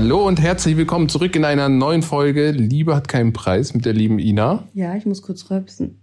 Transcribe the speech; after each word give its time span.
Hallo 0.00 0.28
und 0.28 0.40
herzlich 0.40 0.76
willkommen 0.76 1.08
zurück 1.08 1.34
in 1.34 1.44
einer 1.44 1.68
neuen 1.68 2.02
Folge 2.02 2.52
Liebe 2.52 2.94
hat 2.94 3.08
keinen 3.08 3.32
Preis 3.32 3.74
mit 3.74 3.84
der 3.84 3.94
lieben 3.94 4.20
Ina. 4.20 4.68
Ja, 4.72 4.94
ich 4.94 5.06
muss 5.06 5.22
kurz 5.22 5.50
rülpsen. 5.50 6.00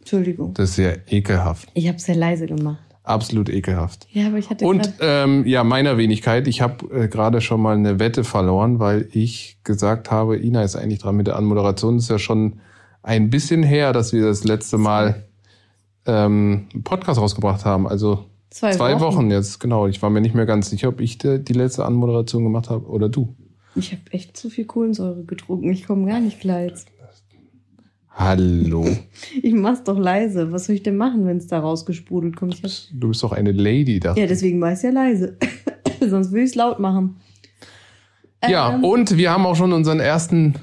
Entschuldigung. 0.00 0.54
Das 0.54 0.70
ist 0.70 0.74
sehr 0.74 0.98
ekelhaft. 1.08 1.68
Ich 1.74 1.86
habe 1.86 2.00
sehr 2.00 2.16
leise 2.16 2.46
gemacht. 2.46 2.82
Absolut 3.04 3.48
ekelhaft. 3.48 4.08
Ja, 4.10 4.26
aber 4.26 4.38
ich 4.38 4.50
hatte 4.50 4.66
Und 4.66 4.92
ähm, 4.98 5.46
ja, 5.46 5.62
meiner 5.62 5.98
Wenigkeit, 5.98 6.48
ich 6.48 6.62
habe 6.62 6.92
äh, 6.92 7.06
gerade 7.06 7.40
schon 7.40 7.60
mal 7.60 7.76
eine 7.76 8.00
Wette 8.00 8.24
verloren, 8.24 8.80
weil 8.80 9.08
ich 9.12 9.60
gesagt 9.62 10.10
habe, 10.10 10.36
Ina 10.36 10.64
ist 10.64 10.74
eigentlich 10.74 10.98
dran 10.98 11.14
mit 11.14 11.28
der 11.28 11.36
Anmoderation. 11.36 11.94
Das 11.94 12.06
ist 12.06 12.10
ja 12.10 12.18
schon 12.18 12.58
ein 13.04 13.30
bisschen 13.30 13.62
her, 13.62 13.92
dass 13.92 14.12
wir 14.12 14.24
das 14.24 14.42
letzte 14.42 14.78
Mal 14.78 15.28
ähm, 16.06 16.66
einen 16.74 16.82
Podcast 16.82 17.20
rausgebracht 17.20 17.64
haben. 17.64 17.86
Also 17.86 18.29
zwei, 18.50 18.72
zwei 18.72 19.00
Wochen. 19.00 19.16
Wochen. 19.16 19.30
jetzt, 19.30 19.60
genau. 19.60 19.86
Ich 19.86 20.02
war 20.02 20.10
mir 20.10 20.20
nicht 20.20 20.34
mehr 20.34 20.46
ganz 20.46 20.70
sicher, 20.70 20.88
ob 20.88 21.00
ich 21.00 21.18
die, 21.18 21.42
die 21.42 21.52
letzte 21.52 21.84
Anmoderation 21.84 22.44
gemacht 22.44 22.70
habe 22.70 22.86
oder 22.86 23.08
du. 23.08 23.34
Ich 23.76 23.92
habe 23.92 24.02
echt 24.10 24.36
zu 24.36 24.50
viel 24.50 24.64
Kohlensäure 24.64 25.24
getrunken. 25.24 25.70
Ich 25.70 25.86
komme 25.86 26.06
gar 26.06 26.20
nicht 26.20 26.40
klar 26.40 26.62
jetzt. 26.62 26.88
Hallo. 28.12 28.86
Ich 29.40 29.54
mach's 29.54 29.84
doch 29.84 29.98
leise. 29.98 30.52
Was 30.52 30.66
soll 30.66 30.74
ich 30.74 30.82
denn 30.82 30.96
machen, 30.96 31.26
wenn 31.26 31.38
es 31.38 31.46
da 31.46 31.60
rausgesprudelt 31.60 32.36
kommt? 32.36 32.54
Ich 32.54 32.62
hab... 32.62 32.70
Du 32.92 33.08
bist 33.08 33.22
doch 33.22 33.32
eine 33.32 33.52
Lady 33.52 34.00
da. 34.00 34.14
Ja, 34.14 34.26
deswegen 34.26 34.58
mach 34.58 34.72
ich's 34.72 34.82
ja 34.82 34.90
leise. 34.90 35.36
Sonst 36.00 36.32
will 36.32 36.42
ich's 36.42 36.54
laut 36.54 36.80
machen. 36.80 37.16
Ja, 38.46 38.74
Ähm, 38.74 38.84
und 38.84 39.16
wir 39.16 39.30
haben 39.30 39.46
auch 39.46 39.54
schon 39.54 39.72
unseren 39.72 40.00
ersten, 40.00 40.54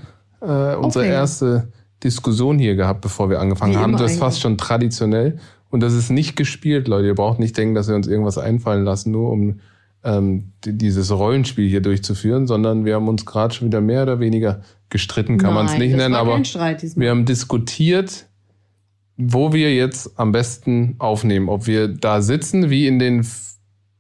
äh, 0.42 0.46
unsere 0.46 0.78
Aufhänger. 0.78 1.14
erste 1.14 1.72
Diskussion 2.04 2.60
hier 2.60 2.76
gehabt, 2.76 3.02
bevor 3.02 3.30
wir 3.30 3.40
angefangen 3.40 3.74
Wie 3.74 3.78
haben. 3.78 3.94
Das 3.94 4.12
ist 4.12 4.20
fast 4.20 4.42
schon 4.42 4.58
traditionell. 4.58 5.40
Und 5.70 5.82
das 5.82 5.94
ist 5.94 6.10
nicht 6.10 6.36
gespielt, 6.36 6.88
Leute. 6.88 7.08
Ihr 7.08 7.16
braucht 7.16 7.40
nicht 7.40 7.58
denken, 7.58 7.76
dass 7.76 7.88
wir 7.88 7.96
uns 7.96 8.08
irgendwas 8.08 8.38
einfallen 8.38 8.84
lassen, 8.84 9.12
nur 9.12 9.32
um 9.32 9.60
ähm, 10.04 10.52
die- 10.64 10.78
dieses 10.78 11.12
Rollenspiel 11.12 11.68
hier 11.68 11.82
durchzuführen, 11.82 12.48
sondern 12.48 12.86
wir 12.86 12.96
haben 12.96 13.08
uns 13.08 13.26
gerade 13.26 13.54
schon 13.54 13.68
wieder 13.68 13.82
mehr 13.82 14.04
oder 14.04 14.20
weniger 14.20 14.62
gestritten, 14.90 15.38
kann 15.38 15.54
man 15.54 15.66
es 15.66 15.74
nicht 15.80 15.92
nennen, 15.98 16.14
aber 16.22 16.32
wir 17.02 17.10
haben 17.10 17.26
diskutiert, 17.26 18.28
wo 19.18 19.52
wir 19.52 19.74
jetzt 19.76 20.18
am 20.20 20.32
besten 20.32 20.96
aufnehmen. 21.00 21.50
Ob 21.50 21.66
wir 21.68 21.88
da 21.88 22.22
sitzen, 22.22 22.70
wie 22.70 22.88
in 22.88 23.00
den 23.00 23.26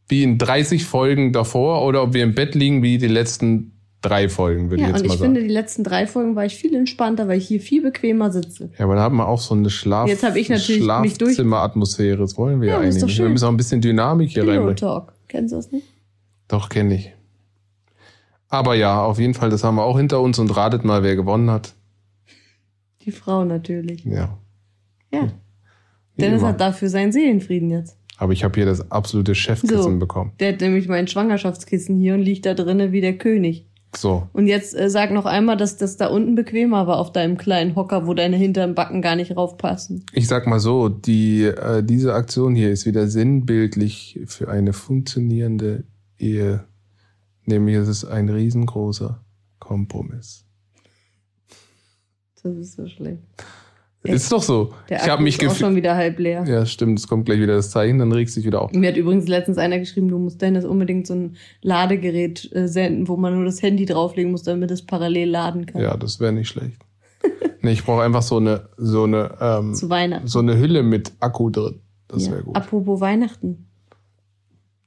wie 0.09 0.23
in 0.23 0.37
30 0.37 0.85
Folgen 0.85 1.33
davor, 1.33 1.83
oder 1.83 2.01
ob 2.03 2.13
wir 2.13 2.23
im 2.23 2.33
Bett 2.35 2.55
liegen, 2.55 2.81
wie 2.83 2.97
die 2.97 3.07
letzten 3.07 3.73
drei 4.01 4.29
Folgen, 4.29 4.69
würde 4.69 4.83
ja, 4.83 4.89
ich 4.89 4.93
jetzt 4.93 5.01
und 5.01 5.07
mal 5.07 5.13
ich 5.13 5.19
sagen. 5.19 5.33
finde, 5.33 5.47
die 5.47 5.53
letzten 5.53 5.83
drei 5.83 6.07
Folgen 6.07 6.35
war 6.35 6.45
ich 6.45 6.55
viel 6.55 6.75
entspannter, 6.75 7.27
weil 7.27 7.37
ich 7.37 7.47
hier 7.47 7.59
viel 7.59 7.81
bequemer 7.81 8.31
sitze. 8.31 8.69
ja, 8.77 8.85
aber 8.85 8.95
da 8.95 9.01
haben 9.01 9.17
wir 9.17 9.27
auch 9.27 9.39
so 9.41 9.55
eine 9.55 9.69
Schlaf 9.69 10.07
Jetzt 10.07 10.23
ich 10.23 10.49
natürlich 10.49 10.83
Schlafzimmeratmosphäre. 10.83 12.17
Das 12.17 12.37
wollen 12.37 12.61
wir 12.61 12.67
Ja, 12.69 12.73
ja, 12.75 12.79
eigentlich 12.81 13.03
nicht. 13.03 13.17
Wir 13.17 13.29
müssen 13.29 13.45
auch 13.45 13.49
ein 13.49 13.57
bisschen 13.57 13.81
Dynamik 13.81 14.29
hier 14.29 14.43
Pillow 14.43 14.53
reinbringen. 14.53 14.75
Talk. 14.77 15.13
Kennst 15.27 15.51
du 15.51 15.57
das 15.57 15.71
nicht? 15.71 15.87
Doch, 16.47 16.69
kenne 16.69 16.95
ich. 16.95 17.13
Aber 18.49 18.75
ja, 18.75 19.03
auf 19.03 19.19
jeden 19.19 19.33
Fall, 19.33 19.49
das 19.49 19.63
haben 19.63 19.75
wir 19.75 19.83
auch 19.83 19.97
hinter 19.97 20.21
uns 20.21 20.39
und 20.39 20.55
ratet 20.55 20.85
mal, 20.85 21.03
wer 21.03 21.15
gewonnen 21.15 21.51
hat. 21.51 21.73
Die 23.01 23.11
Frau 23.11 23.43
natürlich. 23.43 24.05
Ja. 24.05 24.37
Ja. 25.11 25.23
wie 26.15 26.21
Dennis 26.21 26.39
immer. 26.41 26.49
hat 26.49 26.61
dafür 26.61 26.89
seinen 26.89 27.11
Seelenfrieden 27.11 27.69
jetzt. 27.69 27.97
Aber 28.17 28.33
ich 28.33 28.43
habe 28.43 28.55
hier 28.55 28.65
das 28.65 28.89
absolute 28.91 29.35
Chefkissen 29.35 29.81
So. 29.81 29.99
bekommen. 29.99 30.31
Der 30.39 30.53
hat 30.53 30.61
nämlich 30.61 30.87
mein 30.87 31.07
Schwangerschaftskissen 31.07 31.97
hier 31.97 32.15
und 32.15 32.21
liegt 32.21 32.45
da 32.45 32.53
drinnen 32.53 32.91
wie 32.91 33.01
der 33.01 33.17
König. 33.17 33.66
So. 33.95 34.27
Und 34.33 34.47
jetzt 34.47 34.77
äh, 34.77 34.89
sag 34.89 35.11
noch 35.11 35.25
einmal, 35.25 35.57
dass 35.57 35.77
das 35.77 35.97
da 35.97 36.07
unten 36.07 36.35
bequemer 36.35 36.87
war 36.87 36.97
auf 36.97 37.11
deinem 37.11 37.37
kleinen 37.37 37.75
Hocker, 37.75 38.05
wo 38.05 38.13
deine 38.13 38.35
hinteren 38.35 38.75
Backen 38.75 39.01
gar 39.01 39.15
nicht 39.15 39.35
raufpassen. 39.35 40.05
Ich 40.11 40.27
sag 40.27 40.45
mal 40.45 40.59
so, 40.59 40.89
die, 40.89 41.43
äh, 41.43 41.83
diese 41.83 42.13
Aktion 42.13 42.53
hier 42.55 42.71
ist 42.71 42.85
wieder 42.85 43.07
sinnbildlich 43.07 44.19
für 44.25 44.49
eine 44.49 44.73
funktionierende 44.73 45.85
Ehe. 46.17 46.65
Nämlich 47.45 47.77
es 47.77 47.87
ist 47.87 48.05
ein 48.05 48.29
riesengroßer 48.29 49.23
Kompromiss. 49.59 50.45
Das 52.43 52.55
ist 52.55 52.73
so 52.73 52.87
schlecht. 52.87 53.23
Ist 54.07 54.31
doch 54.31 54.41
so. 54.41 54.73
Der 54.89 54.97
ich 55.03 55.09
habe 55.09 55.23
mich 55.23 55.41
ist 55.41 55.49
auch 55.51 55.55
schon 55.55 55.75
wieder 55.75 55.95
halb 55.95 56.19
leer. 56.19 56.43
Ja, 56.47 56.65
stimmt, 56.65 56.99
es 56.99 57.07
kommt 57.07 57.25
gleich 57.25 57.39
wieder 57.39 57.55
das 57.55 57.71
Zeichen, 57.71 57.99
dann 57.99 58.11
regst 58.11 58.35
du 58.35 58.39
dich 58.39 58.47
wieder 58.47 58.61
auf. 58.61 58.71
Mir 58.73 58.89
hat 58.89 58.97
übrigens 58.97 59.27
letztens 59.27 59.57
einer 59.57 59.79
geschrieben, 59.79 60.07
du 60.07 60.17
musst 60.19 60.41
Dennis 60.41 60.65
unbedingt 60.65 61.07
so 61.07 61.13
ein 61.15 61.35
Ladegerät 61.61 62.49
äh, 62.53 62.67
senden, 62.67 63.07
wo 63.07 63.17
man 63.17 63.35
nur 63.35 63.45
das 63.45 63.61
Handy 63.61 63.85
drauflegen 63.85 64.31
muss, 64.31 64.43
damit 64.43 64.71
es 64.71 64.85
parallel 64.85 65.29
laden 65.29 65.65
kann. 65.65 65.81
Ja, 65.81 65.95
das 65.97 66.19
wäre 66.19 66.31
nicht 66.33 66.47
schlecht. 66.47 66.77
nee, 67.61 67.71
ich 67.71 67.83
brauche 67.83 68.03
einfach 68.03 68.21
so 68.21 68.37
eine, 68.37 68.69
so 68.77 69.03
eine, 69.03 69.35
ähm, 69.39 69.73
Zu 69.73 69.89
Weihnachten. 69.89 70.27
so 70.27 70.39
eine 70.39 70.57
Hülle 70.57 70.83
mit 70.83 71.11
Akku 71.19 71.49
drin. 71.49 71.79
Das 72.07 72.25
Ja. 72.25 72.31
wäre 72.33 72.43
gut. 72.43 72.55
Apropos 72.55 73.01
Weihnachten. 73.01 73.67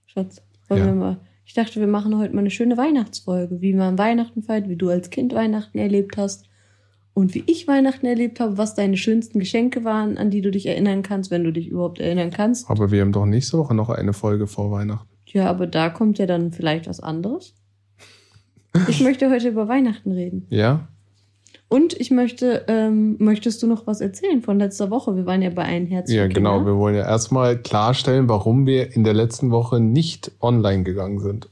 Schatz, 0.06 0.42
wollen 0.68 0.80
Ja. 0.80 0.86
wir 0.86 0.94
mal. 0.94 1.20
Ich 1.44 1.54
dachte, 1.54 1.80
wir 1.80 1.86
machen 1.88 2.16
heute 2.18 2.32
mal 2.34 2.40
eine 2.40 2.50
schöne 2.50 2.76
Weihnachtsfolge, 2.76 3.60
wie 3.60 3.74
man 3.74 3.98
Weihnachten 3.98 4.42
feiert, 4.42 4.68
wie 4.68 4.76
du 4.76 4.88
als 4.88 5.10
Kind 5.10 5.34
Weihnachten 5.34 5.78
erlebt 5.78 6.16
hast 6.16 6.44
und 7.14 7.34
wie 7.34 7.44
ich 7.46 7.66
Weihnachten 7.68 8.06
erlebt 8.06 8.40
habe, 8.40 8.56
was 8.58 8.74
deine 8.74 8.96
schönsten 8.96 9.38
Geschenke 9.40 9.84
waren, 9.84 10.16
an 10.16 10.30
die 10.30 10.40
du 10.40 10.50
dich 10.50 10.66
erinnern 10.66 11.02
kannst, 11.02 11.30
wenn 11.30 11.44
du 11.44 11.52
dich 11.52 11.68
überhaupt 11.68 12.00
erinnern 12.00 12.30
kannst. 12.30 12.70
Aber 12.70 12.90
wir 12.90 13.00
haben 13.00 13.12
doch 13.12 13.26
nächste 13.26 13.58
Woche 13.58 13.74
noch 13.74 13.90
eine 13.90 14.12
Folge 14.12 14.46
vor 14.46 14.70
Weihnachten. 14.70 15.08
Ja, 15.26 15.48
aber 15.48 15.66
da 15.66 15.90
kommt 15.90 16.18
ja 16.18 16.26
dann 16.26 16.52
vielleicht 16.52 16.88
was 16.88 17.00
anderes. 17.00 17.54
Ich 18.88 19.00
möchte 19.02 19.30
heute 19.30 19.48
über 19.48 19.68
Weihnachten 19.68 20.12
reden. 20.12 20.46
Ja? 20.50 20.88
Und 21.68 21.98
ich 22.00 22.10
möchte, 22.10 22.64
ähm, 22.66 23.16
möchtest 23.20 23.62
du 23.62 23.68
noch 23.68 23.86
was 23.86 24.00
erzählen 24.00 24.42
von 24.42 24.58
letzter 24.58 24.90
Woche? 24.90 25.14
Wir 25.14 25.24
waren 25.24 25.40
ja 25.40 25.50
bei 25.50 25.62
Ein 25.62 25.86
Herz. 25.86 26.10
Ja, 26.10 26.26
genau. 26.26 26.56
Kinder. 26.56 26.72
Wir 26.72 26.76
wollen 26.78 26.96
ja 26.96 27.06
erstmal 27.06 27.56
klarstellen, 27.56 28.28
warum 28.28 28.66
wir 28.66 28.96
in 28.96 29.04
der 29.04 29.14
letzten 29.14 29.52
Woche 29.52 29.78
nicht 29.78 30.32
online 30.40 30.82
gegangen 30.82 31.20
sind. 31.20 31.48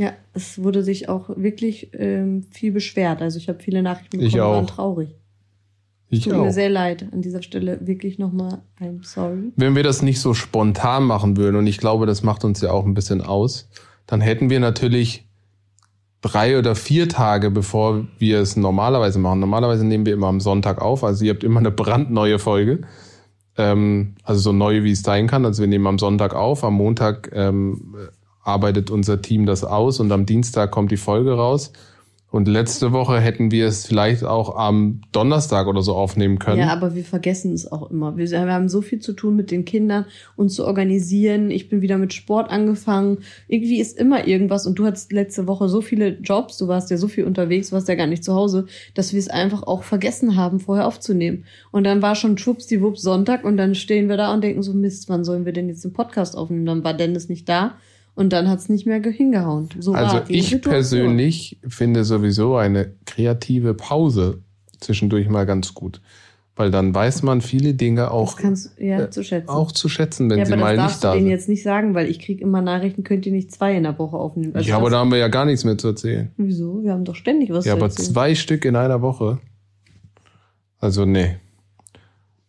Ja, 0.00 0.14
es 0.32 0.62
wurde 0.62 0.82
sich 0.82 1.10
auch 1.10 1.28
wirklich 1.36 1.90
ähm, 1.92 2.44
viel 2.50 2.72
beschwert. 2.72 3.20
Also 3.20 3.36
ich 3.36 3.50
habe 3.50 3.58
viele 3.58 3.82
Nachrichten 3.82 4.18
Ich 4.18 4.32
bekommen, 4.32 4.52
waren 4.54 4.64
auch. 4.64 4.70
traurig. 4.70 5.14
Ich 6.08 6.24
Tut 6.24 6.32
auch. 6.32 6.44
mir 6.44 6.52
sehr 6.52 6.70
leid. 6.70 7.04
An 7.12 7.20
dieser 7.20 7.42
Stelle 7.42 7.86
wirklich 7.86 8.18
nochmal 8.18 8.62
I'm 8.80 9.04
sorry. 9.04 9.52
Wenn 9.56 9.76
wir 9.76 9.82
das 9.82 10.00
nicht 10.00 10.18
so 10.20 10.32
spontan 10.32 11.04
machen 11.04 11.36
würden, 11.36 11.56
und 11.56 11.66
ich 11.66 11.76
glaube, 11.76 12.06
das 12.06 12.22
macht 12.22 12.44
uns 12.46 12.62
ja 12.62 12.70
auch 12.70 12.86
ein 12.86 12.94
bisschen 12.94 13.20
aus, 13.20 13.68
dann 14.06 14.22
hätten 14.22 14.48
wir 14.48 14.58
natürlich 14.58 15.28
drei 16.22 16.58
oder 16.58 16.74
vier 16.74 17.06
Tage, 17.10 17.50
bevor 17.50 18.06
wir 18.18 18.40
es 18.40 18.56
normalerweise 18.56 19.18
machen. 19.18 19.40
Normalerweise 19.40 19.84
nehmen 19.84 20.06
wir 20.06 20.14
immer 20.14 20.28
am 20.28 20.40
Sonntag 20.40 20.80
auf, 20.80 21.04
also 21.04 21.26
ihr 21.26 21.32
habt 21.34 21.44
immer 21.44 21.60
eine 21.60 21.70
brandneue 21.70 22.38
Folge. 22.38 22.80
Ähm, 23.58 24.14
also 24.22 24.40
so 24.40 24.52
neu, 24.52 24.82
wie 24.82 24.92
es 24.92 25.02
sein 25.02 25.26
kann. 25.26 25.44
Also 25.44 25.60
wir 25.62 25.68
nehmen 25.68 25.86
am 25.86 25.98
Sonntag 25.98 26.34
auf, 26.34 26.64
am 26.64 26.72
Montag 26.74 27.30
ähm, 27.34 27.96
arbeitet 28.42 28.90
unser 28.90 29.22
Team 29.22 29.46
das 29.46 29.64
aus 29.64 30.00
und 30.00 30.10
am 30.12 30.26
Dienstag 30.26 30.70
kommt 30.70 30.90
die 30.90 30.96
Folge 30.96 31.32
raus. 31.32 31.72
Und 32.30 32.46
letzte 32.46 32.92
Woche 32.92 33.18
hätten 33.18 33.50
wir 33.50 33.66
es 33.66 33.86
vielleicht 33.86 34.22
auch 34.22 34.54
am 34.54 35.00
Donnerstag 35.10 35.66
oder 35.66 35.82
so 35.82 35.96
aufnehmen 35.96 36.38
können. 36.38 36.60
Ja, 36.60 36.68
aber 36.68 36.94
wir 36.94 37.04
vergessen 37.04 37.52
es 37.52 37.70
auch 37.70 37.90
immer. 37.90 38.16
Wir, 38.16 38.30
wir 38.30 38.52
haben 38.52 38.68
so 38.68 38.82
viel 38.82 39.00
zu 39.00 39.14
tun 39.14 39.34
mit 39.34 39.50
den 39.50 39.64
Kindern, 39.64 40.04
uns 40.36 40.54
zu 40.54 40.64
organisieren. 40.64 41.50
Ich 41.50 41.68
bin 41.68 41.82
wieder 41.82 41.98
mit 41.98 42.14
Sport 42.14 42.48
angefangen. 42.50 43.18
Irgendwie 43.48 43.80
ist 43.80 43.98
immer 43.98 44.28
irgendwas. 44.28 44.64
Und 44.64 44.78
du 44.78 44.86
hattest 44.86 45.10
letzte 45.10 45.48
Woche 45.48 45.68
so 45.68 45.80
viele 45.80 46.18
Jobs, 46.20 46.56
du 46.56 46.68
warst 46.68 46.90
ja 46.92 46.98
so 46.98 47.08
viel 47.08 47.24
unterwegs, 47.24 47.72
warst 47.72 47.88
ja 47.88 47.96
gar 47.96 48.06
nicht 48.06 48.22
zu 48.22 48.32
Hause, 48.32 48.66
dass 48.94 49.12
wir 49.12 49.18
es 49.18 49.28
einfach 49.28 49.64
auch 49.64 49.82
vergessen 49.82 50.36
haben, 50.36 50.60
vorher 50.60 50.86
aufzunehmen. 50.86 51.46
Und 51.72 51.82
dann 51.82 52.00
war 52.00 52.14
schon 52.14 52.38
schwuppsdiwupps 52.38 53.02
Sonntag 53.02 53.44
und 53.44 53.56
dann 53.56 53.74
stehen 53.74 54.08
wir 54.08 54.16
da 54.16 54.32
und 54.32 54.44
denken 54.44 54.62
so, 54.62 54.72
Mist, 54.72 55.08
wann 55.08 55.24
sollen 55.24 55.46
wir 55.46 55.52
denn 55.52 55.68
jetzt 55.68 55.84
den 55.84 55.92
Podcast 55.92 56.36
aufnehmen? 56.36 56.66
Dann 56.66 56.84
war 56.84 56.94
Dennis 56.94 57.28
nicht 57.28 57.48
da 57.48 57.74
und 58.14 58.32
dann 58.32 58.48
hat's 58.48 58.68
nicht 58.68 58.86
mehr 58.86 59.00
ge- 59.00 59.12
hingehauen. 59.12 59.68
So 59.78 59.92
Also 59.94 60.20
ich 60.28 60.60
persönlich 60.62 61.58
finde 61.66 62.04
sowieso 62.04 62.56
eine 62.56 62.92
kreative 63.06 63.74
Pause 63.74 64.42
zwischendurch 64.80 65.28
mal 65.28 65.46
ganz 65.46 65.74
gut. 65.74 66.00
Weil 66.56 66.70
dann 66.70 66.94
weiß 66.94 67.22
man 67.22 67.40
viele 67.40 67.72
Dinge 67.72 68.10
auch, 68.10 68.36
kannst 68.36 68.78
ja 68.78 69.00
äh, 69.04 69.10
zu 69.10 69.24
schätzen. 69.24 69.48
auch 69.48 69.72
zu 69.72 69.88
schätzen, 69.88 70.28
wenn 70.28 70.40
ja, 70.40 70.44
sie 70.44 70.52
aber 70.52 70.60
mal 70.62 70.72
nicht 70.76 70.82
darfst 70.84 71.02
du 71.02 71.06
da 71.06 71.12
denen 71.14 71.24
sind. 71.24 71.30
jetzt 71.30 71.48
nicht 71.48 71.62
sagen, 71.62 71.94
weil 71.94 72.10
ich 72.10 72.18
krieg 72.18 72.40
immer 72.42 72.60
Nachrichten, 72.60 73.02
könnt 73.02 73.24
ihr 73.24 73.32
nicht 73.32 73.50
zwei 73.50 73.74
in 73.74 73.84
der 73.84 73.98
Woche 73.98 74.16
aufnehmen. 74.18 74.54
Also 74.54 74.68
ja, 74.68 74.76
aber 74.76 74.90
da 74.90 74.98
haben 74.98 75.10
wir 75.10 75.16
ja 75.18 75.28
gar 75.28 75.46
nichts 75.46 75.64
mehr 75.64 75.78
zu 75.78 75.88
erzählen. 75.88 76.30
Wieso? 76.36 76.82
Wir 76.82 76.92
haben 76.92 77.04
doch 77.06 77.14
ständig 77.14 77.50
was 77.50 77.64
ja, 77.64 77.72
zu 77.72 77.76
aber 77.78 77.86
erzählen. 77.86 78.08
zwei 78.12 78.34
Stück 78.34 78.64
in 78.66 78.76
einer 78.76 79.00
Woche. 79.00 79.38
Also 80.78 81.06
nee. 81.06 81.36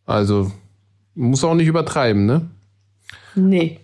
Also 0.05 0.51
muss 1.15 1.43
auch 1.45 1.55
nicht 1.55 1.67
übertreiben, 1.67 2.25
ne? 2.25 2.49
Nee. 3.35 3.79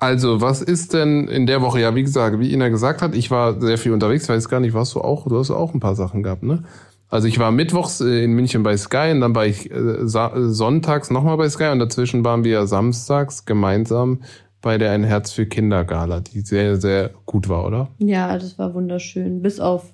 Also, 0.00 0.40
was 0.40 0.62
ist 0.62 0.94
denn 0.94 1.28
in 1.28 1.46
der 1.46 1.60
Woche? 1.60 1.80
Ja, 1.80 1.94
wie 1.94 2.02
gesagt, 2.02 2.40
wie 2.40 2.52
Ina 2.52 2.70
gesagt 2.70 3.02
hat, 3.02 3.14
ich 3.14 3.30
war 3.30 3.60
sehr 3.60 3.78
viel 3.78 3.92
unterwegs, 3.92 4.28
weiß 4.28 4.48
gar 4.48 4.58
nicht, 4.58 4.72
warst 4.72 4.94
du 4.94 5.00
auch, 5.02 5.28
du 5.28 5.38
hast 5.38 5.50
auch 5.50 5.74
ein 5.74 5.80
paar 5.80 5.94
Sachen 5.94 6.22
gehabt, 6.22 6.42
ne? 6.42 6.64
Also 7.10 7.26
ich 7.26 7.38
war 7.38 7.50
mittwochs 7.50 8.00
äh, 8.00 8.24
in 8.24 8.32
München 8.32 8.62
bei 8.62 8.76
Sky 8.76 9.10
und 9.12 9.20
dann 9.20 9.34
war 9.34 9.44
ich 9.44 9.70
äh, 9.70 9.74
äh, 9.74 10.06
sonntags 10.06 11.10
nochmal 11.10 11.36
bei 11.36 11.48
Sky 11.48 11.68
und 11.70 11.80
dazwischen 11.80 12.24
waren 12.24 12.44
wir 12.44 12.66
samstags 12.66 13.44
gemeinsam 13.44 14.20
bei 14.62 14.78
der 14.78 14.92
Ein 14.92 15.04
Herz 15.04 15.32
für 15.32 15.46
Kinder 15.46 15.84
Gala, 15.84 16.20
die 16.20 16.40
sehr, 16.40 16.76
sehr 16.76 17.10
gut 17.26 17.48
war, 17.48 17.66
oder? 17.66 17.88
Ja, 17.98 18.38
das 18.38 18.58
war 18.58 18.74
wunderschön. 18.74 19.42
Bis 19.42 19.58
auf, 19.58 19.92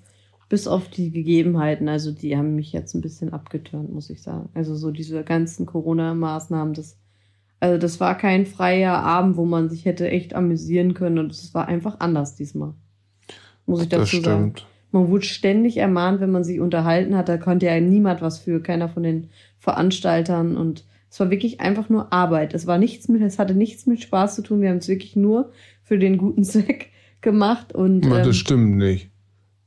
bis 0.48 0.68
auf 0.68 0.88
die 0.88 1.10
Gegebenheiten. 1.10 1.88
Also 1.88 2.12
die 2.12 2.36
haben 2.36 2.54
mich 2.54 2.72
jetzt 2.72 2.94
ein 2.94 3.00
bisschen 3.00 3.32
abgeturnt, 3.32 3.92
muss 3.92 4.10
ich 4.10 4.22
sagen. 4.22 4.50
Also 4.54 4.74
so 4.74 4.90
diese 4.90 5.24
ganzen 5.24 5.66
Corona-Maßnahmen, 5.66 6.74
das, 6.74 6.98
also 7.60 7.78
das 7.78 8.00
war 8.00 8.16
kein 8.18 8.46
freier 8.46 8.94
Abend, 8.94 9.36
wo 9.36 9.44
man 9.44 9.68
sich 9.68 9.84
hätte 9.84 10.08
echt 10.08 10.34
amüsieren 10.34 10.94
können 10.94 11.18
und 11.18 11.32
es 11.32 11.54
war 11.54 11.68
einfach 11.68 12.00
anders 12.00 12.34
diesmal. 12.36 12.74
muss 13.64 13.82
ich 13.82 13.88
dazu 13.88 14.20
sagen. 14.20 14.54
Man 14.92 15.08
wurde 15.08 15.24
ständig 15.24 15.76
ermahnt, 15.78 16.20
wenn 16.20 16.30
man 16.30 16.44
sich 16.44 16.60
unterhalten 16.60 17.16
hat. 17.16 17.28
Da 17.28 17.36
konnte 17.38 17.66
ja 17.66 17.80
niemand 17.80 18.22
was 18.22 18.38
für, 18.38 18.62
keiner 18.62 18.88
von 18.88 19.02
den 19.02 19.28
Veranstaltern. 19.58 20.56
Und 20.56 20.84
es 21.10 21.18
war 21.20 21.30
wirklich 21.30 21.60
einfach 21.60 21.88
nur 21.88 22.12
Arbeit. 22.12 22.54
Es 22.54 22.66
war 22.66 22.78
nichts 22.78 23.08
mit, 23.08 23.20
es 23.22 23.38
hatte 23.38 23.54
nichts 23.54 23.86
mit 23.86 24.02
Spaß 24.02 24.36
zu 24.36 24.42
tun. 24.42 24.60
Wir 24.62 24.70
haben 24.70 24.78
es 24.78 24.88
wirklich 24.88 25.16
nur 25.16 25.50
für 25.82 25.98
den 25.98 26.16
guten 26.18 26.44
Zweck 26.44 26.90
gemacht. 27.20 27.74
Und, 27.74 28.04
Ja, 28.04 28.18
das 28.18 28.28
ähm, 28.28 28.32
stimmt 28.32 28.76
nicht. 28.76 29.10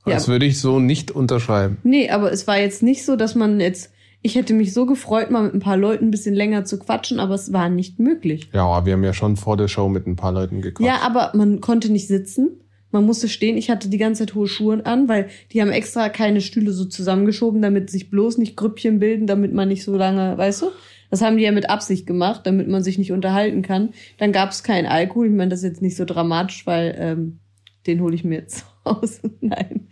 ja. 0.05 0.13
Das 0.13 0.27
würde 0.27 0.45
ich 0.45 0.59
so 0.59 0.79
nicht 0.79 1.11
unterschreiben. 1.11 1.77
Nee, 1.83 2.09
aber 2.09 2.31
es 2.31 2.47
war 2.47 2.57
jetzt 2.57 2.81
nicht 2.81 3.05
so, 3.05 3.15
dass 3.15 3.35
man 3.35 3.59
jetzt. 3.59 3.91
Ich 4.21 4.35
hätte 4.35 4.53
mich 4.53 4.73
so 4.73 4.85
gefreut, 4.85 5.31
mal 5.31 5.43
mit 5.43 5.53
ein 5.53 5.59
paar 5.59 5.77
Leuten 5.77 6.05
ein 6.05 6.11
bisschen 6.11 6.35
länger 6.35 6.65
zu 6.65 6.77
quatschen, 6.77 7.19
aber 7.19 7.35
es 7.35 7.53
war 7.53 7.69
nicht 7.69 7.99
möglich. 7.99 8.49
Ja, 8.53 8.65
aber 8.65 8.85
wir 8.85 8.93
haben 8.93 9.03
ja 9.03 9.13
schon 9.13 9.37
vor 9.37 9.55
der 9.55 9.69
Show 9.69 9.87
mit 9.87 10.07
ein 10.07 10.17
paar 10.17 10.33
Leuten 10.33 10.61
gequatscht. 10.61 10.85
Ja, 10.85 11.01
aber 11.01 11.31
man 11.35 11.61
konnte 11.61 11.91
nicht 11.91 12.07
sitzen. 12.07 12.59
Man 12.91 13.05
musste 13.05 13.29
stehen. 13.29 13.55
Ich 13.55 13.69
hatte 13.69 13.87
die 13.87 13.97
ganze 13.97 14.25
Zeit 14.25 14.35
hohe 14.35 14.47
Schuhe 14.47 14.85
an, 14.85 15.07
weil 15.07 15.29
die 15.51 15.61
haben 15.61 15.69
extra 15.69 16.09
keine 16.09 16.41
Stühle 16.41 16.71
so 16.71 16.85
zusammengeschoben, 16.85 17.61
damit 17.61 17.89
sich 17.89 18.09
bloß 18.09 18.39
nicht 18.39 18.57
Grüppchen 18.57 18.99
bilden, 18.99 19.27
damit 19.27 19.53
man 19.53 19.67
nicht 19.67 19.83
so 19.83 19.95
lange, 19.95 20.37
weißt 20.37 20.63
du? 20.63 20.67
Das 21.11 21.21
haben 21.21 21.37
die 21.37 21.43
ja 21.43 21.51
mit 21.51 21.69
Absicht 21.69 22.05
gemacht, 22.05 22.41
damit 22.45 22.67
man 22.67 22.83
sich 22.83 22.97
nicht 22.97 23.11
unterhalten 23.11 23.61
kann. 23.61 23.89
Dann 24.17 24.31
gab 24.31 24.51
es 24.51 24.63
keinen 24.63 24.85
Alkohol. 24.85 25.27
Ich 25.27 25.33
meine, 25.33 25.49
das 25.49 25.59
ist 25.59 25.69
jetzt 25.69 25.81
nicht 25.81 25.95
so 25.95 26.05
dramatisch, 26.05 26.67
weil 26.67 26.95
ähm, 26.99 27.39
den 27.87 28.01
hole 28.01 28.15
ich 28.15 28.23
mir 28.23 28.39
jetzt 28.39 28.65
aus. 28.83 29.21
Nein. 29.39 29.87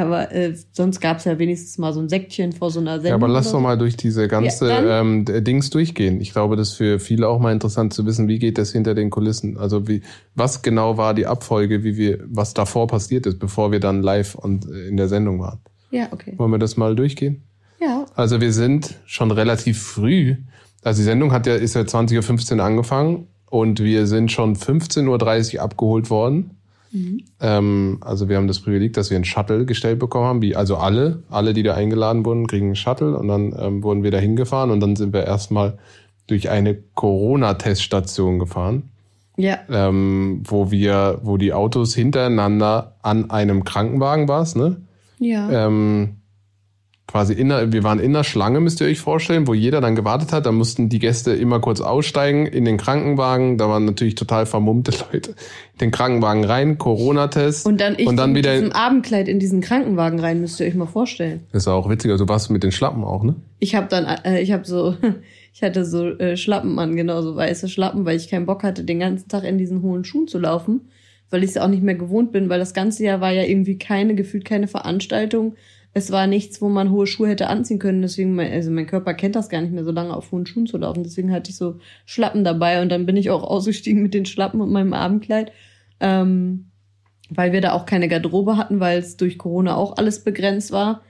Aber 0.00 0.32
äh, 0.32 0.54
sonst 0.72 1.00
gab 1.00 1.18
es 1.18 1.24
ja 1.24 1.38
wenigstens 1.38 1.78
mal 1.78 1.92
so 1.92 2.00
ein 2.00 2.08
Säckchen 2.08 2.52
vor 2.52 2.70
so 2.70 2.80
einer 2.80 2.94
Sendung. 2.94 3.08
Ja, 3.08 3.14
aber 3.14 3.28
lass 3.28 3.52
doch 3.52 3.60
mal 3.60 3.78
durch 3.78 3.96
diese 3.96 4.28
ganze 4.28 4.68
Ja, 4.68 5.00
ähm, 5.00 5.24
Dings 5.24 5.70
durchgehen. 5.70 6.20
Ich 6.20 6.32
glaube, 6.32 6.56
das 6.56 6.70
ist 6.70 6.74
für 6.74 6.98
viele 6.98 7.28
auch 7.28 7.38
mal 7.38 7.52
interessant 7.52 7.92
zu 7.92 8.06
wissen, 8.06 8.28
wie 8.28 8.38
geht 8.38 8.58
das 8.58 8.72
hinter 8.72 8.94
den 8.94 9.10
Kulissen? 9.10 9.56
Also 9.56 9.86
wie, 9.88 10.02
was 10.34 10.62
genau 10.62 10.96
war 10.96 11.14
die 11.14 11.26
Abfolge, 11.26 11.84
wie 11.84 11.96
wir, 11.96 12.18
was 12.26 12.54
davor 12.54 12.86
passiert 12.86 13.26
ist, 13.26 13.38
bevor 13.38 13.72
wir 13.72 13.80
dann 13.80 14.02
live 14.02 14.34
und 14.34 14.66
äh, 14.70 14.88
in 14.88 14.96
der 14.96 15.08
Sendung 15.08 15.40
waren. 15.40 15.60
Ja, 15.90 16.08
okay. 16.10 16.34
Wollen 16.36 16.52
wir 16.52 16.58
das 16.58 16.76
mal 16.76 16.94
durchgehen? 16.96 17.42
Ja, 17.80 18.06
Also 18.14 18.40
wir 18.40 18.52
sind 18.52 18.96
schon 19.06 19.30
relativ 19.30 19.80
früh, 19.82 20.36
also 20.82 21.00
die 21.00 21.04
Sendung 21.04 21.32
hat 21.32 21.46
ja, 21.46 21.54
ist 21.54 21.74
ja 21.74 21.82
20.15 21.82 22.56
Uhr 22.56 22.64
angefangen 22.64 23.28
und 23.50 23.80
wir 23.80 24.06
sind 24.06 24.32
schon 24.32 24.56
15.30 24.56 25.56
Uhr 25.56 25.62
abgeholt 25.62 26.10
worden. 26.10 26.56
Ähm, 27.40 27.98
also 28.00 28.28
wir 28.28 28.36
haben 28.36 28.48
das 28.48 28.60
Privileg, 28.60 28.94
dass 28.94 29.10
wir 29.10 29.16
einen 29.16 29.24
Shuttle 29.24 29.64
gestellt 29.64 29.98
bekommen 29.98 30.26
haben, 30.26 30.42
wie, 30.42 30.56
also 30.56 30.76
alle, 30.76 31.22
alle, 31.30 31.54
die 31.54 31.62
da 31.62 31.74
eingeladen 31.74 32.24
wurden, 32.24 32.46
kriegen 32.46 32.66
einen 32.66 32.76
Shuttle 32.76 33.16
und 33.16 33.28
dann 33.28 33.54
ähm, 33.58 33.82
wurden 33.82 34.02
wir 34.02 34.10
da 34.10 34.18
hingefahren 34.18 34.70
und 34.70 34.80
dann 34.80 34.96
sind 34.96 35.12
wir 35.12 35.24
erstmal 35.24 35.78
durch 36.26 36.50
eine 36.50 36.74
Corona-Teststation 36.94 38.38
gefahren, 38.38 38.90
ja, 39.36 39.58
ähm, 39.70 40.42
wo 40.44 40.70
wir, 40.70 41.20
wo 41.22 41.36
die 41.36 41.52
Autos 41.52 41.94
hintereinander 41.94 42.96
an 43.02 43.30
einem 43.30 43.64
Krankenwagen 43.64 44.28
war's, 44.28 44.54
ne? 44.54 44.76
ja. 45.20 45.66
ähm, 45.66 46.19
quasi 47.10 47.32
in 47.32 47.48
der, 47.48 47.72
wir 47.72 47.82
waren 47.82 47.98
in 47.98 48.12
der 48.12 48.22
Schlange, 48.22 48.60
müsst 48.60 48.80
ihr 48.80 48.86
euch 48.86 49.00
vorstellen, 49.00 49.48
wo 49.48 49.54
jeder 49.54 49.80
dann 49.80 49.96
gewartet 49.96 50.32
hat. 50.32 50.46
Da 50.46 50.52
mussten 50.52 50.88
die 50.88 51.00
Gäste 51.00 51.32
immer 51.32 51.58
kurz 51.58 51.80
aussteigen 51.80 52.46
in 52.46 52.64
den 52.64 52.76
Krankenwagen. 52.76 53.58
Da 53.58 53.68
waren 53.68 53.84
natürlich 53.84 54.14
total 54.14 54.46
vermummte 54.46 54.92
Leute. 55.12 55.30
In 55.72 55.78
den 55.80 55.90
Krankenwagen 55.90 56.44
rein, 56.44 56.78
Corona-Test. 56.78 57.66
Und 57.66 57.80
dann 57.80 57.96
ich 57.98 58.06
und 58.06 58.16
dann 58.16 58.32
mit 58.32 58.44
wieder. 58.44 58.52
diesem 58.52 58.70
Abendkleid 58.70 59.26
in 59.26 59.40
diesen 59.40 59.60
Krankenwagen 59.60 60.20
rein, 60.20 60.40
müsst 60.40 60.60
ihr 60.60 60.66
euch 60.66 60.76
mal 60.76 60.86
vorstellen. 60.86 61.40
Das 61.50 61.64
ist 61.64 61.68
auch 61.68 61.88
witziger. 61.88 62.16
Du 62.16 62.28
warst 62.28 62.48
mit 62.50 62.62
den 62.62 62.70
Schlappen 62.70 63.02
auch, 63.02 63.24
ne? 63.24 63.34
Ich 63.58 63.74
habe 63.74 63.88
dann, 63.88 64.04
äh, 64.04 64.40
ich 64.40 64.52
habe 64.52 64.64
so, 64.64 64.94
ich 65.52 65.62
hatte 65.62 65.84
so 65.84 66.06
äh, 66.10 66.36
Schlappen 66.36 66.78
an, 66.78 66.94
genau 66.94 67.22
so 67.22 67.34
weiße 67.34 67.68
Schlappen, 67.68 68.04
weil 68.04 68.16
ich 68.16 68.30
keinen 68.30 68.46
Bock 68.46 68.62
hatte, 68.62 68.84
den 68.84 69.00
ganzen 69.00 69.28
Tag 69.28 69.42
in 69.42 69.58
diesen 69.58 69.82
hohen 69.82 70.04
Schuhen 70.04 70.28
zu 70.28 70.38
laufen, 70.38 70.82
weil 71.28 71.42
ich 71.42 71.50
es 71.50 71.56
auch 71.56 71.68
nicht 71.68 71.82
mehr 71.82 71.96
gewohnt 71.96 72.30
bin, 72.30 72.48
weil 72.48 72.60
das 72.60 72.72
ganze 72.72 73.02
Jahr 73.02 73.20
war 73.20 73.32
ja 73.32 73.42
irgendwie 73.42 73.78
keine, 73.78 74.14
gefühlt 74.14 74.44
keine 74.44 74.68
Veranstaltung. 74.68 75.56
Es 75.92 76.12
war 76.12 76.26
nichts, 76.26 76.62
wo 76.62 76.68
man 76.68 76.90
hohe 76.90 77.06
Schuhe 77.06 77.28
hätte 77.28 77.48
anziehen 77.48 77.78
können. 77.78 78.02
Deswegen, 78.02 78.34
mein, 78.34 78.52
also 78.52 78.70
mein 78.70 78.86
Körper 78.86 79.14
kennt 79.14 79.34
das 79.34 79.48
gar 79.48 79.60
nicht 79.60 79.72
mehr, 79.72 79.84
so 79.84 79.90
lange 79.90 80.14
auf 80.14 80.30
hohen 80.30 80.46
Schuhen 80.46 80.66
zu 80.66 80.78
laufen. 80.78 81.02
Deswegen 81.02 81.32
hatte 81.32 81.50
ich 81.50 81.56
so 81.56 81.78
Schlappen 82.06 82.44
dabei 82.44 82.80
und 82.80 82.90
dann 82.90 83.06
bin 83.06 83.16
ich 83.16 83.30
auch 83.30 83.42
ausgestiegen 83.42 84.02
mit 84.02 84.14
den 84.14 84.26
Schlappen 84.26 84.60
und 84.60 84.70
meinem 84.70 84.92
Abendkleid. 84.92 85.52
Ähm, 85.98 86.70
weil 87.30 87.52
wir 87.52 87.60
da 87.60 87.72
auch 87.72 87.86
keine 87.86 88.08
Garderobe 88.08 88.56
hatten, 88.56 88.80
weil 88.80 88.98
es 88.98 89.16
durch 89.16 89.38
Corona 89.38 89.76
auch 89.76 89.96
alles 89.96 90.24
begrenzt 90.24 90.72
war, 90.72 91.02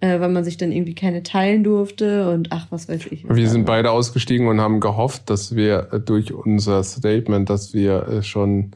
äh, 0.00 0.20
weil 0.20 0.30
man 0.30 0.44
sich 0.44 0.56
dann 0.56 0.72
irgendwie 0.72 0.94
keine 0.94 1.22
teilen 1.22 1.64
durfte 1.64 2.30
und 2.30 2.48
ach, 2.50 2.66
was 2.70 2.88
weiß 2.88 3.06
ich. 3.10 3.28
Wir 3.28 3.48
sind 3.48 3.66
beide 3.66 3.90
ausgestiegen 3.90 4.48
und 4.48 4.60
haben 4.60 4.80
gehofft, 4.80 5.28
dass 5.30 5.54
wir 5.54 5.88
äh, 5.92 6.00
durch 6.00 6.32
unser 6.32 6.82
Statement, 6.82 7.50
dass 7.50 7.74
wir 7.74 8.08
äh, 8.08 8.22
schon 8.22 8.72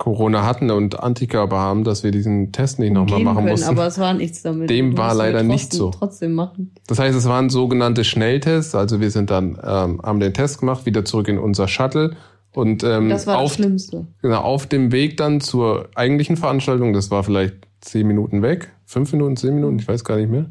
Corona 0.00 0.46
hatten 0.46 0.70
und 0.70 0.98
Antikörper 0.98 1.58
haben, 1.58 1.84
dass 1.84 2.02
wir 2.02 2.10
diesen 2.10 2.52
Test 2.52 2.78
nicht 2.78 2.90
nochmal 2.92 3.20
machen 3.20 3.36
können, 3.36 3.48
mussten. 3.50 3.68
Aber 3.68 3.86
es 3.86 3.98
war 3.98 4.14
nichts 4.14 4.40
damit. 4.40 4.70
Dem 4.70 4.96
war 4.96 5.14
leider 5.14 5.42
nicht 5.42 5.64
trotzdem- 5.72 5.78
so. 5.78 5.90
Trotzdem 5.90 6.32
machen. 6.32 6.72
Das 6.86 6.98
heißt, 6.98 7.14
es 7.16 7.28
waren 7.28 7.50
sogenannte 7.50 8.02
Schnelltests. 8.02 8.74
Also 8.74 9.00
wir 9.00 9.10
sind 9.10 9.30
dann, 9.30 9.58
ähm, 9.62 10.00
haben 10.02 10.18
den 10.18 10.32
Test 10.32 10.58
gemacht, 10.58 10.86
wieder 10.86 11.04
zurück 11.04 11.28
in 11.28 11.38
unser 11.38 11.68
Shuttle 11.68 12.16
und 12.54 12.82
ähm, 12.82 13.10
Das 13.10 13.26
war 13.26 13.34
das 13.34 13.44
auf, 13.44 13.54
Schlimmste. 13.54 14.06
genau, 14.22 14.40
auf 14.40 14.66
dem 14.66 14.90
Weg 14.90 15.18
dann 15.18 15.42
zur 15.42 15.90
eigentlichen 15.94 16.38
Veranstaltung, 16.38 16.94
das 16.94 17.10
war 17.10 17.22
vielleicht 17.22 17.56
zehn 17.82 18.06
Minuten 18.06 18.40
weg, 18.40 18.70
fünf 18.86 19.12
Minuten, 19.12 19.36
zehn 19.36 19.54
Minuten, 19.54 19.78
ich 19.78 19.86
weiß 19.86 20.02
gar 20.04 20.16
nicht 20.16 20.30
mehr, 20.30 20.46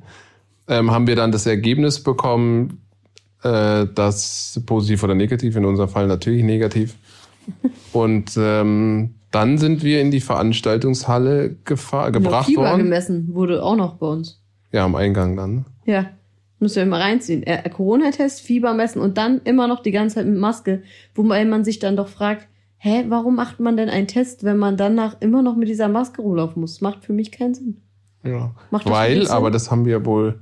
ähm, 0.67 0.91
haben 0.91 1.07
wir 1.07 1.15
dann 1.15 1.31
das 1.31 1.47
Ergebnis 1.47 2.03
bekommen, 2.03 2.81
äh, 3.41 3.87
das 3.95 4.61
positiv 4.67 5.01
oder 5.03 5.15
negativ, 5.15 5.55
in 5.55 5.65
unserem 5.65 5.89
Fall 5.89 6.05
natürlich 6.05 6.43
negativ. 6.43 6.95
Und 7.93 8.31
ähm, 8.37 9.15
dann 9.31 9.57
sind 9.57 9.83
wir 9.83 10.01
in 10.01 10.11
die 10.11 10.21
Veranstaltungshalle 10.21 11.55
gefahr, 11.63 12.11
gebracht 12.11 12.47
Fieber 12.47 12.63
worden. 12.63 12.83
gemessen 12.83 13.33
wurde 13.33 13.63
auch 13.63 13.75
noch 13.75 13.95
bei 13.95 14.07
uns. 14.07 14.41
Ja, 14.71 14.85
am 14.85 14.95
Eingang 14.95 15.35
dann. 15.35 15.65
Ja. 15.85 16.05
Müsst 16.59 16.75
ihr 16.75 16.85
mal 16.85 17.01
reinziehen. 17.01 17.43
Äh, 17.43 17.69
Corona-Test, 17.69 18.41
Fieber 18.41 18.73
messen 18.73 19.01
und 19.01 19.17
dann 19.17 19.41
immer 19.45 19.67
noch 19.67 19.81
die 19.81 19.91
ganze 19.91 20.15
Zeit 20.15 20.25
mit 20.25 20.37
Maske. 20.37 20.83
Wobei 21.15 21.45
man 21.45 21.63
sich 21.63 21.79
dann 21.79 21.95
doch 21.95 22.09
fragt, 22.09 22.47
hä, 22.77 23.05
warum 23.07 23.35
macht 23.35 23.59
man 23.59 23.77
denn 23.77 23.89
einen 23.89 24.07
Test, 24.07 24.43
wenn 24.43 24.57
man 24.57 24.75
danach 24.75 25.17
immer 25.21 25.41
noch 25.41 25.55
mit 25.55 25.69
dieser 25.69 25.87
Maske 25.87 26.21
rumlaufen 26.21 26.59
muss? 26.59 26.81
Macht 26.81 27.05
für 27.05 27.13
mich 27.13 27.31
keinen 27.31 27.53
Sinn. 27.53 27.77
Ja. 28.23 28.53
Macht 28.71 28.89
weil, 28.89 29.25
Sinn? 29.25 29.31
aber 29.31 29.51
das 29.51 29.71
haben 29.71 29.85
wir 29.85 30.05
wohl 30.05 30.41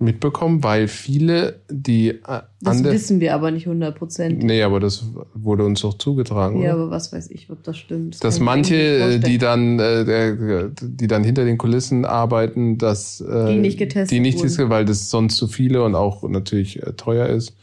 mitbekommen, 0.00 0.62
weil 0.62 0.86
viele, 0.86 1.60
die 1.68 2.10
äh, 2.10 2.40
Das 2.60 2.84
wissen 2.84 3.20
wir 3.20 3.34
aber 3.34 3.50
nicht 3.50 3.66
100 3.66 3.96
Prozent. 3.96 4.42
Nee, 4.42 4.62
aber 4.62 4.78
das 4.78 5.04
wurde 5.34 5.64
uns 5.64 5.80
doch 5.80 5.98
zugetragen. 5.98 6.62
Ja, 6.62 6.74
oder? 6.74 6.82
aber 6.82 6.90
was 6.92 7.12
weiß 7.12 7.30
ich, 7.30 7.50
ob 7.50 7.62
das 7.64 7.76
stimmt. 7.76 8.22
Dass 8.22 8.36
kann 8.36 8.42
ich 8.42 8.46
manche, 8.46 9.18
die 9.18 9.38
dann, 9.38 9.78
äh, 9.80 10.70
die 10.80 11.06
dann 11.08 11.24
hinter 11.24 11.44
den 11.44 11.58
Kulissen 11.58 12.04
arbeiten, 12.04 12.78
dass 12.78 13.20
äh, 13.20 13.52
Die 13.52 13.58
nicht 13.58 13.78
getestet 13.78 14.10
die 14.10 14.20
nicht 14.20 14.38
getestet, 14.38 14.68
weil 14.70 14.84
das 14.84 15.10
sonst 15.10 15.36
zu 15.36 15.48
viele 15.48 15.82
und 15.82 15.94
auch 15.94 16.22
natürlich 16.28 16.80
äh, 16.82 16.92
teuer 16.92 17.26
ist 17.26 17.54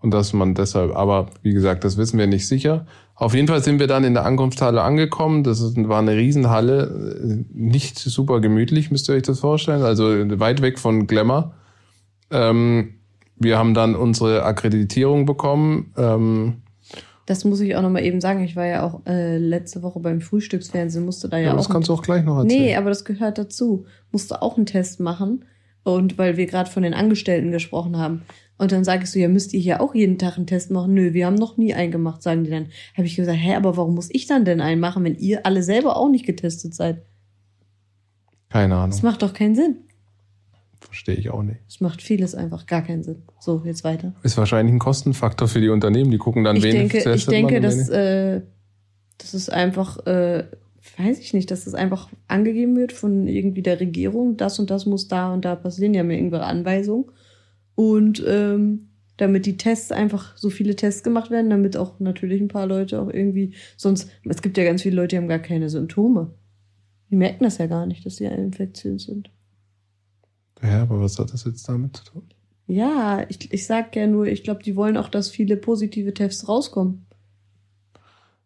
und 0.00 0.12
dass 0.12 0.32
man 0.32 0.54
deshalb, 0.54 0.96
aber 0.96 1.26
wie 1.42 1.52
gesagt, 1.52 1.84
das 1.84 1.98
wissen 1.98 2.18
wir 2.18 2.26
nicht 2.26 2.48
sicher. 2.48 2.86
Auf 3.14 3.34
jeden 3.34 3.46
Fall 3.46 3.62
sind 3.62 3.78
wir 3.78 3.86
dann 3.86 4.02
in 4.02 4.14
der 4.14 4.24
Ankunftshalle 4.24 4.82
angekommen. 4.82 5.44
Das 5.44 5.60
ist, 5.60 5.76
war 5.88 6.00
eine 6.00 6.16
Riesenhalle, 6.16 7.44
nicht 7.52 7.98
super 7.98 8.40
gemütlich, 8.40 8.90
müsst 8.90 9.08
ihr 9.08 9.14
euch 9.14 9.22
das 9.22 9.40
vorstellen. 9.40 9.82
Also 9.82 10.06
weit 10.40 10.62
weg 10.62 10.78
von 10.78 11.06
Glamour. 11.06 11.54
Ähm, 12.32 12.94
wir 13.36 13.58
haben 13.58 13.74
dann 13.74 13.94
unsere 13.94 14.44
Akkreditierung 14.44 15.26
bekommen. 15.26 15.92
Ähm, 15.96 16.62
Das 17.26 17.44
muss 17.44 17.60
ich 17.60 17.76
auch 17.76 17.82
nochmal 17.82 18.04
eben 18.04 18.20
sagen. 18.20 18.42
Ich 18.42 18.56
war 18.56 18.66
ja 18.66 18.82
auch 18.84 19.00
äh, 19.06 19.38
letzte 19.38 19.82
Woche 19.82 20.00
beim 20.00 20.20
Frühstücksfernsehen, 20.20 21.04
musste 21.04 21.28
da 21.28 21.38
ja, 21.38 21.44
ja, 21.46 21.52
auch. 21.52 21.56
das 21.56 21.68
kannst 21.68 21.88
du 21.88 21.94
auch 21.94 22.02
gleich 22.02 22.24
noch 22.24 22.38
erzählen. 22.38 22.62
nee, 22.62 22.76
aber 22.76 22.88
das 22.88 23.04
gehört 23.04 23.38
dazu. 23.38 23.86
Musste 24.10 24.42
auch 24.42 24.56
einen 24.56 24.66
Test 24.66 25.00
machen. 25.00 25.44
Und 25.84 26.16
weil 26.16 26.36
wir 26.36 26.46
gerade 26.46 26.70
von 26.70 26.84
den 26.84 26.94
Angestellten 26.94 27.50
gesprochen 27.50 27.96
haben. 27.96 28.22
Und 28.56 28.70
dann 28.70 28.84
sagst 28.84 29.14
du, 29.14 29.18
ja, 29.18 29.26
müsst 29.26 29.52
ihr 29.52 29.58
hier 29.60 29.80
auch 29.80 29.94
jeden 29.94 30.18
Tag 30.18 30.36
einen 30.36 30.46
Test 30.46 30.70
machen? 30.70 30.94
Nö, 30.94 31.12
wir 31.12 31.26
haben 31.26 31.34
noch 31.34 31.56
nie 31.56 31.74
einen 31.74 31.90
gemacht, 31.90 32.22
sagen 32.22 32.44
die 32.44 32.50
dann. 32.50 32.66
Habe 32.96 33.06
ich 33.06 33.16
gesagt, 33.16 33.38
hä, 33.40 33.56
aber 33.56 33.76
warum 33.76 33.96
muss 33.96 34.08
ich 34.12 34.26
dann 34.26 34.44
denn 34.44 34.60
einen 34.60 34.80
machen, 34.80 35.02
wenn 35.02 35.16
ihr 35.16 35.44
alle 35.44 35.64
selber 35.64 35.96
auch 35.96 36.08
nicht 36.08 36.24
getestet 36.24 36.72
seid? 36.72 37.02
Keine 38.50 38.76
Ahnung. 38.76 38.90
Das 38.90 39.02
macht 39.02 39.22
doch 39.22 39.32
keinen 39.32 39.56
Sinn. 39.56 39.78
Verstehe 40.92 41.14
ich 41.14 41.30
auch 41.30 41.42
nicht. 41.42 41.58
Das 41.66 41.80
macht 41.80 42.02
vieles 42.02 42.34
einfach 42.34 42.66
gar 42.66 42.82
keinen 42.82 43.02
Sinn. 43.02 43.22
So, 43.40 43.62
jetzt 43.64 43.82
weiter. 43.82 44.14
Ist 44.22 44.36
wahrscheinlich 44.36 44.74
ein 44.74 44.78
Kostenfaktor 44.78 45.48
für 45.48 45.62
die 45.62 45.70
Unternehmen. 45.70 46.10
Die 46.10 46.18
gucken 46.18 46.44
dann, 46.44 46.56
ich 46.56 46.64
wen 46.64 46.90
denke, 46.90 47.14
ich 47.14 47.24
denke, 47.24 47.62
dass, 47.62 47.88
äh, 47.88 48.42
das 49.16 49.32
ist 49.32 49.50
einfach, 49.50 50.06
äh, 50.06 50.44
weiß 50.98 51.18
ich 51.18 51.32
nicht, 51.32 51.50
dass 51.50 51.64
das 51.64 51.72
einfach 51.72 52.10
angegeben 52.28 52.76
wird 52.76 52.92
von 52.92 53.26
irgendwie 53.26 53.62
der 53.62 53.80
Regierung, 53.80 54.36
das 54.36 54.58
und 54.58 54.68
das 54.70 54.84
muss 54.84 55.08
da 55.08 55.32
und 55.32 55.46
da 55.46 55.56
passieren, 55.56 55.94
die 55.94 55.98
haben 55.98 56.10
ja 56.10 56.18
irgendwelche 56.18 56.44
Anweisungen. 56.44 57.06
Und 57.74 58.22
ähm, 58.28 58.90
damit 59.16 59.46
die 59.46 59.56
Tests 59.56 59.92
einfach 59.92 60.36
so 60.36 60.50
viele 60.50 60.76
Tests 60.76 61.02
gemacht 61.02 61.30
werden, 61.30 61.48
damit 61.48 61.74
auch 61.78 62.00
natürlich 62.00 62.42
ein 62.42 62.48
paar 62.48 62.66
Leute 62.66 63.00
auch 63.00 63.08
irgendwie, 63.08 63.54
sonst, 63.78 64.10
es 64.28 64.42
gibt 64.42 64.58
ja 64.58 64.64
ganz 64.64 64.82
viele 64.82 64.96
Leute, 64.96 65.08
die 65.08 65.16
haben 65.16 65.28
gar 65.28 65.38
keine 65.38 65.70
Symptome. 65.70 66.34
Die 67.10 67.16
merken 67.16 67.44
das 67.44 67.56
ja 67.56 67.66
gar 67.66 67.86
nicht, 67.86 68.04
dass 68.04 68.16
sie 68.16 68.26
eine 68.26 68.44
Infektion 68.44 68.98
sind. 68.98 69.30
Ja, 70.62 70.82
aber 70.82 71.00
was 71.00 71.18
hat 71.18 71.32
das 71.32 71.44
jetzt 71.44 71.68
damit 71.68 71.96
zu 71.96 72.04
tun? 72.04 72.22
Ja, 72.66 73.24
ich, 73.28 73.52
ich 73.52 73.66
sag 73.66 73.94
ja 73.96 74.06
nur, 74.06 74.26
ich 74.26 74.44
glaube, 74.44 74.62
die 74.62 74.76
wollen 74.76 74.96
auch, 74.96 75.08
dass 75.08 75.28
viele 75.28 75.56
positive 75.56 76.14
Tests 76.14 76.48
rauskommen. 76.48 77.06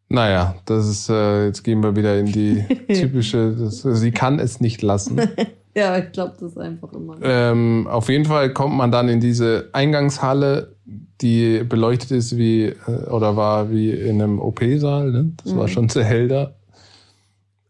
Naja, 0.09 0.57
das 0.65 0.89
ist, 0.89 1.09
äh, 1.09 1.47
jetzt 1.47 1.63
gehen 1.63 1.83
wir 1.83 1.97
wieder 1.97 2.19
in 2.19 2.27
die 2.27 2.65
typische, 2.93 3.55
das, 3.57 3.83
sie 3.83 4.13
kann 4.13 4.39
es 4.39 4.61
nicht 4.61 4.83
lassen. 4.83 5.21
ja, 5.77 5.99
ich 5.99 6.13
glaube, 6.13 6.35
das 6.41 6.53
ist 6.53 6.59
einfach 6.59 6.93
immer. 6.93 7.19
Ähm, 7.23 7.87
auf 7.89 8.09
jeden 8.09 8.25
Fall 8.25 8.53
kommt 8.53 8.77
man 8.77 8.91
dann 8.91 9.09
in 9.09 9.21
diese 9.21 9.69
Eingangshalle, 9.73 10.77
die 11.21 11.63
beleuchtet 11.65 12.13
ist 12.13 12.37
wie, 12.37 12.65
äh, 12.65 13.11
oder 13.11 13.37
war 13.37 13.71
wie 13.71 13.91
in 13.91 14.23
einem 14.23 14.41
OP-Saal, 14.41 15.11
ne? 15.11 15.33
Das 15.43 15.53
mhm. 15.53 15.59
war 15.59 15.69
schon 15.69 15.89
sehr 15.89 16.05
hell 16.05 16.29
da. 16.29 16.56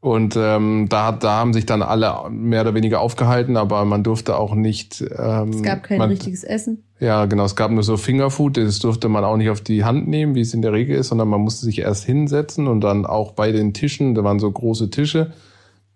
Und 0.06 0.36
ähm, 0.36 0.86
da, 0.88 1.10
da 1.10 1.32
haben 1.32 1.52
sich 1.52 1.66
dann 1.66 1.82
alle 1.82 2.30
mehr 2.30 2.60
oder 2.60 2.74
weniger 2.74 3.00
aufgehalten, 3.00 3.56
aber 3.56 3.84
man 3.84 4.04
durfte 4.04 4.38
auch 4.38 4.54
nicht. 4.54 5.00
Ähm, 5.00 5.48
es 5.48 5.62
gab 5.64 5.82
kein 5.82 5.98
man, 5.98 6.10
richtiges 6.10 6.44
Essen. 6.44 6.84
Ja, 7.00 7.24
genau. 7.24 7.44
Es 7.44 7.56
gab 7.56 7.72
nur 7.72 7.82
so 7.82 7.96
Fingerfood, 7.96 8.56
das 8.56 8.78
durfte 8.78 9.08
man 9.08 9.24
auch 9.24 9.36
nicht 9.36 9.50
auf 9.50 9.62
die 9.62 9.82
Hand 9.82 10.06
nehmen, 10.06 10.36
wie 10.36 10.42
es 10.42 10.54
in 10.54 10.62
der 10.62 10.72
Regel 10.72 10.94
ist, 10.96 11.08
sondern 11.08 11.26
man 11.26 11.40
musste 11.40 11.64
sich 11.64 11.80
erst 11.80 12.04
hinsetzen 12.04 12.68
und 12.68 12.82
dann 12.82 13.04
auch 13.04 13.32
bei 13.32 13.50
den 13.50 13.74
Tischen, 13.74 14.14
da 14.14 14.22
waren 14.22 14.38
so 14.38 14.48
große 14.48 14.90
Tische, 14.90 15.32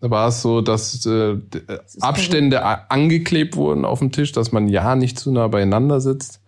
da 0.01 0.11
war 0.11 0.27
es 0.27 0.43
so, 0.43 0.61
dass 0.61 1.07
äh, 1.07 1.37
das 1.69 2.03
Abstände 2.03 2.57
verrückt. 2.57 2.87
angeklebt 2.89 3.55
wurden 3.55 3.85
auf 3.85 4.01
dem 4.01 4.11
Tisch, 4.11 4.33
dass 4.33 4.51
man 4.51 4.67
ja 4.67 4.97
nicht 4.97 5.21
zu 5.21 5.31
nah 5.31 5.47
beieinander 5.47 6.01
sitzt. 6.01 6.41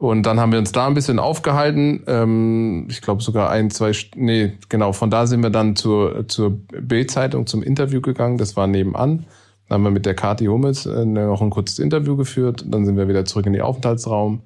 Und 0.00 0.22
dann 0.22 0.40
haben 0.40 0.50
wir 0.50 0.58
uns 0.58 0.72
da 0.72 0.86
ein 0.86 0.94
bisschen 0.94 1.18
aufgehalten. 1.18 2.04
Ähm, 2.06 2.86
ich 2.88 3.02
glaube 3.02 3.22
sogar 3.22 3.50
ein, 3.50 3.68
zwei, 3.68 3.92
nee, 4.16 4.54
genau, 4.70 4.94
von 4.94 5.10
da 5.10 5.26
sind 5.26 5.42
wir 5.42 5.50
dann 5.50 5.76
zur, 5.76 6.26
zur 6.26 6.52
Bild-Zeitung 6.58 7.46
zum 7.46 7.62
Interview 7.62 8.00
gegangen. 8.00 8.38
Das 8.38 8.56
war 8.56 8.66
nebenan. 8.66 9.26
Dann 9.68 9.74
haben 9.74 9.82
wir 9.82 9.90
mit 9.90 10.06
der 10.06 10.14
Kati 10.14 10.46
Hummels 10.46 10.86
äh, 10.86 11.04
noch 11.04 11.42
ein 11.42 11.50
kurzes 11.50 11.78
Interview 11.78 12.16
geführt. 12.16 12.64
Dann 12.66 12.86
sind 12.86 12.96
wir 12.96 13.08
wieder 13.08 13.26
zurück 13.26 13.44
in 13.44 13.52
den 13.52 13.60
Aufenthaltsraum, 13.60 14.40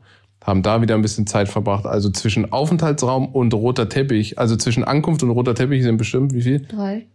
haben 0.44 0.64
da 0.64 0.82
wieder 0.82 0.96
ein 0.96 1.02
bisschen 1.02 1.28
Zeit 1.28 1.48
verbracht. 1.48 1.86
Also 1.86 2.10
zwischen 2.10 2.50
Aufenthaltsraum 2.50 3.28
und 3.28 3.54
roter 3.54 3.88
Teppich, 3.88 4.40
also 4.40 4.56
zwischen 4.56 4.82
Ankunft 4.82 5.22
und 5.22 5.30
roter 5.30 5.54
Teppich 5.54 5.84
sind 5.84 5.98
bestimmt 5.98 6.34
wie 6.34 6.42
viel? 6.42 6.66
Drei. 6.66 7.06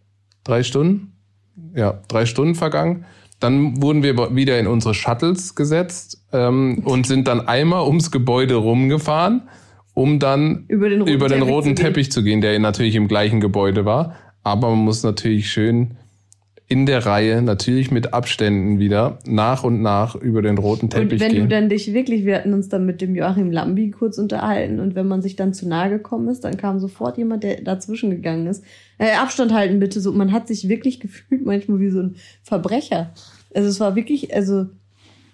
Drei 0.46 0.64
Stunden? 0.64 1.12
Ja, 1.76 2.00
drei 2.08 2.26
Stunden 2.26 2.56
vergangen. 2.56 3.04
Dann 3.40 3.82
wurden 3.82 4.04
wir 4.04 4.36
wieder 4.36 4.60
in 4.60 4.68
unsere 4.68 4.94
Shuttles 4.94 5.56
gesetzt 5.56 6.26
ähm, 6.34 6.82
und 6.86 7.08
sind 7.08 7.28
dann 7.28 7.48
einmal 7.48 7.86
ums 7.86 8.12
Gebäude 8.12 8.56
rumgefahren, 8.56 9.44
um 9.94 10.20
dann 10.20 10.66
über 10.68 10.90
den 10.90 11.02
roten, 11.02 11.14
über 11.14 11.30
den 11.30 11.40
Teppich, 11.40 11.54
roten 11.54 11.76
zu 11.76 11.84
Teppich 11.84 12.12
zu 12.12 12.24
gehen, 12.24 12.42
der 12.42 12.58
natürlich 12.60 12.96
im 12.96 13.08
gleichen 13.08 13.40
Gebäude 13.40 13.86
war. 13.86 14.16
Aber 14.44 14.70
man 14.70 14.80
muss 14.80 15.04
natürlich 15.04 15.52
schön 15.52 15.98
in 16.70 16.86
der 16.86 17.04
Reihe, 17.04 17.42
natürlich 17.42 17.90
mit 17.90 18.14
Abständen 18.14 18.78
wieder, 18.78 19.18
nach 19.26 19.64
und 19.64 19.82
nach 19.82 20.14
über 20.16 20.44
den 20.44 20.60
roten 20.60 20.92
Teppich 20.92 21.14
Und 21.14 21.20
wenn 21.20 21.32
gehen. 21.32 21.42
du 21.42 21.48
dann 21.48 21.68
dich 21.68 21.94
wirklich, 21.94 22.26
wir 22.26 22.36
hatten 22.36 22.54
uns 22.54 22.70
dann 22.70 22.86
mit 22.86 23.02
dem 23.02 23.16
Joachim 23.16 23.52
Lambi 23.52 23.90
kurz 23.90 24.20
unterhalten 24.20 24.80
und 24.80 24.94
wenn 24.94 25.08
man 25.08 25.24
sich 25.24 25.36
dann 25.36 25.52
zu 25.52 25.68
nahe 25.68 25.90
gekommen 25.90 26.28
ist, 26.30 26.44
dann 26.44 26.58
kam 26.58 26.80
sofort 26.80 27.18
jemand, 27.18 27.44
der 27.44 27.62
dazwischen 27.62 28.12
gegangen 28.12 28.46
ist. 28.46 28.64
Äh, 29.00 29.16
Abstand 29.16 29.52
halten 29.52 29.80
bitte, 29.80 30.00
so. 30.00 30.12
Man 30.12 30.32
hat 30.32 30.48
sich 30.48 30.70
wirklich 30.70 31.00
gefühlt 31.00 31.44
manchmal 31.44 31.80
wie 31.80 31.90
so 31.90 32.02
ein 32.02 32.16
Verbrecher. 32.44 33.16
Also 33.56 33.68
es 33.68 33.80
war 33.80 33.96
wirklich, 33.96 34.36
also 34.36 34.68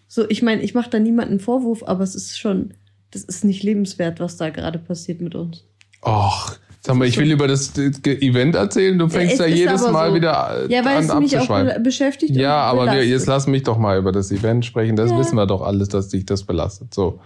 so, 0.08 0.24
ich 0.30 0.42
meine, 0.42 0.62
ich 0.62 0.74
mache 0.74 0.89
da 0.89 1.00
niemanden 1.00 1.42
Vorwurf, 1.42 1.84
aber 1.86 2.06
es 2.06 2.15
ist 2.15 2.39
schon, 2.39 2.74
das 3.12 3.25
ist 3.25 3.44
nicht 3.44 3.62
lebenswert, 3.62 4.22
was 4.22 4.38
da 4.38 4.51
gerade 4.51 4.80
passiert 4.80 5.20
mit 5.20 5.36
uns. 5.36 5.65
Och, 6.01 6.58
Sag 6.86 6.98
mal, 6.98 7.08
ich 7.08 7.18
will 7.18 7.32
über 7.32 7.48
das 7.48 7.75
Event 7.77 8.54
erzählen, 8.54 9.00
du 9.00 9.10
fängst 9.10 9.39
ja, 9.39 9.46
ist 9.46 9.58
jedes 9.58 9.89
Mal 9.89 10.10
so. 10.10 10.15
wieder 10.15 10.68
Ja, 10.70 10.86
weil 10.86 10.98
an 10.98 11.04
es 11.06 11.15
mich 11.15 11.38
auch 11.39 11.80
beschäftigt. 11.82 12.36
Ja, 12.36 12.58
aber 12.62 12.92
wir, 12.92 13.04
jetzt 13.04 13.25
lass 13.25 13.48
mich 13.48 13.63
doch 13.63 13.80
mal 13.80 13.98
über 13.98 14.12
das 14.12 14.32
Event 14.32 14.65
sprechen. 14.65 14.96
Das 14.96 15.10
Ja. 15.10 15.18
wissen 15.18 15.36
wir 15.36 15.48
doch 15.48 15.63
alles, 15.63 15.89
dass 15.89 16.10
dich 16.10 16.27
das 16.27 16.44
belastet. 16.44 16.94
So. 16.94 17.20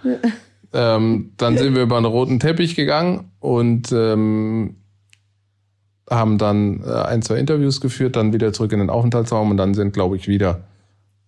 Ähm, 0.71 1.33
dann 1.35 1.57
sind 1.57 1.75
wir 1.75 1.81
über 1.81 1.97
einen 1.97 2.05
roten 2.05 2.39
Teppich 2.39 2.75
gegangen 2.75 3.31
und 3.39 3.91
ähm, 3.91 4.77
haben 6.09 6.37
dann 6.37 6.81
äh, 6.85 6.91
ein, 6.91 7.21
zwei 7.21 7.35
Interviews 7.35 7.81
geführt, 7.81 8.15
dann 8.15 8.31
wieder 8.33 8.53
zurück 8.53 8.71
in 8.71 8.79
den 8.79 8.89
Aufenthaltsraum 8.89 9.51
und 9.51 9.57
dann 9.57 9.73
sind, 9.73 9.93
glaube 9.93 10.15
ich, 10.15 10.27
wieder 10.29 10.61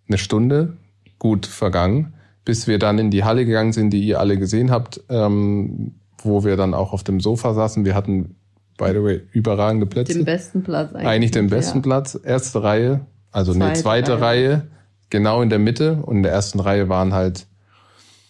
eine 0.08 0.18
Stunde 0.18 0.78
gut 1.20 1.46
vergangen, 1.46 2.14
bis 2.46 2.66
wir 2.68 2.80
dann 2.80 2.98
in 2.98 3.12
die 3.12 3.24
Halle 3.24 3.46
gegangen 3.46 3.74
sind, 3.74 3.92
die 3.92 4.02
ihr 4.06 4.20
alle 4.20 4.38
gesehen 4.38 4.72
habt, 4.72 5.02
ähm, 5.10 5.96
wo 6.24 6.44
wir 6.44 6.58
dann 6.58 6.74
auch 6.74 6.94
auf 6.94 7.04
dem 7.04 7.20
Sofa 7.20 7.54
saßen. 7.54 7.86
Wir 7.86 7.96
hatten, 7.96 8.36
by 8.78 8.90
the 8.92 9.04
way, 9.04 9.22
überragende 9.32 9.86
Plätze. 9.86 10.14
den 10.14 10.26
besten 10.26 10.64
Platz 10.64 10.94
eigentlich. 10.94 11.08
Eigentlich 11.08 11.32
den 11.32 11.48
besten 11.48 11.80
ja. 11.80 11.84
Platz. 11.84 12.20
Erste 12.24 12.64
Reihe, 12.64 13.02
also 13.32 13.52
eine 13.54 13.66
Zweite 13.66 13.82
zweite 13.82 14.22
Reihe. 14.22 14.50
Reihe. 14.52 14.68
genau 15.10 15.42
in 15.42 15.50
der 15.50 15.60
Mitte. 15.60 15.98
Und 16.04 16.18
in 16.18 16.24
der 16.24 16.32
ersten 16.32 16.60
Reihe 16.60 16.90
waren 16.90 17.14
halt 17.14 17.48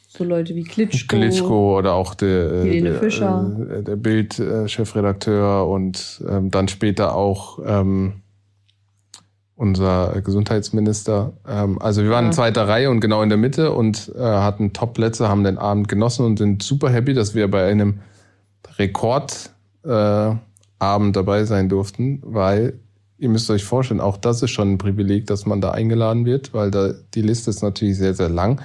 So 0.07 0.24
Leute 0.24 0.55
wie 0.55 0.63
Klitschko. 0.63 1.15
Klitschko 1.15 1.77
oder 1.77 1.93
auch 1.93 2.13
der, 2.15 2.63
Helene 2.63 2.91
der, 2.91 3.00
Fischer. 3.00 3.51
äh, 3.69 3.83
der 3.83 3.95
Bild-Chefredakteur 3.95 5.67
und 5.67 6.24
ähm, 6.29 6.51
dann 6.51 6.67
später 6.67 7.15
auch 7.15 7.60
ähm, 7.65 8.21
unser 9.61 10.21
Gesundheitsminister. 10.23 11.33
Ähm, 11.47 11.79
also 11.79 12.01
wir 12.01 12.09
waren 12.09 12.25
in 12.25 12.33
zweiter 12.33 12.67
Reihe 12.67 12.89
und 12.89 12.99
genau 12.99 13.21
in 13.21 13.29
der 13.29 13.37
Mitte 13.37 13.71
und 13.71 14.11
äh, 14.15 14.19
hatten 14.19 14.73
Top-Plätze, 14.73 15.29
haben 15.29 15.43
den 15.43 15.59
Abend 15.59 15.87
genossen 15.87 16.25
und 16.25 16.37
sind 16.37 16.63
super 16.63 16.89
happy, 16.89 17.13
dass 17.13 17.35
wir 17.35 17.49
bei 17.49 17.69
einem 17.69 17.99
Rekordabend 18.79 19.51
äh, 19.83 21.11
dabei 21.11 21.45
sein 21.45 21.69
durften, 21.69 22.23
weil 22.23 22.79
ihr 23.19 23.29
müsst 23.29 23.51
euch 23.51 23.63
vorstellen, 23.63 24.01
auch 24.01 24.17
das 24.17 24.41
ist 24.41 24.49
schon 24.49 24.73
ein 24.73 24.77
Privileg, 24.79 25.27
dass 25.27 25.45
man 25.45 25.61
da 25.61 25.69
eingeladen 25.69 26.25
wird, 26.25 26.55
weil 26.55 26.71
da 26.71 26.93
die 27.13 27.21
Liste 27.21 27.51
ist 27.51 27.61
natürlich 27.61 27.99
sehr, 27.99 28.15
sehr 28.15 28.29
lang 28.29 28.61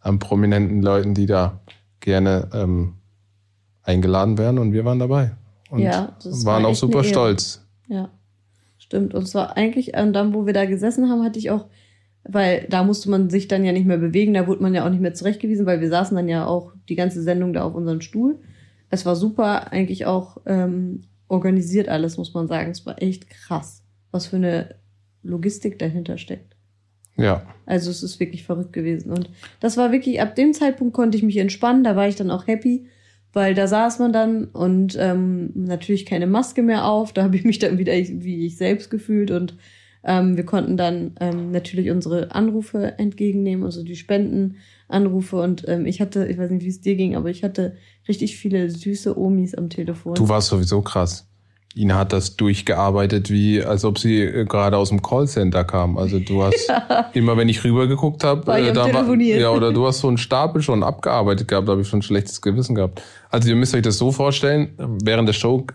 an 0.00 0.18
prominenten 0.18 0.82
Leuten, 0.82 1.14
die 1.14 1.24
da 1.24 1.60
gerne 2.00 2.50
ähm, 2.52 2.96
eingeladen 3.82 4.36
werden 4.36 4.58
und 4.58 4.74
wir 4.74 4.84
waren 4.84 4.98
dabei. 4.98 5.30
Und 5.70 5.80
Ja, 5.80 6.14
waren 6.22 6.64
war 6.64 6.70
auch 6.70 6.74
super 6.74 7.02
stolz. 7.02 7.62
Ja, 7.88 8.10
stimmt. 8.94 9.14
Und 9.14 9.26
zwar 9.26 9.56
eigentlich, 9.56 9.96
und 9.96 10.12
dann, 10.12 10.32
wo 10.34 10.46
wir 10.46 10.52
da 10.52 10.66
gesessen 10.66 11.10
haben, 11.10 11.24
hatte 11.24 11.38
ich 11.38 11.50
auch, 11.50 11.66
weil 12.22 12.66
da 12.70 12.84
musste 12.84 13.10
man 13.10 13.28
sich 13.28 13.48
dann 13.48 13.64
ja 13.64 13.72
nicht 13.72 13.86
mehr 13.86 13.98
bewegen, 13.98 14.34
da 14.34 14.46
wurde 14.46 14.62
man 14.62 14.72
ja 14.72 14.86
auch 14.86 14.90
nicht 14.90 15.02
mehr 15.02 15.14
zurechtgewiesen, 15.14 15.66
weil 15.66 15.80
wir 15.80 15.88
saßen 15.88 16.16
dann 16.16 16.28
ja 16.28 16.46
auch 16.46 16.72
die 16.88 16.94
ganze 16.94 17.22
Sendung 17.22 17.52
da 17.52 17.64
auf 17.64 17.74
unserem 17.74 18.00
Stuhl. 18.00 18.38
Es 18.90 19.04
war 19.04 19.16
super, 19.16 19.72
eigentlich 19.72 20.06
auch 20.06 20.38
ähm, 20.46 21.02
organisiert 21.26 21.88
alles, 21.88 22.16
muss 22.16 22.32
man 22.34 22.46
sagen. 22.46 22.70
Es 22.70 22.86
war 22.86 23.02
echt 23.02 23.28
krass, 23.28 23.82
was 24.12 24.26
für 24.26 24.36
eine 24.36 24.76
Logistik 25.22 25.78
dahinter 25.78 26.16
steckt. 26.16 26.54
Ja. 27.16 27.42
Also 27.66 27.90
es 27.90 28.02
ist 28.02 28.20
wirklich 28.20 28.44
verrückt 28.44 28.72
gewesen. 28.72 29.10
Und 29.10 29.28
das 29.58 29.76
war 29.76 29.90
wirklich, 29.90 30.20
ab 30.20 30.36
dem 30.36 30.52
Zeitpunkt 30.52 30.94
konnte 30.94 31.18
ich 31.18 31.24
mich 31.24 31.38
entspannen, 31.38 31.82
da 31.82 31.96
war 31.96 32.06
ich 32.06 32.16
dann 32.16 32.30
auch 32.30 32.46
happy, 32.46 32.86
weil 33.34 33.54
da 33.54 33.66
saß 33.66 33.98
man 33.98 34.12
dann 34.12 34.46
und 34.46 34.96
ähm, 34.98 35.50
natürlich 35.54 36.06
keine 36.06 36.26
Maske 36.26 36.62
mehr 36.62 36.86
auf. 36.86 37.12
Da 37.12 37.24
habe 37.24 37.36
ich 37.36 37.44
mich 37.44 37.58
dann 37.58 37.78
wieder 37.78 37.92
wie 37.92 38.46
ich 38.46 38.56
selbst 38.56 38.90
gefühlt 38.90 39.30
und 39.30 39.56
ähm, 40.04 40.36
wir 40.36 40.44
konnten 40.44 40.76
dann 40.76 41.12
ähm, 41.20 41.50
natürlich 41.50 41.90
unsere 41.90 42.32
Anrufe 42.34 42.98
entgegennehmen, 42.98 43.64
also 43.64 43.82
die 43.82 43.96
Spendenanrufe. 43.96 45.36
Und 45.36 45.66
ähm, 45.66 45.86
ich 45.86 46.00
hatte, 46.00 46.26
ich 46.26 46.38
weiß 46.38 46.50
nicht, 46.50 46.64
wie 46.64 46.68
es 46.68 46.80
dir 46.80 46.94
ging, 46.94 47.16
aber 47.16 47.30
ich 47.30 47.42
hatte 47.42 47.76
richtig 48.06 48.36
viele 48.36 48.70
süße 48.70 49.18
Omis 49.18 49.54
am 49.54 49.70
Telefon. 49.70 50.14
Du 50.14 50.28
warst 50.28 50.48
sowieso 50.48 50.82
krass. 50.82 51.26
Ina 51.76 51.96
hat 51.98 52.12
das 52.12 52.36
durchgearbeitet, 52.36 53.30
wie 53.30 53.62
als 53.62 53.84
ob 53.84 53.98
sie 53.98 54.20
äh, 54.20 54.44
gerade 54.44 54.76
aus 54.76 54.90
dem 54.90 55.02
Callcenter 55.02 55.64
kam. 55.64 55.98
Also 55.98 56.20
du 56.20 56.42
hast 56.44 56.72
immer, 57.14 57.36
wenn 57.36 57.48
ich 57.48 57.64
rübergeguckt 57.64 58.22
habe, 58.22 58.40
am 58.52 58.74
da 58.74 58.92
war 58.92 59.14
ja 59.20 59.50
oder 59.50 59.72
du 59.72 59.86
hast 59.86 60.00
so 60.00 60.08
einen 60.08 60.18
Stapel 60.18 60.62
schon 60.62 60.82
abgearbeitet 60.84 61.48
gehabt, 61.48 61.66
da 61.66 61.72
habe 61.72 61.82
ich 61.82 61.88
schon 61.88 61.98
ein 61.98 62.02
schlechtes 62.02 62.40
Gewissen 62.40 62.74
gehabt. 62.74 63.02
Also 63.30 63.48
ihr 63.48 63.56
müsst 63.56 63.74
euch 63.74 63.82
das 63.82 63.98
so 63.98 64.12
vorstellen: 64.12 64.74
Während 65.02 65.28
der 65.28 65.32
Show 65.32 65.66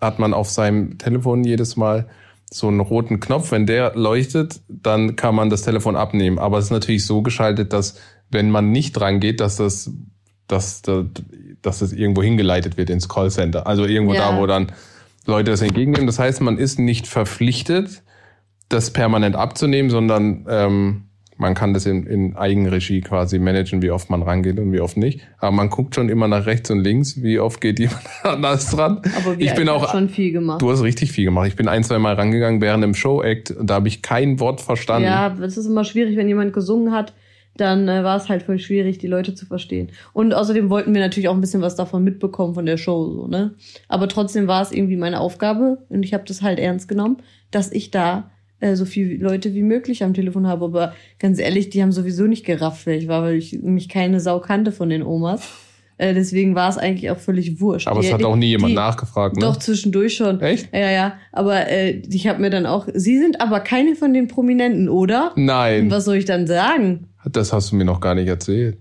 hat 0.00 0.18
man 0.18 0.34
auf 0.34 0.48
seinem 0.50 0.98
Telefon 0.98 1.42
jedes 1.44 1.76
Mal 1.76 2.08
so 2.52 2.68
einen 2.68 2.80
roten 2.80 3.20
Knopf. 3.20 3.50
Wenn 3.52 3.66
der 3.66 3.92
leuchtet, 3.96 4.60
dann 4.68 5.16
kann 5.16 5.34
man 5.34 5.50
das 5.50 5.62
Telefon 5.62 5.96
abnehmen. 5.96 6.38
Aber 6.38 6.58
es 6.58 6.66
ist 6.66 6.70
natürlich 6.70 7.06
so 7.06 7.22
geschaltet, 7.22 7.72
dass 7.72 7.96
wenn 8.30 8.50
man 8.50 8.70
nicht 8.70 8.92
dran 8.92 9.20
geht, 9.20 9.40
dass 9.40 9.56
das, 9.56 9.90
dass, 10.46 10.82
dass, 10.82 11.04
dass 11.62 11.78
das 11.80 11.92
irgendwo 11.92 12.22
hingeleitet 12.22 12.76
wird 12.76 12.90
ins 12.90 13.08
Callcenter. 13.08 13.66
Also 13.66 13.84
irgendwo 13.84 14.14
Ja. 14.14 14.32
da, 14.32 14.38
wo 14.40 14.46
dann 14.46 14.72
Leute 15.26 15.50
das 15.50 15.62
entgegennehmen. 15.62 16.06
Das 16.06 16.18
heißt, 16.18 16.40
man 16.40 16.58
ist 16.58 16.78
nicht 16.78 17.06
verpflichtet, 17.06 18.02
das 18.68 18.92
permanent 18.92 19.36
abzunehmen, 19.36 19.90
sondern 19.90 20.46
ähm, 20.48 21.02
man 21.40 21.54
kann 21.54 21.72
das 21.72 21.86
in, 21.86 22.06
in 22.06 22.36
Eigenregie 22.36 23.00
quasi 23.00 23.38
managen, 23.38 23.80
wie 23.80 23.90
oft 23.90 24.10
man 24.10 24.22
rangeht 24.22 24.58
und 24.58 24.72
wie 24.72 24.80
oft 24.80 24.98
nicht. 24.98 25.20
Aber 25.38 25.52
man 25.52 25.70
guckt 25.70 25.94
schon 25.94 26.10
immer 26.10 26.28
nach 26.28 26.44
rechts 26.44 26.70
und 26.70 26.80
links, 26.80 27.22
wie 27.22 27.40
oft 27.40 27.62
geht 27.62 27.78
jemand 27.78 28.02
anders 28.22 28.70
dran. 28.70 29.00
aber 29.16 29.38
wir 29.38 29.46
ich 29.46 29.54
bin 29.54 29.68
auch, 29.70 29.90
schon 29.90 30.10
viel 30.10 30.32
gemacht. 30.32 30.60
du 30.60 30.70
hast 30.70 30.82
richtig 30.82 31.12
viel 31.12 31.24
gemacht. 31.24 31.48
Ich 31.48 31.56
bin 31.56 31.66
ein, 31.66 31.82
zwei 31.82 31.98
Mal 31.98 32.14
rangegangen 32.14 32.60
während 32.60 32.84
dem 32.84 32.94
Show-Act 32.94 33.56
da 33.62 33.74
habe 33.74 33.88
ich 33.88 34.02
kein 34.02 34.38
Wort 34.38 34.60
verstanden. 34.60 35.08
Ja, 35.08 35.34
es 35.40 35.56
ist 35.56 35.66
immer 35.66 35.84
schwierig, 35.84 36.16
wenn 36.16 36.28
jemand 36.28 36.52
gesungen 36.52 36.92
hat, 36.92 37.14
dann 37.60 37.88
äh, 37.88 38.02
war 38.02 38.16
es 38.16 38.28
halt 38.28 38.42
voll 38.42 38.58
schwierig, 38.58 38.98
die 38.98 39.06
Leute 39.06 39.34
zu 39.34 39.46
verstehen. 39.46 39.90
Und 40.12 40.32
außerdem 40.34 40.70
wollten 40.70 40.94
wir 40.94 41.00
natürlich 41.00 41.28
auch 41.28 41.34
ein 41.34 41.40
bisschen 41.40 41.62
was 41.62 41.76
davon 41.76 42.02
mitbekommen 42.02 42.54
von 42.54 42.66
der 42.66 42.76
Show, 42.76 43.10
so, 43.10 43.26
ne? 43.26 43.54
Aber 43.88 44.08
trotzdem 44.08 44.46
war 44.46 44.62
es 44.62 44.72
irgendwie 44.72 44.96
meine 44.96 45.20
Aufgabe 45.20 45.78
und 45.88 46.04
ich 46.04 46.14
habe 46.14 46.24
das 46.26 46.42
halt 46.42 46.58
ernst 46.58 46.88
genommen, 46.88 47.18
dass 47.50 47.70
ich 47.72 47.90
da 47.90 48.30
äh, 48.60 48.76
so 48.76 48.84
viele 48.84 49.16
Leute 49.16 49.54
wie 49.54 49.62
möglich 49.62 50.04
am 50.04 50.14
Telefon 50.14 50.46
habe. 50.46 50.64
Aber 50.64 50.94
ganz 51.18 51.38
ehrlich, 51.38 51.70
die 51.70 51.82
haben 51.82 51.92
sowieso 51.92 52.24
nicht 52.24 52.44
gerafft, 52.44 52.86
wer 52.86 52.96
ich 52.96 53.08
war, 53.08 53.22
weil 53.22 53.36
ich 53.36 53.60
mich 53.62 53.88
keine 53.88 54.20
Sau 54.20 54.40
kannte 54.40 54.72
von 54.72 54.88
den 54.88 55.02
Omas. 55.02 55.69
Äh, 56.00 56.14
deswegen 56.14 56.54
war 56.54 56.70
es 56.70 56.78
eigentlich 56.78 57.10
auch 57.10 57.18
völlig 57.18 57.60
wurscht. 57.60 57.86
Aber 57.86 58.00
die, 58.00 58.06
es 58.06 58.12
hat 58.14 58.24
auch 58.24 58.34
nie 58.34 58.46
jemand 58.46 58.70
die, 58.70 58.74
nachgefragt, 58.74 59.36
ne? 59.36 59.42
Doch, 59.42 59.58
zwischendurch 59.58 60.16
schon. 60.16 60.40
Echt? 60.40 60.72
Ja, 60.72 60.90
ja. 60.90 61.12
Aber 61.30 61.68
äh, 61.68 62.00
ich 62.08 62.26
habe 62.26 62.40
mir 62.40 62.48
dann 62.48 62.64
auch. 62.64 62.88
Sie 62.94 63.18
sind 63.18 63.42
aber 63.42 63.60
keine 63.60 63.94
von 63.94 64.14
den 64.14 64.26
Prominenten, 64.26 64.88
oder? 64.88 65.32
Nein. 65.36 65.84
Und 65.84 65.90
was 65.90 66.06
soll 66.06 66.16
ich 66.16 66.24
dann 66.24 66.46
sagen? 66.46 67.08
Das 67.30 67.52
hast 67.52 67.70
du 67.70 67.76
mir 67.76 67.84
noch 67.84 68.00
gar 68.00 68.14
nicht 68.14 68.28
erzählt. 68.28 68.78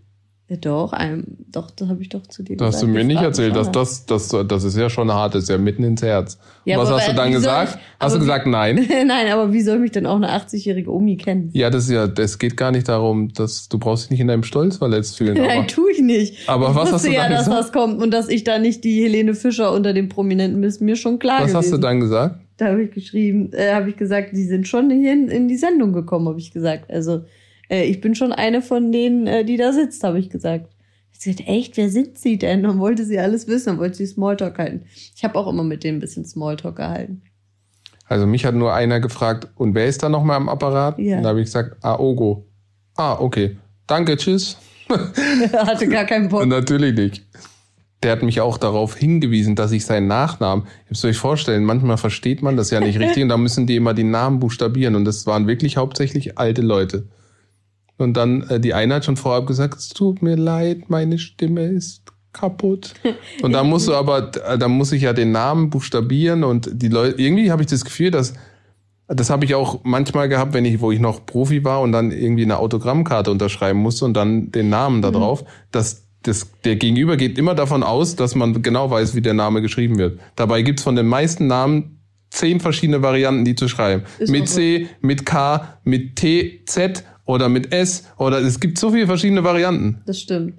Ja, 0.50 0.56
doch, 0.58 0.94
einem, 0.94 1.25
doch, 1.51 1.70
das 1.70 1.89
habe 1.89 2.01
ich 2.01 2.10
doch 2.10 2.25
zu 2.25 2.41
dir 2.41 2.58
Das 2.58 2.70
hast 2.70 2.74
gesagt. 2.82 2.89
du 2.89 2.98
mir 2.98 3.03
nicht 3.03 3.22
erzählt. 3.22 3.56
Das, 3.56 3.65
schon. 3.68 3.74
das, 3.74 4.06
das, 4.08 4.36
das 4.48 4.63
ist 4.63 4.75
ja 4.75 4.89
schon 4.89 5.12
hart, 5.12 5.36
das 5.36 5.44
ist 5.44 5.50
ja 5.50 5.60
mitten 5.60 5.84
ins 5.84 6.01
Herz. 6.01 6.39
Ja, 6.65 6.79
Was 6.79 6.89
aber 6.89 6.98
hast 6.98 7.10
du 7.10 7.13
dann 7.13 7.32
gesagt? 7.32 7.75
ich- 7.75 7.82
hast 8.00 8.15
du 8.15 8.20
gesagt 8.20 8.48
nein? 8.48 8.75
Nein, 9.08 9.32
aber 9.32 9.53
wie 9.53 9.62
soll 9.62 9.77
mich 9.77 9.91
denn 9.91 10.08
auch 10.08 10.15
eine 10.15 10.29
80-jährige 10.32 10.91
Omi 10.91 11.18
kennen? 11.18 11.51
Ja, 11.53 11.70
das 11.70 11.84
ist 11.84 11.91
ja, 11.91 12.08
das 12.08 12.39
geht 12.39 12.58
gar 12.58 12.72
nicht 12.72 12.89
darum, 12.89 13.32
dass 13.34 13.70
du 13.70 13.77
brauchst 13.77 14.06
dich 14.06 14.10
nicht 14.12 14.22
in 14.22 14.27
deinem 14.27 14.41
Stolz 14.44 14.77
verletzt 14.77 15.18
fühlen. 15.18 15.36
Nein, 15.38 15.60
Aber, 15.60 15.68
tue 15.68 15.91
ich 15.91 16.01
nicht. 16.01 16.50
Aber 16.50 16.70
ich 16.70 16.75
was 16.75 16.91
hast 16.94 17.06
du 17.06 17.12
ja, 17.12 17.24
dann 17.24 17.32
dass 17.34 17.46
gesagt? 17.46 17.63
das 17.65 17.72
kommt 17.72 18.01
und 18.01 18.10
dass 18.12 18.27
ich 18.27 18.44
da 18.44 18.58
nicht 18.58 18.84
die 18.84 19.03
Helene 19.03 19.36
Fischer 19.36 19.72
unter 19.72 19.94
den 19.94 20.10
Prominenten 20.10 20.60
bin, 20.62 20.68
ist 20.68 20.82
mir 20.82 20.96
schon 20.96 21.20
klar 21.20 21.41
was 21.44 21.51
gewesen. 21.51 21.58
hast 21.58 21.72
du 21.74 21.77
dann 21.77 22.00
gesagt? 22.00 22.39
Da 22.58 22.70
habe 22.70 22.82
ich 22.84 22.91
geschrieben, 22.91 23.51
äh, 23.53 23.72
habe 23.74 23.91
ich 23.91 23.98
gesagt, 23.98 24.32
die 24.34 24.46
sind 24.46 24.68
schon 24.68 24.89
hier 24.89 25.13
in, 25.13 25.27
in 25.29 25.48
die 25.48 25.58
Sendung 25.58 25.94
gekommen, 25.94 26.27
habe 26.27 26.39
ich 26.39 26.51
gesagt. 26.51 26.89
Also 26.89 27.22
äh, 27.70 27.86
ich 27.86 28.02
bin 28.02 28.16
schon 28.16 28.34
eine 28.34 28.62
von 28.62 28.92
denen, 28.92 29.28
äh, 29.28 29.46
die 29.46 29.58
da 29.58 29.72
sitzt, 29.72 30.04
habe 30.04 30.20
ich 30.20 30.30
gesagt. 30.30 30.70
Sie 31.12 31.32
hat 31.32 31.42
echt, 31.48 31.76
wer 31.76 31.90
sind 31.90 32.18
sie 32.18 32.38
denn? 32.38 32.66
Und 32.66 32.80
wollte 32.80 33.04
sie 33.04 33.20
alles 33.20 33.48
wissen, 33.48 33.72
und 33.72 33.80
wollte 33.80 33.98
sie 33.98 34.06
Smalltalk 34.06 34.58
halten. 34.58 34.86
Ich 35.16 35.24
habe 35.24 35.38
auch 35.38 35.48
immer 35.48 35.64
mit 35.64 35.84
denen 35.84 35.98
ein 35.98 36.02
bisschen 36.02 36.24
Smalltalk 36.26 36.78
gehalten. 36.78 37.24
Also 38.06 38.26
mich 38.26 38.46
hat 38.46 38.56
nur 38.56 38.74
einer 38.74 39.00
gefragt, 39.00 39.50
und 39.56 39.76
wer 39.76 39.86
ist 39.86 40.02
da 40.02 40.10
nochmal 40.10 40.38
am 40.38 40.50
Apparat? 40.50 40.98
Ja. 40.98 41.18
Und 41.18 41.24
da 41.24 41.30
habe 41.30 41.42
ich 41.42 41.46
gesagt, 41.46 41.78
ah, 41.82 42.00
Ogo. 42.00 42.46
Ah, 42.96 43.18
okay. 43.20 43.58
Danke, 43.86 44.18
tschüss. 44.18 44.58
Hatte 45.54 45.88
gar 45.88 46.06
keinen 46.06 46.30
Bock. 46.30 46.42
Und 46.42 46.50
natürlich 46.50 46.96
nicht. 46.96 47.26
Der 48.02 48.14
hat 48.14 48.24
mich 48.24 48.40
auch 48.40 48.58
darauf 48.58 48.96
hingewiesen, 48.96 49.56
dass 49.56 49.74
ich 49.74 49.86
seinen 49.86 50.08
Nachnamen, 50.08 50.64
ihr 50.66 50.90
müsst 50.90 51.04
euch 51.04 51.18
vorstellen, 51.18 51.66
manchmal 51.66 51.98
versteht 51.98 52.42
man 52.42 52.56
das 52.56 52.72
ja 52.72 52.80
nicht 52.80 52.98
richtig 52.98 53.24
und 53.24 53.30
da 53.30 53.36
müssen 53.36 53.68
die 53.68 53.76
immer 53.76 53.94
die 53.94 54.06
Namen 54.06 54.40
buchstabieren 54.40 54.96
und 54.96 55.04
das 55.04 55.28
waren 55.28 55.48
wirklich 55.48 55.76
hauptsächlich 55.76 56.38
alte 56.38 56.62
Leute. 56.62 57.08
Und 58.00 58.15
dann, 58.15 58.44
äh, 58.44 58.60
die 58.60 58.74
eine 58.74 58.96
hat 58.96 59.06
schon 59.06 59.18
vorab 59.18 59.46
gesagt, 59.46 59.77
es 59.77 59.89
tut 59.89 60.22
mir 60.22 60.36
leid, 60.36 60.89
meine 60.89 61.20
Stimme 61.20 61.65
ist 61.65 62.03
kaputt. 62.34 62.94
Und 63.41 63.51
da 63.53 63.63
musst 63.63 63.88
du 63.88 63.94
aber, 63.94 64.32
äh, 64.46 64.58
da 64.58 64.68
muss 64.68 64.91
ich 64.91 65.03
ja 65.03 65.13
den 65.13 65.32
Namen 65.32 65.70
buchstabieren 65.70 66.44
und 66.44 66.70
die 66.72 66.89
Leute, 66.89 67.20
irgendwie 67.22 67.51
habe 67.51 67.63
ich 67.63 67.68
das 67.68 67.84
Gefühl, 67.84 68.12
dass 68.12 68.34
das 69.12 69.32
habe 69.32 69.44
ich 69.44 69.56
auch 69.56 69.79
manchmal 69.84 70.29
gehabt, 70.29 70.53
wenn 70.53 70.65
ich, 70.65 70.82
wo 70.82 70.91
ich 70.91 71.00
noch 71.00 71.25
Profi 71.25 71.63
war 71.63 71.82
und 71.82 71.91
dann 71.91 72.12
irgendwie 72.12 72.44
eine 72.44 72.60
Autogrammkarte 72.60 73.32
unterschreiben 73.32 73.79
musste 73.79 74.06
und 74.06 74.13
dann 74.13 74.51
den 74.51 74.70
Namen 74.70 75.01
da 75.01 75.10
drauf, 75.10 75.44
dass 75.72 76.06
das, 76.22 76.51
der 76.63 76.75
Gegenüber 76.75 77.18
geht 77.18 77.38
immer 77.39 77.56
davon 77.56 77.82
aus, 77.82 78.15
dass 78.15 78.36
man 78.36 78.62
genau 78.62 78.91
weiß, 78.91 79.15
wie 79.15 79.22
der 79.22 79.34
Name 79.34 79.63
geschrieben 79.63 79.98
wird. 79.98 80.20
Dabei 80.36 80.62
gibt's 80.62 80.84
von 80.84 80.96
den 80.96 81.08
meisten 81.08 81.48
Namen 81.48 82.00
zehn 82.29 82.60
verschiedene 82.60 83.01
Varianten, 83.01 83.46
die 83.46 83.56
zu 83.56 83.68
schreiben. 83.68 84.03
Ist 84.20 84.29
mit. 84.29 84.48
C, 84.48 84.88
mit 85.01 85.25
K, 85.25 85.79
mit 85.84 86.18
T, 86.18 86.62
Z 86.65 87.03
oder 87.30 87.48
mit 87.48 87.72
S 87.72 88.06
oder 88.18 88.40
es 88.40 88.60
gibt 88.60 88.80
so 88.80 88.90
viele 88.92 89.06
verschiedene 89.06 89.44
Varianten. 89.44 90.02
Das 90.08 90.20
stimmt. 90.20 90.56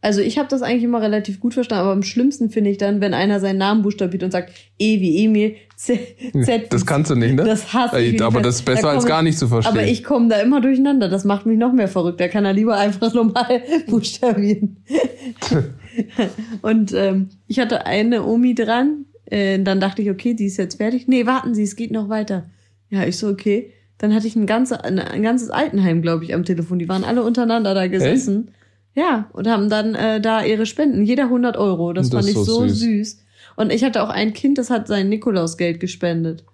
Also 0.00 0.20
ich 0.20 0.38
habe 0.38 0.48
das 0.48 0.62
eigentlich 0.62 0.84
immer 0.84 1.00
relativ 1.02 1.40
gut 1.40 1.54
verstanden, 1.54 1.82
aber 1.82 1.92
am 1.92 2.02
schlimmsten 2.04 2.50
finde 2.50 2.70
ich 2.70 2.78
dann, 2.78 3.00
wenn 3.00 3.14
einer 3.14 3.40
seinen 3.40 3.58
Namen 3.58 3.82
buchstabiert 3.82 4.22
und 4.22 4.30
sagt 4.30 4.52
E 4.78 5.00
wie 5.00 5.24
Emil, 5.24 5.56
Z, 5.76 5.98
Z 6.44 6.72
Das 6.72 6.86
kannst 6.86 7.10
du 7.10 7.16
nicht, 7.16 7.34
ne? 7.34 7.42
Das 7.42 7.72
hasse 7.72 8.00
ich. 8.00 8.22
Aber 8.22 8.42
das 8.42 8.56
ist 8.56 8.68
Da 8.68 8.74
besser 8.74 8.90
als 8.90 9.02
komm 9.02 9.08
gar 9.08 9.20
ich- 9.20 9.24
nicht 9.24 9.38
zu 9.38 9.48
verstehen. 9.48 9.76
Aber 9.76 9.84
ich 9.86 10.04
komme 10.04 10.28
da 10.28 10.36
immer 10.36 10.60
durcheinander. 10.60 11.08
Das 11.08 11.24
macht 11.24 11.46
mich 11.46 11.58
noch 11.58 11.72
mehr 11.72 11.88
verrückt. 11.88 12.20
Da 12.20 12.28
kann 12.28 12.44
er 12.44 12.52
lieber 12.52 12.76
einfach 12.76 13.12
normal 13.14 13.62
buchstabieren. 13.88 14.76
und 16.62 16.92
ähm, 16.92 17.30
ich 17.48 17.58
hatte 17.58 17.86
eine 17.86 18.24
Omi 18.24 18.54
dran. 18.54 19.06
Äh, 19.26 19.58
dann 19.60 19.80
dachte 19.80 20.02
ich, 20.02 20.10
okay, 20.10 20.34
die 20.34 20.44
ist 20.46 20.58
jetzt 20.58 20.76
fertig. 20.76 21.08
Nee, 21.08 21.26
warten 21.26 21.54
Sie, 21.54 21.62
es 21.64 21.76
geht 21.76 21.90
noch 21.90 22.08
weiter. 22.08 22.44
Ja, 22.90 23.04
ich 23.04 23.16
so, 23.16 23.28
okay. 23.28 23.72
Dann 23.98 24.14
hatte 24.14 24.26
ich 24.26 24.34
ein, 24.36 24.46
ganze, 24.46 24.82
ein, 24.84 25.22
ganzes 25.22 25.50
Altenheim, 25.50 26.02
glaube 26.02 26.24
ich, 26.24 26.34
am 26.34 26.44
Telefon. 26.44 26.78
Die 26.78 26.88
waren 26.88 27.04
alle 27.04 27.22
untereinander 27.22 27.74
da 27.74 27.86
gesessen. 27.86 28.50
Ja, 28.94 29.28
und 29.32 29.48
haben 29.48 29.68
dann 29.68 29.94
äh, 29.94 30.20
da 30.20 30.44
ihre 30.44 30.66
Spenden. 30.66 31.04
Jeder 31.04 31.24
100 31.24 31.56
Euro. 31.56 31.92
Das, 31.92 32.10
Das 32.10 32.20
fand 32.24 32.28
ich 32.28 32.34
so 32.36 32.44
so 32.44 32.68
süß. 32.68 32.78
süß. 32.80 33.24
Und 33.56 33.72
ich 33.72 33.84
hatte 33.84 34.02
auch 34.02 34.08
ein 34.08 34.32
Kind, 34.32 34.58
das 34.58 34.70
hat 34.70 34.88
sein 34.88 35.08
Nikolausgeld 35.08 35.80
gespendet. 35.80 36.44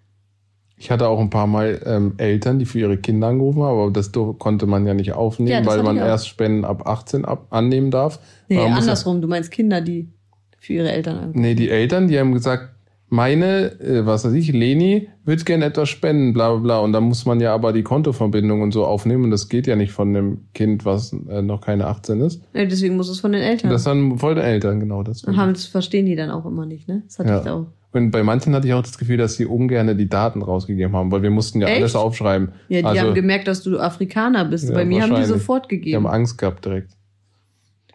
Ich 0.76 0.90
hatte 0.90 1.08
auch 1.08 1.20
ein 1.20 1.28
paar 1.28 1.46
Mal 1.46 1.80
ähm, 1.84 2.14
Eltern, 2.16 2.58
die 2.58 2.64
für 2.64 2.78
ihre 2.78 2.96
Kinder 2.96 3.28
angerufen 3.28 3.62
haben, 3.62 3.78
aber 3.78 3.90
das 3.90 4.12
konnte 4.38 4.66
man 4.66 4.86
ja 4.86 4.94
nicht 4.94 5.12
aufnehmen, 5.12 5.50
Ja, 5.50 5.66
weil 5.66 5.82
man 5.82 5.98
erst 5.98 6.26
Spenden 6.28 6.64
ab 6.64 6.86
18 6.86 7.26
ab 7.26 7.46
annehmen 7.50 7.90
darf. 7.90 8.18
Nee, 8.48 8.56
ja- 8.56 8.64
andersrum. 8.74 9.20
Du 9.20 9.28
meinst 9.28 9.50
Kinder, 9.50 9.82
die 9.82 10.08
für 10.58 10.72
ihre 10.74 10.90
Eltern 10.90 11.18
anrufen. 11.18 11.40
Nee, 11.40 11.54
die 11.54 11.68
Eltern, 11.68 12.08
die 12.08 12.18
haben 12.18 12.32
gesagt, 12.32 12.70
meine, 13.10 13.78
äh, 13.80 14.06
was 14.06 14.24
weiß 14.24 14.32
ich, 14.32 14.52
Leni 14.52 15.08
wird 15.24 15.44
gerne 15.44 15.66
etwas 15.66 15.88
spenden, 15.88 16.32
bla 16.32 16.50
bla 16.50 16.58
bla. 16.60 16.78
Und 16.78 16.92
dann 16.92 17.04
muss 17.04 17.26
man 17.26 17.40
ja 17.40 17.52
aber 17.54 17.72
die 17.72 17.82
Kontoverbindung 17.82 18.62
und 18.62 18.72
so 18.72 18.84
aufnehmen. 18.84 19.24
Und 19.24 19.30
das 19.30 19.48
geht 19.48 19.66
ja 19.66 19.76
nicht 19.76 19.92
von 19.92 20.12
dem 20.14 20.38
Kind, 20.54 20.84
was 20.84 21.12
äh, 21.28 21.42
noch 21.42 21.60
keine 21.60 21.86
18 21.86 22.20
ist. 22.20 22.42
Ja, 22.54 22.64
deswegen 22.64 22.96
muss 22.96 23.08
es 23.08 23.20
von 23.20 23.32
den 23.32 23.42
Eltern. 23.42 23.70
Das 23.70 23.84
dann 23.84 24.18
voll 24.18 24.34
der 24.34 24.44
Eltern, 24.44 24.80
genau 24.80 25.02
das. 25.02 25.24
Und 25.24 25.36
haben, 25.36 25.52
das 25.52 25.66
verstehen 25.66 26.06
die 26.06 26.16
dann 26.16 26.30
auch 26.30 26.46
immer 26.46 26.66
nicht, 26.66 26.88
ne? 26.88 27.02
Das 27.06 27.18
hatte 27.18 27.28
Ja. 27.30 27.40
ich 27.42 27.48
auch. 27.48 27.66
Und 27.92 28.12
bei 28.12 28.22
manchen 28.22 28.54
hatte 28.54 28.68
ich 28.68 28.74
auch 28.74 28.82
das 28.82 28.98
Gefühl, 28.98 29.16
dass 29.16 29.34
sie 29.34 29.46
ungerne 29.46 29.96
die 29.96 30.08
Daten 30.08 30.42
rausgegeben 30.42 30.94
haben, 30.94 31.10
weil 31.10 31.22
wir 31.22 31.30
mussten 31.30 31.60
ja 31.60 31.66
Echt? 31.66 31.78
alles 31.78 31.96
aufschreiben. 31.96 32.50
Ja, 32.68 32.78
die 32.80 32.84
also, 32.86 33.00
haben 33.02 33.14
gemerkt, 33.14 33.48
dass 33.48 33.62
du 33.64 33.80
Afrikaner 33.80 34.44
bist. 34.44 34.68
Ja, 34.68 34.74
Bei 34.76 34.84
mir 34.84 35.02
haben 35.02 35.16
die 35.16 35.24
sofort 35.24 35.68
die 35.70 35.76
haben 35.76 35.80
gegeben. 35.82 36.06
Angst 36.06 36.38
gehabt 36.38 36.64
direkt. 36.64 36.92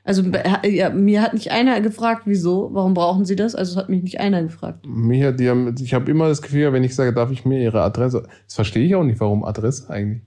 Also 0.07 0.21
bei- 0.29 0.43
ja, 0.69 0.91
mir 0.91 1.21
hat 1.23 1.33
nicht 1.33 1.51
einer 1.51 1.81
gefragt, 1.81 2.21
wieso, 2.25 2.69
warum 2.71 2.93
brauchen 2.93 3.25
sie 3.25 3.35
das? 3.35 3.55
Also 3.55 3.71
es 3.71 3.77
hat 3.77 3.89
mich 3.89 4.03
nicht 4.03 4.19
einer 4.19 4.43
gefragt. 4.43 4.85
Mir, 4.87 5.31
die 5.31 5.49
haben, 5.49 5.73
ich 5.81 5.93
habe 5.95 6.09
immer 6.11 6.27
das 6.27 6.43
Gefühl, 6.43 6.71
wenn 6.73 6.83
ich 6.83 6.93
sage, 6.93 7.11
darf 7.11 7.31
ich 7.31 7.43
mir 7.43 7.59
ihre 7.59 7.81
Adresse, 7.81 8.21
das 8.45 8.53
verstehe 8.53 8.85
ich 8.85 8.93
auch 8.95 9.03
nicht, 9.03 9.19
warum 9.19 9.43
Adresse 9.43 9.89
eigentlich. 9.89 10.21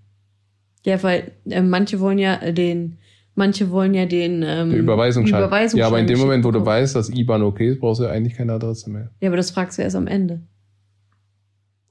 Ja, 0.84 1.00
weil 1.04 1.30
äh, 1.48 1.62
manche 1.62 2.00
wollen 2.00 2.18
ja 2.18 2.34
äh, 2.42 2.52
den, 2.52 2.98
manche 3.36 3.70
wollen 3.70 3.94
ja 3.94 4.06
den 4.06 4.42
ähm, 4.44 4.70
Der 4.70 4.78
Überweisungsschein. 4.80 5.40
Überweisungsschein 5.44 5.78
ja, 5.80 5.86
aber 5.86 6.00
in 6.00 6.08
dem 6.08 6.18
Moment, 6.18 6.44
wo 6.44 6.50
du 6.50 6.64
weißt, 6.66 6.96
dass 6.96 7.08
IBAN 7.10 7.42
okay 7.42 7.68
ist, 7.70 7.78
brauchst 7.80 8.00
du 8.00 8.04
ja 8.04 8.10
eigentlich 8.10 8.34
keine 8.34 8.54
Adresse 8.54 8.90
mehr. 8.90 9.10
Ja, 9.20 9.28
aber 9.28 9.36
das 9.36 9.52
fragst 9.52 9.78
du 9.78 9.82
erst 9.82 9.94
am 9.94 10.08
Ende. 10.08 10.40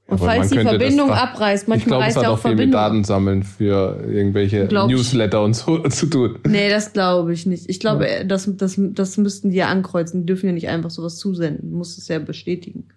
Und 0.08 0.14
Aber 0.22 0.24
falls 0.24 0.48
die 0.48 0.54
das 0.56 0.64
Verbindung 0.64 1.08
fra- 1.10 1.22
abreißt, 1.24 1.64
ich 1.64 1.68
manchmal 1.68 1.86
glaube, 1.98 2.02
es 2.04 2.06
reißt 2.06 2.16
hat 2.16 2.22
ja 2.24 2.28
auch 2.30 2.32
auch 2.32 2.38
viel 2.38 2.50
mit 2.52 2.58
Verbindung. 2.60 2.80
Datensammeln 2.80 3.42
für 3.42 4.04
irgendwelche 4.08 4.66
Glaub 4.66 4.88
ich. 4.88 4.96
Newsletter 4.96 5.42
und 5.44 5.54
so 5.54 5.78
zu 5.90 6.06
tun. 6.06 6.38
Nee, 6.46 6.70
das 6.70 6.94
glaube 6.94 7.34
ich 7.34 7.44
nicht. 7.44 7.68
Ich 7.68 7.78
glaube, 7.78 8.08
äh, 8.08 8.26
das, 8.26 8.50
das, 8.56 8.80
das 8.80 9.18
müssten 9.18 9.50
die 9.50 9.58
ja 9.58 9.68
ankreuzen. 9.68 10.22
Die 10.22 10.26
dürfen 10.26 10.46
ja 10.46 10.52
nicht 10.52 10.68
einfach 10.68 10.88
sowas 10.88 11.18
zusenden. 11.18 11.70
Du 11.70 11.76
musst 11.76 11.98
es 11.98 12.08
ja 12.08 12.18
bestätigen. 12.20 12.88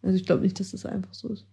Also 0.00 0.16
ich 0.16 0.26
glaube 0.26 0.42
nicht, 0.42 0.60
dass 0.60 0.70
das 0.70 0.86
einfach 0.86 1.12
so 1.12 1.28
ist. 1.28 1.44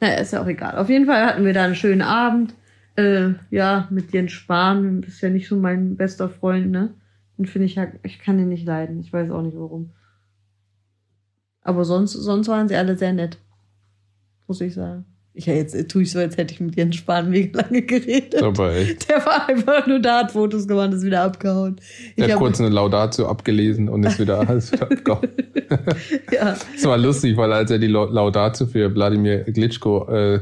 Naja, 0.00 0.14
ist 0.18 0.32
ja 0.32 0.42
auch 0.42 0.46
egal. 0.48 0.76
Auf 0.76 0.88
jeden 0.90 1.06
Fall 1.06 1.24
hatten 1.24 1.44
wir 1.44 1.52
da 1.52 1.62
einen 1.64 1.76
schönen 1.76 2.02
Abend. 2.02 2.52
Äh, 2.96 3.34
ja, 3.52 3.86
mit 3.90 4.12
Jens 4.12 4.32
Spahn. 4.32 5.02
Das 5.02 5.10
ist 5.14 5.20
ja 5.20 5.28
nicht 5.28 5.46
so 5.46 5.54
mein 5.56 5.96
bester 5.96 6.28
Freund, 6.28 6.72
ne? 6.72 6.94
Den 7.38 7.46
finde 7.46 7.66
ich 7.66 7.76
ja, 7.76 7.86
ich 8.02 8.18
kann 8.18 8.38
den 8.38 8.48
nicht 8.48 8.66
leiden. 8.66 8.98
Ich 8.98 9.12
weiß 9.12 9.30
auch 9.30 9.42
nicht 9.42 9.56
warum. 9.56 9.90
Aber 11.62 11.84
sonst, 11.84 12.12
sonst 12.14 12.48
waren 12.48 12.66
sie 12.68 12.74
alle 12.76 12.96
sehr 12.96 13.12
nett. 13.12 13.38
Muss 14.46 14.60
ich 14.60 14.74
sagen. 14.74 15.04
Ich, 15.38 15.44
ja, 15.44 15.52
jetzt 15.52 15.76
tue 15.90 16.02
ich 16.02 16.10
so, 16.10 16.18
als 16.18 16.38
hätte 16.38 16.54
ich 16.54 16.60
mit 16.60 16.76
Jens 16.76 16.96
Spahn 16.96 17.28
mega 17.28 17.60
lange 17.60 17.82
geredet. 17.82 18.42
Aber 18.42 18.74
echt. 18.74 19.06
Der 19.10 19.16
war 19.26 19.46
einfach 19.46 19.86
nur 19.86 19.98
da, 20.00 20.20
hat 20.20 20.32
Fotos 20.32 20.66
gemacht, 20.66 20.94
ist 20.94 21.04
wieder 21.04 21.24
abgehauen. 21.24 21.76
Ich 22.16 22.24
Der 22.24 22.32
hat 22.32 22.38
kurz 22.38 22.58
eine 22.58 22.70
Laudatio 22.70 23.26
abgelesen 23.28 23.90
und 23.90 24.04
ist 24.04 24.18
wieder, 24.18 24.48
ist 24.56 24.72
wieder 24.72 24.84
abgehauen. 24.90 25.28
ja, 26.32 26.56
Das 26.74 26.84
war 26.84 26.96
lustig, 26.96 27.36
weil 27.36 27.52
als 27.52 27.70
er 27.70 27.78
die 27.78 27.86
Lau- 27.88 28.06
Laudatio 28.10 28.66
für 28.66 28.94
Wladimir 28.94 29.40
Glitschko 29.44 30.08
äh, 30.08 30.40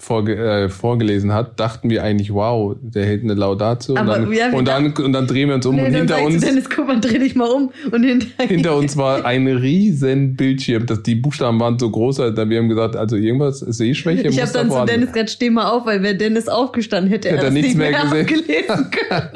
vorge 0.00 0.34
äh, 0.34 0.68
vorgelesen 0.68 1.32
hat, 1.32 1.60
dachten 1.60 1.90
wir 1.90 2.02
eigentlich, 2.02 2.32
wow, 2.32 2.74
der 2.80 3.04
hält 3.04 3.22
eine 3.22 3.34
Laudatio 3.34 3.94
und 3.94 4.00
Aber 4.00 4.18
dann, 4.18 4.32
ja, 4.32 4.50
und, 4.50 4.66
dann, 4.66 4.92
und 4.92 5.12
dann 5.12 5.26
drehen 5.26 5.48
wir 5.48 5.56
uns 5.56 5.66
um 5.66 5.76
nee, 5.76 5.84
und 5.84 5.94
hinter 5.94 6.14
sagst 6.14 6.22
du, 6.22 6.34
uns, 6.34 6.44
Dennis, 6.44 6.70
guck 6.70 6.86
mal, 6.86 7.00
dreh 7.00 7.18
dich 7.18 7.34
mal 7.34 7.48
um. 7.48 7.70
Und 7.92 8.02
hinter, 8.02 8.44
hinter 8.44 8.76
uns 8.76 8.96
war 8.96 9.24
ein 9.26 9.46
riesen 9.46 10.36
Bildschirm. 10.36 10.86
Das, 10.86 11.02
die 11.02 11.14
Buchstaben 11.14 11.60
waren 11.60 11.78
so 11.78 11.90
groß, 11.90 12.20
als 12.20 12.36
wir 12.36 12.58
haben 12.58 12.68
gesagt, 12.68 12.96
also 12.96 13.16
irgendwas 13.16 13.60
Sehschwäche 13.60 14.28
Ich 14.28 14.40
habe 14.40 14.50
da 14.52 14.64
dann 14.64 14.70
zu 14.70 14.84
Dennis 14.86 15.12
gerade, 15.12 15.28
steh 15.28 15.50
mal 15.50 15.70
auf, 15.70 15.84
weil 15.84 16.02
wäre 16.02 16.16
Dennis 16.16 16.48
aufgestanden, 16.48 17.10
hätte 17.12 17.28
er 17.28 17.34
Hätte 17.34 17.46
er 17.46 17.50
das 17.50 17.54
nichts 17.54 17.74
nicht 17.74 17.78
mehr, 17.78 17.90
mehr 17.90 18.24
gesehen. 18.24 18.64
abgelesen 18.70 18.90
können. 19.08 19.28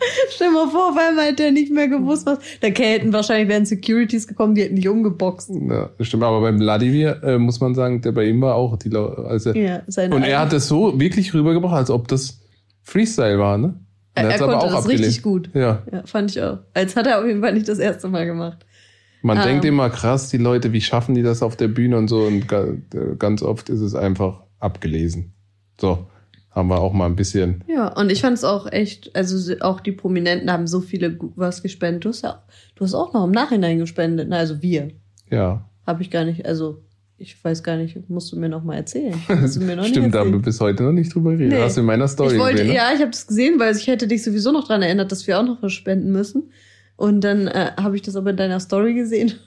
Stell 0.30 0.50
mal 0.50 0.68
vor, 0.68 0.90
auf 0.90 0.96
einmal 0.98 1.26
hätte 1.26 1.44
er 1.44 1.52
nicht 1.52 1.70
mehr 1.72 1.88
gewusst, 1.88 2.26
was. 2.26 2.38
Da 2.60 2.68
hätten 2.68 3.12
wahrscheinlich 3.12 3.48
wären 3.48 3.66
Securities 3.66 4.26
gekommen, 4.26 4.54
die 4.54 4.62
hätten 4.62 4.76
dich 4.76 4.88
umgeboxt. 4.88 5.50
Ja, 5.68 5.90
das 5.98 6.06
stimmt, 6.06 6.22
aber 6.22 6.40
beim 6.40 6.58
Wladimir 6.58 7.22
äh, 7.22 7.38
muss 7.38 7.60
man 7.60 7.74
sagen, 7.74 8.00
der 8.00 8.12
bei 8.12 8.24
ihm 8.24 8.40
war 8.40 8.54
auch 8.54 8.76
die 8.76 8.94
also, 8.94 9.52
Ja, 9.52 9.82
seine 9.86 10.14
Und 10.14 10.22
er 10.22 10.40
hat 10.40 10.52
es 10.52 10.68
so 10.68 10.98
wirklich 10.98 11.34
rübergebracht, 11.34 11.74
als 11.76 11.90
ob 11.90 12.08
das 12.08 12.40
Freestyle 12.82 13.38
war, 13.38 13.58
ne? 13.58 13.66
Und 14.16 14.24
er, 14.24 14.30
er 14.30 14.38
konnte 14.38 14.66
das 14.66 14.74
abgelehnt. 14.74 15.00
richtig 15.04 15.22
gut. 15.22 15.50
Ja. 15.54 15.82
Ja, 15.92 16.02
fand 16.04 16.30
ich 16.30 16.42
auch. 16.42 16.58
Als 16.74 16.96
hat 16.96 17.06
er 17.06 17.20
auf 17.20 17.26
jeden 17.26 17.40
Fall 17.40 17.52
nicht 17.54 17.68
das 17.68 17.78
erste 17.78 18.08
Mal 18.08 18.26
gemacht. 18.26 18.66
Man 19.22 19.38
Ah. 19.38 19.44
denkt 19.44 19.64
immer, 19.66 19.88
krass, 19.90 20.30
die 20.30 20.38
Leute, 20.38 20.72
wie 20.72 20.80
schaffen 20.80 21.14
die 21.14 21.22
das 21.22 21.42
auf 21.42 21.54
der 21.56 21.68
Bühne 21.68 21.96
und 21.98 22.08
so. 22.08 22.22
Und 22.22 22.48
ga- 22.48 22.68
ganz 23.18 23.42
oft 23.42 23.68
ist 23.68 23.80
es 23.80 23.94
einfach 23.94 24.42
abgelesen. 24.58 25.34
So. 25.80 26.06
Haben 26.50 26.68
wir 26.68 26.80
auch 26.80 26.92
mal 26.92 27.06
ein 27.06 27.16
bisschen. 27.16 27.62
Ja, 27.68 27.88
und 27.88 28.10
ich 28.10 28.20
fand 28.22 28.36
es 28.36 28.44
auch 28.44 28.70
echt, 28.70 29.14
also 29.14 29.54
auch 29.60 29.80
die 29.80 29.92
Prominenten 29.92 30.50
haben 30.50 30.66
so 30.66 30.80
viele 30.80 31.16
was 31.36 31.62
gespendet. 31.62 32.04
Du 32.04 32.08
hast, 32.08 32.22
ja, 32.22 32.42
du 32.74 32.84
hast 32.84 32.94
auch 32.94 33.12
noch 33.12 33.24
im 33.24 33.30
Nachhinein 33.30 33.78
gespendet. 33.78 34.28
Na, 34.28 34.38
also 34.38 34.60
wir. 34.62 34.90
Ja, 35.30 35.64
Habe 35.86 36.02
ich 36.02 36.10
gar 36.10 36.24
nicht, 36.24 36.44
also 36.46 36.82
ich 37.18 37.42
weiß 37.44 37.62
gar 37.62 37.76
nicht, 37.76 38.08
musst 38.08 38.32
du 38.32 38.36
mir 38.36 38.48
noch 38.48 38.64
mal 38.64 38.76
erzählen. 38.76 39.14
Musst 39.40 39.56
du 39.56 39.60
mir 39.60 39.76
noch 39.76 39.84
stimmt, 39.84 40.14
da 40.14 40.20
haben 40.20 40.32
wir 40.32 40.38
bis 40.40 40.58
heute 40.58 40.82
noch 40.84 40.92
nicht 40.92 41.14
drüber 41.14 41.32
geredet. 41.32 41.52
Nee. 41.52 41.62
Hast 41.62 41.76
du 41.76 41.82
in 41.82 41.86
meiner 41.86 42.08
Story 42.08 42.34
Ich 42.34 42.40
wollte, 42.40 42.62
gesehen? 42.62 42.68
ne? 42.68 42.76
ja, 42.76 42.90
ich 42.94 43.00
habe 43.00 43.10
das 43.10 43.26
gesehen, 43.26 43.60
weil 43.60 43.76
ich 43.76 43.86
hätte 43.86 44.08
dich 44.08 44.22
sowieso 44.24 44.52
noch 44.52 44.66
dran 44.66 44.80
erinnert, 44.82 45.12
dass 45.12 45.26
wir 45.26 45.38
auch 45.38 45.44
noch 45.44 45.62
was 45.62 45.72
spenden 45.72 46.12
müssen. 46.12 46.50
Und 46.96 47.20
dann 47.22 47.46
äh, 47.46 47.72
habe 47.76 47.94
ich 47.94 48.02
das 48.02 48.16
aber 48.16 48.30
in 48.30 48.36
deiner 48.36 48.60
Story 48.60 48.94
gesehen. 48.94 49.32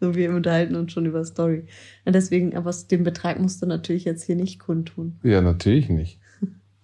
So, 0.00 0.16
wir 0.16 0.30
unterhalten 0.34 0.74
uns 0.74 0.90
schon 0.90 1.06
über 1.06 1.24
Story. 1.24 1.66
Und 2.04 2.12
deswegen, 2.12 2.56
aber 2.56 2.74
den 2.90 3.04
Betrag 3.04 3.38
musst 3.38 3.62
du 3.62 3.66
natürlich 3.66 4.04
jetzt 4.04 4.24
hier 4.24 4.34
nicht 4.34 4.58
kundtun. 4.58 5.20
Ja, 5.22 5.40
natürlich 5.40 5.88
nicht. 5.90 6.18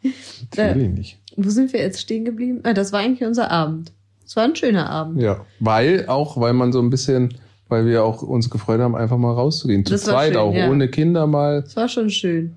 Natürlich 0.57 0.89
nicht. 0.91 1.19
Wo 1.37 1.49
sind 1.51 1.73
wir 1.73 1.81
jetzt 1.81 2.01
stehen 2.01 2.25
geblieben? 2.25 2.61
Ah, 2.65 2.73
das 2.73 2.93
war 2.93 3.01
eigentlich 3.01 3.27
unser 3.27 3.51
Abend. 3.51 3.93
Es 4.27 4.37
war 4.37 4.45
ein 4.45 4.57
schöner 4.57 4.91
Abend. 4.91 5.21
Ja, 5.23 5.45
weil 5.61 6.07
auch, 6.09 6.39
weil 6.41 6.53
man 6.53 6.73
so 6.73 6.81
ein 6.81 6.91
bisschen, 6.91 7.35
weil 7.69 7.87
wir 7.87 8.05
auch 8.05 8.23
uns 8.23 8.51
gefreut 8.51 8.81
haben, 8.81 8.95
einfach 8.95 9.17
mal 9.19 9.33
rauszugehen. 9.33 9.85
Zu 9.85 9.93
Das 9.93 10.03
zweit 10.05 10.33
schön, 10.33 10.37
auch, 10.41 10.55
ja. 10.55 10.71
ohne 10.71 10.89
Kinder 10.89 11.27
mal. 11.27 11.63
Es 11.67 11.77
war 11.77 11.89
schon 11.89 12.11
schön. 12.11 12.55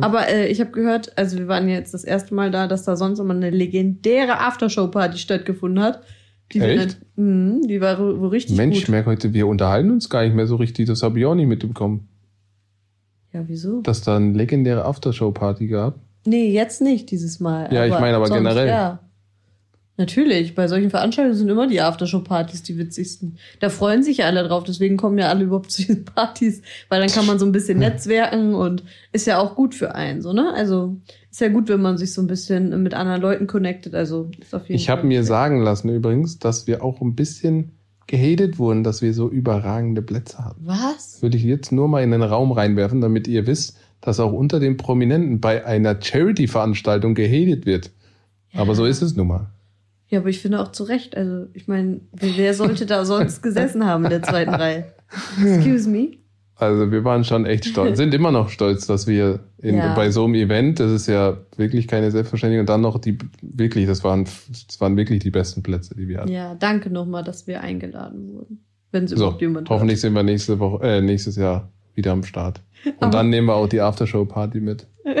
Aber 0.00 0.28
äh, 0.28 0.48
ich 0.48 0.60
habe 0.60 0.72
gehört, 0.72 1.16
also 1.16 1.38
wir 1.38 1.46
waren 1.46 1.68
jetzt 1.68 1.94
das 1.94 2.02
erste 2.02 2.34
Mal 2.34 2.50
da, 2.50 2.66
dass 2.66 2.82
da 2.82 2.96
sonst 2.96 3.20
immer 3.20 3.34
eine 3.34 3.50
legendäre 3.50 4.40
Aftershow-Party 4.40 5.18
stattgefunden 5.18 5.82
hat. 5.84 6.02
Die 6.52 6.58
Echt? 6.60 6.84
nicht- 6.84 6.98
Mhm, 7.16 7.62
die 7.68 7.80
war 7.80 7.98
wo 8.00 8.26
richtig 8.26 8.56
Mensch, 8.56 8.76
ich 8.78 8.86
gut. 8.86 8.90
merke 8.90 9.10
heute, 9.10 9.32
wir 9.32 9.46
unterhalten 9.46 9.92
uns 9.92 10.10
gar 10.10 10.24
nicht 10.24 10.34
mehr 10.34 10.48
so 10.48 10.56
richtig. 10.56 10.88
Das 10.88 11.04
habe 11.04 11.18
ich 11.20 11.26
auch 11.26 11.36
nicht 11.36 11.46
mitbekommen. 11.46 12.08
Ja, 13.32 13.44
wieso? 13.46 13.82
Dass 13.82 14.02
da 14.02 14.16
eine 14.16 14.32
legendäre 14.32 14.84
Aftershow-Party 14.84 15.68
gab. 15.68 16.00
Nee, 16.26 16.50
jetzt 16.50 16.80
nicht 16.80 17.10
dieses 17.10 17.40
Mal. 17.40 17.72
Ja, 17.72 17.84
ich 17.84 17.92
meine 17.92 18.16
aber 18.16 18.28
generell. 18.30 18.68
Ja. 18.68 19.00
Natürlich, 19.96 20.56
bei 20.56 20.66
solchen 20.66 20.90
Veranstaltungen 20.90 21.36
sind 21.36 21.48
immer 21.48 21.68
die 21.68 21.80
Aftershow-Partys 21.80 22.64
die 22.64 22.76
witzigsten. 22.78 23.38
Da 23.60 23.70
freuen 23.70 24.02
sich 24.02 24.18
ja 24.18 24.26
alle 24.26 24.42
drauf, 24.42 24.64
deswegen 24.64 24.96
kommen 24.96 25.18
ja 25.18 25.28
alle 25.28 25.44
überhaupt 25.44 25.70
zu 25.70 25.82
diesen 25.82 26.04
Partys, 26.04 26.62
weil 26.88 27.00
dann 27.00 27.10
kann 27.10 27.26
man 27.26 27.38
so 27.38 27.46
ein 27.46 27.52
bisschen 27.52 27.78
netzwerken 27.78 28.54
und 28.54 28.82
ist 29.12 29.26
ja 29.26 29.38
auch 29.38 29.54
gut 29.54 29.74
für 29.74 29.94
einen, 29.94 30.20
so, 30.20 30.32
ne? 30.32 30.52
Also 30.52 30.96
ist 31.30 31.40
ja 31.40 31.48
gut, 31.48 31.68
wenn 31.68 31.80
man 31.80 31.96
sich 31.96 32.12
so 32.12 32.22
ein 32.22 32.26
bisschen 32.26 32.82
mit 32.82 32.92
anderen 32.94 33.20
Leuten 33.20 33.46
connectet. 33.46 33.94
Also 33.94 34.30
ist 34.40 34.54
auf 34.54 34.68
jeden 34.68 34.80
Ich 34.80 34.88
habe 34.88 35.06
mir 35.06 35.22
sagen 35.22 35.62
lassen 35.62 35.88
übrigens, 35.88 36.40
dass 36.40 36.66
wir 36.66 36.82
auch 36.82 37.00
ein 37.00 37.14
bisschen 37.14 37.72
gehatet 38.06 38.58
wurden, 38.58 38.84
dass 38.84 39.00
wir 39.00 39.14
so 39.14 39.30
überragende 39.30 40.02
Plätze 40.02 40.38
haben. 40.38 40.60
Was? 40.64 41.22
Würde 41.22 41.36
ich 41.36 41.44
jetzt 41.44 41.72
nur 41.72 41.88
mal 41.88 42.02
in 42.02 42.10
den 42.10 42.22
Raum 42.22 42.52
reinwerfen, 42.52 43.00
damit 43.00 43.28
ihr 43.28 43.46
wisst, 43.46 43.76
dass 44.04 44.20
auch 44.20 44.32
unter 44.32 44.60
den 44.60 44.76
Prominenten 44.76 45.40
bei 45.40 45.64
einer 45.64 45.96
Charity-Veranstaltung 46.00 47.14
gehatet 47.14 47.64
wird. 47.64 47.90
Aber 48.52 48.74
so 48.74 48.84
ist 48.84 49.00
es 49.00 49.16
nun 49.16 49.28
mal. 49.28 49.46
Ja, 50.08 50.20
aber 50.20 50.28
ich 50.28 50.40
finde 50.40 50.60
auch 50.60 50.70
zu 50.72 50.84
Recht. 50.84 51.16
Also, 51.16 51.46
ich 51.54 51.68
meine, 51.68 52.00
wer 52.12 52.52
sollte 52.52 52.84
da 52.84 53.06
sonst 53.06 53.42
gesessen 53.42 53.86
haben 53.86 54.04
in 54.04 54.10
der 54.10 54.22
zweiten 54.22 54.54
Reihe? 54.54 54.92
Excuse 55.42 55.88
me? 55.88 56.18
Also 56.56 56.92
wir 56.92 57.02
waren 57.02 57.24
schon 57.24 57.46
echt 57.46 57.64
stolz, 57.64 57.96
sind 57.96 58.14
immer 58.14 58.30
noch 58.30 58.50
stolz, 58.50 58.86
dass 58.86 59.06
wir 59.06 59.40
in, 59.58 59.76
Ja. 59.76 59.94
bei 59.94 60.10
so 60.10 60.24
einem 60.24 60.34
Event, 60.34 60.78
das 60.78 60.92
ist 60.92 61.08
ja 61.08 61.38
wirklich 61.56 61.88
keine 61.88 62.10
Selbstverständlichkeit, 62.10 62.60
und 62.60 62.68
dann 62.68 62.80
noch 62.82 62.98
die, 62.98 63.18
wirklich, 63.40 63.86
das 63.86 64.04
waren, 64.04 64.24
das 64.24 64.80
waren 64.80 64.96
wirklich 64.96 65.20
die 65.20 65.30
besten 65.30 65.62
Plätze, 65.62 65.96
die 65.96 66.06
wir 66.06 66.18
hatten. 66.20 66.30
Ja, 66.30 66.54
danke 66.54 66.90
nochmal, 66.90 67.24
dass 67.24 67.46
wir 67.46 67.62
eingeladen 67.62 68.28
wurden. 68.34 68.64
Wenn 68.92 69.08
sie 69.08 69.16
so, 69.16 69.24
überhaupt 69.24 69.40
jemand 69.40 69.68
hoffentlich 69.70 70.00
sind 70.00 70.12
wir 70.12 70.22
nächste 70.22 70.60
Woche, 70.60 70.84
äh, 70.86 71.00
nächstes 71.00 71.36
Jahr 71.36 71.72
wieder 71.94 72.12
am 72.12 72.22
Start. 72.22 72.60
Und 72.98 73.02
Aber- 73.02 73.10
dann 73.12 73.30
nehmen 73.30 73.46
wir 73.48 73.54
auch 73.54 73.68
die 73.68 73.80
Aftershow-Party 73.80 74.60
mit. 74.60 74.86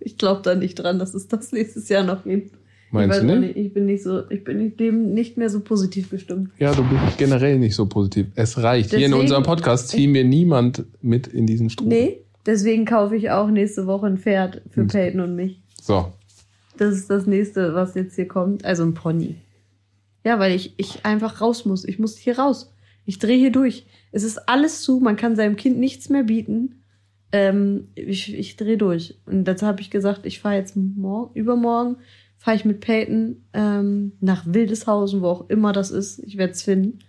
Ich 0.00 0.18
glaube 0.18 0.42
da 0.44 0.54
nicht 0.54 0.74
dran, 0.74 0.98
dass 0.98 1.14
es 1.14 1.26
das 1.26 1.52
nächstes 1.52 1.88
Jahr 1.88 2.02
noch 2.04 2.24
gibt. 2.24 2.54
Meinst 2.90 3.22
ich 3.22 3.26
du 3.26 3.40
nicht? 3.40 3.56
Ich 3.56 3.72
bin 3.72 3.86
nicht 3.86 4.02
so, 4.02 4.28
ich 4.30 4.44
bin 4.44 4.76
dem 4.76 5.14
nicht 5.14 5.38
mehr 5.38 5.48
so 5.48 5.60
positiv 5.60 6.10
gestimmt. 6.10 6.50
Ja, 6.58 6.74
du 6.74 6.82
bist 6.84 7.16
generell 7.16 7.58
nicht 7.58 7.74
so 7.74 7.86
positiv. 7.86 8.26
Es 8.34 8.62
reicht. 8.62 8.90
Hier 8.90 8.98
in 8.98 9.04
Deswegen- 9.04 9.20
unserem 9.22 9.42
Podcast 9.42 9.88
ziehen 9.88 10.12
wir 10.12 10.24
niemand 10.24 10.84
mit 11.00 11.28
in 11.28 11.46
diesen 11.46 11.70
Strom. 11.70 11.88
Nee, 11.88 12.20
deswegen 12.44 12.84
kaufe 12.84 13.16
ich 13.16 13.30
auch 13.30 13.48
nächste 13.48 13.86
Woche 13.86 14.06
ein 14.06 14.18
Pferd 14.18 14.60
für 14.68 14.82
Hm. 14.82 14.88
Peyton 14.88 15.20
und 15.22 15.34
mich. 15.34 15.62
So, 15.80 16.12
Das 16.76 16.94
ist 16.94 17.08
das 17.08 17.26
nächste, 17.26 17.74
was 17.74 17.94
jetzt 17.94 18.16
hier 18.16 18.28
kommt. 18.28 18.66
Also 18.66 18.82
ein 18.82 18.92
Pony. 18.92 19.36
Ja, 20.26 20.38
weil 20.38 20.54
ich, 20.54 20.74
ich 20.76 21.06
einfach 21.06 21.40
raus 21.40 21.64
muss. 21.64 21.86
Ich 21.86 21.98
muss 21.98 22.18
hier 22.18 22.38
raus. 22.38 22.74
Ich 23.06 23.18
drehe 23.18 23.38
hier 23.38 23.52
durch. 23.52 23.86
Es 24.12 24.24
ist 24.24 24.46
alles 24.46 24.82
zu. 24.82 25.00
Man 25.00 25.16
kann 25.16 25.36
seinem 25.36 25.56
Kind 25.56 25.78
nichts 25.78 26.10
mehr 26.10 26.24
bieten. 26.24 26.79
Ähm, 27.32 27.88
ich 27.94 28.34
ich 28.34 28.56
drehe 28.56 28.76
durch. 28.76 29.18
Und 29.26 29.44
dazu 29.44 29.66
habe 29.66 29.80
ich 29.80 29.90
gesagt, 29.90 30.26
ich 30.26 30.40
fahre 30.40 30.56
jetzt 30.56 30.76
morgen, 30.76 31.32
übermorgen, 31.34 31.96
fahre 32.36 32.56
ich 32.56 32.64
mit 32.64 32.80
Peyton 32.80 33.44
ähm, 33.52 34.12
nach 34.20 34.44
Wildeshausen, 34.46 35.20
wo 35.20 35.26
auch 35.26 35.50
immer 35.50 35.72
das 35.72 35.90
ist. 35.90 36.18
Ich 36.20 36.36
werde 36.36 36.52
es 36.52 36.62
finden. 36.62 37.00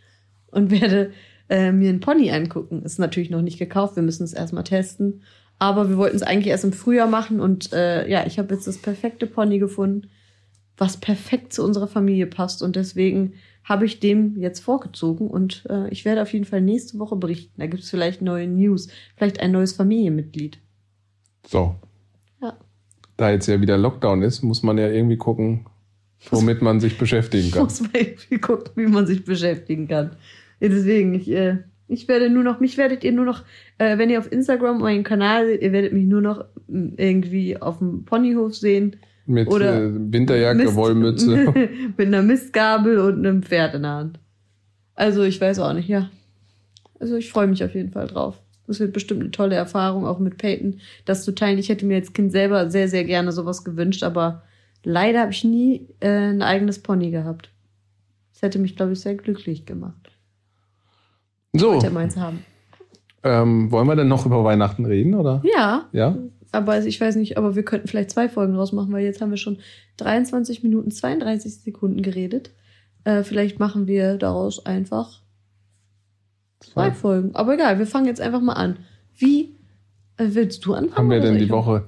Und 0.52 0.72
werde 0.82 1.12
äh, 1.50 1.72
mir 1.72 1.90
einen 1.90 2.00
Pony 2.00 2.32
angucken. 2.32 2.84
Ist 2.84 3.00
natürlich 3.00 3.30
noch 3.30 3.42
nicht 3.42 3.60
gekauft. 3.60 3.96
Wir 3.96 4.04
müssen 4.04 4.24
es 4.24 4.34
erstmal 4.34 4.64
testen. 4.64 5.22
Aber 5.58 5.90
wir 5.90 5.98
wollten 5.98 6.16
es 6.16 6.24
eigentlich 6.24 6.48
erst 6.48 6.64
im 6.64 6.74
Frühjahr 6.74 7.08
machen. 7.08 7.40
Und 7.40 7.72
äh, 7.74 8.08
ja, 8.10 8.26
ich 8.26 8.40
habe 8.40 8.54
jetzt 8.54 8.68
das 8.68 8.78
perfekte 8.78 9.28
Pony 9.28 9.60
gefunden, 9.60 10.10
was 10.78 10.98
perfekt 10.98 11.54
zu 11.54 11.64
unserer 11.64 11.88
Familie 11.88 12.28
passt. 12.28 12.62
Und 12.64 12.76
deswegen 12.76 13.34
habe 13.64 13.86
ich 13.86 14.00
dem 14.00 14.38
jetzt 14.38 14.60
vorgezogen. 14.60 15.28
Und 15.28 15.66
äh, 15.70 15.90
ich 15.90 16.06
werde 16.06 16.22
auf 16.22 16.34
jeden 16.34 16.46
Fall 16.46 16.62
nächste 16.62 17.00
Woche 17.00 17.16
berichten. 17.16 17.54
Da 17.58 17.68
gibt 17.68 17.84
es 17.84 17.90
vielleicht 17.90 18.22
neue 18.22 18.48
News, 18.48 18.88
vielleicht 19.16 19.40
ein 19.40 19.52
neues 19.52 19.74
Familienmitglied. 19.74 20.60
so. 21.46 21.76
Ja. 22.42 22.58
Da 23.18 23.32
jetzt 23.32 23.48
ja 23.48 23.62
wieder 23.62 23.78
Lockdown 23.78 24.24
ist, 24.24 24.42
muss 24.42 24.64
man 24.64 24.78
ja 24.78 24.88
irgendwie 24.90 25.18
gucken, 25.18 25.66
womit 26.32 26.62
man 26.62 26.80
sich 26.80 26.98
beschäftigen 26.98 27.52
kann. 27.52 27.64
Muss 27.64 27.82
man 27.82 27.92
irgendwie 27.94 28.40
gucken, 28.40 28.72
wie 28.76 28.88
man 28.88 29.06
sich 29.06 29.24
beschäftigen 29.26 29.88
kann. 29.88 30.12
Deswegen, 30.60 31.14
ich, 31.14 31.30
äh, 31.30 31.58
ich 31.88 32.08
werde 32.08 32.30
nur 32.30 32.44
noch, 32.44 32.60
mich 32.60 32.78
werdet 32.78 33.04
ihr 33.04 33.12
nur 33.12 33.26
noch, 33.26 33.44
äh, 33.78 33.98
wenn 33.98 34.10
ihr 34.10 34.20
auf 34.20 34.32
Instagram 34.32 34.80
meinen 34.80 35.04
Kanal 35.04 35.48
seht, 35.48 35.62
ihr 35.62 35.72
werdet 35.72 35.94
mich 35.94 36.06
nur 36.06 36.22
noch 36.22 36.46
m, 36.68 36.94
irgendwie 36.98 37.58
auf 37.58 37.80
dem 37.80 38.06
Ponyhof 38.06 38.56
sehen. 38.56 38.98
Mit 39.32 39.48
Oder 39.48 39.82
äh, 39.84 39.92
Winterjacke, 39.94 40.64
Mist- 40.64 40.76
Wollmütze. 40.76 41.54
mit 41.98 42.08
einer 42.08 42.22
Mistgabel 42.22 43.00
und 43.00 43.26
einem 43.26 43.42
Pferd 43.44 43.76
in 43.76 43.84
der 43.84 43.92
Hand. 43.92 44.20
Also 44.96 45.24
ich 45.24 45.40
weiß 45.40 45.60
auch 45.60 45.74
nicht, 45.74 45.88
ja. 45.88 46.10
Also 47.00 47.16
ich 47.16 47.32
freue 47.32 47.48
mich 47.48 47.64
auf 47.64 47.74
jeden 47.74 47.92
Fall 47.92 48.08
drauf. 48.08 48.40
Das 48.68 48.80
wird 48.80 48.94
bestimmt 48.94 49.22
eine 49.22 49.32
tolle 49.32 49.56
Erfahrung, 49.56 50.06
auch 50.06 50.20
mit 50.20 50.38
Peyton, 50.38 50.80
das 51.06 51.24
zu 51.24 51.34
teilen. 51.34 51.58
Ich 51.58 51.70
hätte 51.70 51.86
mir 51.86 51.96
als 51.96 52.14
Kind 52.14 52.32
selber 52.32 52.70
sehr, 52.70 52.88
sehr 52.88 53.04
gerne 53.04 53.32
sowas 53.32 53.64
gewünscht, 53.64 54.04
aber 54.04 54.44
leider 54.84 55.22
habe 55.22 55.32
ich 55.32 55.44
nie 55.44 55.88
äh, 56.00 56.10
ein 56.10 56.42
eigenes 56.42 56.80
Pony 56.80 57.10
gehabt. 57.12 57.50
Das 58.34 58.42
hätte 58.44 58.60
mich, 58.60 58.76
glaube 58.76 58.94
ich, 58.94 59.00
sehr 59.02 59.16
glücklich 59.16 59.66
gemacht. 59.66 60.12
So, 61.54 61.74
Wollte 61.74 61.90
meins 61.90 62.16
haben. 62.18 62.46
ähm, 63.24 63.72
wollen 63.72 63.88
wir 63.88 63.96
denn 63.96 64.08
noch 64.08 64.26
über 64.26 64.44
Weihnachten 64.44 64.86
reden, 64.86 65.16
oder? 65.16 65.42
Ja, 65.44 65.90
Ja? 65.92 66.18
Aber 66.52 66.74
also 66.74 66.88
ich 66.88 67.00
weiß 67.00 67.16
nicht, 67.16 67.38
aber 67.38 67.56
wir 67.56 67.64
könnten 67.64 67.88
vielleicht 67.88 68.12
zwei 68.12 68.28
Folgen 68.28 68.54
draus 68.54 68.74
machen, 68.74 68.92
weil 68.92 69.04
jetzt 69.04 69.22
haben 69.22 69.32
wir 69.32 69.38
schon 69.38 69.60
23 69.98 70.64
Minuten 70.64 70.92
32 70.92 71.62
Sekunden 71.62 72.02
geredet. 72.02 72.52
Äh, 73.04 73.24
vielleicht 73.24 73.60
machen 73.60 73.88
wir 73.88 74.18
daraus 74.18 74.66
einfach 74.66 75.22
zwei 76.60 76.90
Zwei. 76.90 76.92
Folgen. 76.92 77.36
Aber 77.36 77.54
egal, 77.54 77.80
wir 77.80 77.88
fangen 77.88 78.06
jetzt 78.06 78.22
einfach 78.22 78.42
mal 78.42 78.54
an. 78.54 78.78
Wie 79.18 79.56
äh, 80.18 80.28
willst 80.30 80.66
du 80.66 80.74
anfangen? 80.74 80.98
Haben 80.98 81.10
wir 81.10 81.20
denn 81.20 81.40
die 81.40 81.50
Woche, 81.50 81.86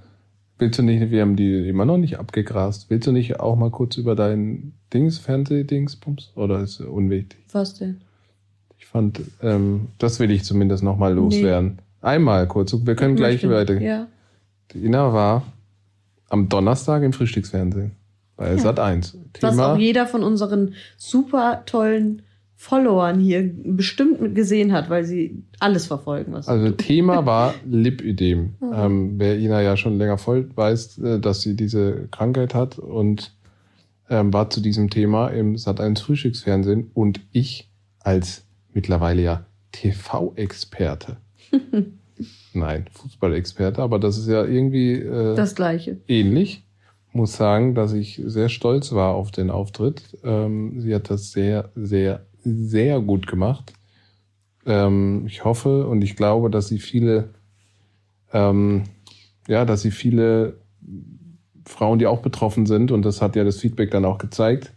willst 0.57 0.79
du 0.79 0.83
nicht, 0.83 1.11
wir 1.11 1.21
haben 1.21 1.35
die 1.35 1.67
immer 1.67 1.85
noch 1.85 1.97
nicht 1.97 2.17
abgegrast. 2.17 2.89
Willst 2.89 3.07
du 3.07 3.11
nicht 3.11 3.39
auch 3.39 3.55
mal 3.55 3.69
kurz 3.69 3.97
über 3.97 4.15
dein 4.15 4.73
Dings, 4.93 5.19
Fernsehdingsbums? 5.19 6.31
Oder 6.35 6.61
ist 6.61 6.79
unwichtig? 6.79 7.39
Was 7.51 7.75
denn? 7.75 8.01
Ich 8.77 8.85
fand, 8.85 9.21
ähm, 9.41 9.87
das 9.97 10.19
will 10.19 10.31
ich 10.31 10.43
zumindest 10.43 10.83
noch 10.83 10.97
mal 10.97 11.13
loswerden. 11.13 11.79
Einmal 12.01 12.47
kurz, 12.47 12.75
wir 12.85 12.95
können 12.95 13.13
Ich 13.13 13.19
gleich 13.19 13.47
weiter. 13.49 13.79
Ja. 13.79 14.07
Die 14.71 14.85
Ina 14.85 15.13
war 15.13 15.43
am 16.29 16.49
Donnerstag 16.49 17.03
im 17.03 17.13
Frühstücksfernsehen 17.13 17.91
bei 18.35 18.51
Ja. 18.51 18.57
Sat 18.57 18.79
1. 18.79 19.17
Was 19.41 19.59
auch 19.59 19.77
jeder 19.77 20.07
von 20.07 20.23
unseren 20.23 20.73
super 20.97 21.63
tollen 21.65 22.23
Followern 22.55 23.19
hier 23.19 23.51
bestimmt 23.63 24.35
gesehen 24.35 24.71
hat, 24.71 24.89
weil 24.89 25.03
sie 25.03 25.43
alles 25.59 25.87
verfolgen, 25.87 26.31
was 26.31 26.47
also 26.47 26.71
Thema 26.71 27.25
war 27.25 27.53
Lipödem. 27.65 28.55
Mhm. 28.61 28.73
Ähm, 28.73 29.13
wer 29.17 29.37
Ina 29.37 29.61
ja 29.61 29.75
schon 29.75 29.97
länger 29.97 30.17
folgt, 30.17 30.55
weiß, 30.55 30.97
äh, 30.99 31.19
dass 31.19 31.41
sie 31.41 31.55
diese 31.55 32.07
Krankheit 32.09 32.55
hat 32.55 32.79
und 32.79 33.35
ähm, 34.09 34.31
war 34.31 34.49
zu 34.49 34.61
diesem 34.61 34.89
Thema 34.89 35.27
im 35.27 35.57
Sat 35.57 35.81
1 35.81 35.99
Frühstücksfernsehen 36.01 36.89
und 36.93 37.19
ich 37.31 37.69
als 37.99 38.45
mittlerweile 38.73 39.21
ja 39.21 39.45
TV-Experte. 39.73 41.17
Nein, 42.53 42.85
Fußballexperte, 42.91 43.81
aber 43.81 43.99
das 43.99 44.17
ist 44.17 44.27
ja 44.27 44.43
irgendwie 44.45 44.93
äh, 44.93 45.35
das 45.35 45.55
Gleiche. 45.55 45.97
ähnlich. 46.07 46.63
Muss 47.11 47.35
sagen, 47.35 47.75
dass 47.75 47.93
ich 47.93 48.21
sehr 48.25 48.49
stolz 48.49 48.91
war 48.91 49.13
auf 49.13 49.29
den 49.29 49.51
Auftritt. 49.51 50.17
Ähm, 50.23 50.81
sie 50.81 50.95
hat 50.95 51.11
das 51.11 51.31
sehr, 51.31 51.69
sehr, 51.75 52.25
sehr 52.43 52.99
gut 53.01 53.27
gemacht. 53.27 53.73
Ähm, 54.65 55.25
ich 55.27 55.45
hoffe 55.45 55.87
und 55.87 56.01
ich 56.01 56.15
glaube, 56.15 56.49
dass 56.49 56.67
sie 56.67 56.79
viele, 56.79 57.29
ähm, 58.31 58.83
ja, 59.47 59.63
dass 59.65 59.81
sie 59.81 59.91
viele 59.91 60.57
Frauen, 61.65 61.99
die 61.99 62.07
auch 62.07 62.21
betroffen 62.21 62.65
sind, 62.65 62.91
und 62.91 63.03
das 63.03 63.21
hat 63.21 63.35
ja 63.35 63.43
das 63.43 63.59
Feedback 63.59 63.91
dann 63.91 64.05
auch 64.05 64.17
gezeigt, 64.17 64.72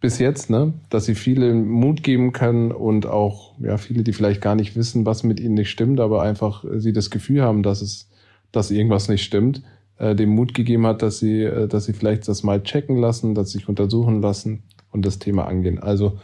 bis 0.00 0.18
jetzt, 0.18 0.48
ne, 0.48 0.74
dass 0.90 1.06
sie 1.06 1.14
viele 1.14 1.52
Mut 1.54 2.02
geben 2.02 2.32
können 2.32 2.70
und 2.70 3.06
auch 3.06 3.54
ja 3.58 3.76
viele, 3.78 4.04
die 4.04 4.12
vielleicht 4.12 4.40
gar 4.40 4.54
nicht 4.54 4.76
wissen, 4.76 5.04
was 5.04 5.24
mit 5.24 5.40
ihnen 5.40 5.54
nicht 5.54 5.70
stimmt, 5.70 6.00
aber 6.00 6.22
einfach 6.22 6.64
äh, 6.64 6.80
sie 6.80 6.92
das 6.92 7.10
Gefühl 7.10 7.42
haben, 7.42 7.62
dass 7.62 7.82
es, 7.82 8.08
dass 8.52 8.70
irgendwas 8.70 9.08
nicht 9.08 9.24
stimmt, 9.24 9.62
äh, 9.98 10.14
dem 10.14 10.30
Mut 10.30 10.54
gegeben 10.54 10.86
hat, 10.86 11.02
dass 11.02 11.18
sie, 11.18 11.42
äh, 11.42 11.66
dass 11.66 11.86
sie 11.86 11.92
vielleicht 11.92 12.28
das 12.28 12.42
mal 12.42 12.62
checken 12.62 12.96
lassen, 12.96 13.34
dass 13.34 13.50
sie 13.50 13.58
sich 13.58 13.68
untersuchen 13.68 14.22
lassen 14.22 14.62
und 14.92 15.04
das 15.04 15.18
Thema 15.18 15.46
angehen. 15.46 15.80
Also 15.80 16.18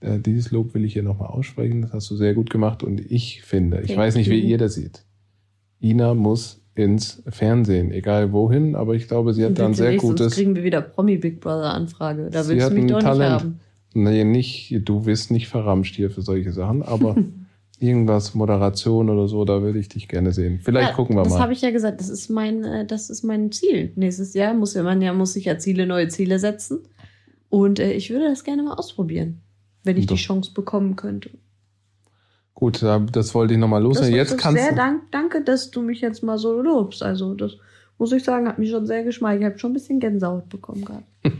äh, 0.00 0.18
dieses 0.18 0.52
Lob 0.52 0.74
will 0.74 0.84
ich 0.84 0.92
hier 0.92 1.02
nochmal 1.02 1.28
aussprechen. 1.28 1.82
Das 1.82 1.92
hast 1.92 2.10
du 2.10 2.16
sehr 2.16 2.34
gut 2.34 2.50
gemacht 2.50 2.82
und 2.84 3.00
ich 3.00 3.42
finde, 3.42 3.80
ich 3.80 3.88
Thank 3.88 3.98
weiß 3.98 4.14
nicht, 4.14 4.30
wie 4.30 4.40
ihr 4.40 4.58
das 4.58 4.74
seht. 4.74 5.04
Ina 5.80 6.14
muss 6.14 6.59
ins 6.80 7.22
Fernsehen, 7.28 7.92
egal 7.92 8.32
wohin, 8.32 8.74
aber 8.74 8.94
ich 8.94 9.06
glaube, 9.08 9.32
sie 9.34 9.44
hat 9.44 9.58
da 9.58 9.66
ein 9.66 9.74
sehr 9.74 9.92
nicht, 9.92 10.00
sonst 10.00 10.18
gutes. 10.18 10.34
kriegen 10.34 10.54
wir 10.56 10.64
wieder 10.64 10.80
Promi 10.80 11.16
Big 11.18 11.40
Brother 11.40 11.72
Anfrage. 11.72 12.28
Da 12.30 12.46
willst 12.48 12.70
du 12.70 12.74
mich 12.74 12.86
doch 12.86 12.96
nicht 12.96 13.04
Talent. 13.06 13.32
haben. 13.32 13.60
Nee, 13.94 14.24
nicht, 14.24 14.80
du 14.84 15.04
wirst 15.06 15.30
nicht 15.30 15.48
verramscht 15.48 15.96
hier 15.96 16.10
für 16.10 16.22
solche 16.22 16.52
Sachen, 16.52 16.82
aber 16.82 17.16
irgendwas, 17.80 18.34
Moderation 18.34 19.08
oder 19.10 19.26
so, 19.26 19.44
da 19.44 19.62
würde 19.62 19.78
ich 19.78 19.88
dich 19.88 20.06
gerne 20.08 20.32
sehen. 20.32 20.60
Vielleicht 20.62 20.90
Ja, 20.90 20.94
gucken 20.94 21.16
wir 21.16 21.22
das 21.24 21.32
mal. 21.32 21.40
habe 21.40 21.52
ich 21.52 21.62
ja 21.62 21.70
gesagt. 21.70 22.00
Das 22.00 22.08
ist 22.08 22.28
mein, 22.30 22.62
äh, 22.64 22.86
das 22.86 23.10
ist 23.10 23.22
mein 23.24 23.50
Ziel. 23.52 23.92
Nächstes 23.96 24.34
Jahr 24.34 24.54
muss 24.54 24.74
ja 24.74 24.82
man 24.82 25.00
ja 25.02 25.12
muss 25.12 25.32
sich 25.32 25.46
ja 25.46 25.58
Ziele, 25.58 25.86
neue 25.86 26.08
Ziele 26.08 26.38
setzen. 26.38 26.80
Und 27.48 27.80
äh, 27.80 27.92
ich 27.92 28.10
würde 28.10 28.28
das 28.28 28.44
gerne 28.44 28.62
mal 28.62 28.74
ausprobieren, 28.74 29.40
wenn 29.82 29.96
ich 29.96 30.06
Doch. 30.06 30.14
die 30.16 30.22
Chance 30.22 30.52
bekommen 30.54 30.94
könnte. 30.96 31.30
Gut, 32.60 32.82
da- 32.82 32.98
das 33.00 33.34
wollte 33.34 33.54
ich 33.54 33.58
nochmal 33.60 33.82
loswerden. 33.82 34.14
Jetzt 34.14 34.38
kannst 34.38 34.60
sehr 34.60 34.70
du. 34.70 34.76
dank, 34.76 35.02
danke, 35.10 35.42
dass 35.42 35.70
du 35.70 35.80
mich 35.82 36.00
jetzt 36.02 36.22
mal 36.22 36.38
so 36.38 36.60
lobst. 36.60 37.02
Also 37.02 37.34
das 37.34 37.52
muss 37.98 38.12
ich 38.12 38.22
sagen, 38.22 38.46
hat 38.46 38.58
mich 38.58 38.70
schon 38.70 38.86
sehr 38.86 39.02
geschmeichelt. 39.02 39.40
Ich 39.42 39.46
habe 39.46 39.58
schon 39.58 39.70
ein 39.70 39.74
bisschen 39.74 39.98
Gänsehaut 39.98 40.48
bekommen 40.48 40.84
gerade. 40.84 41.04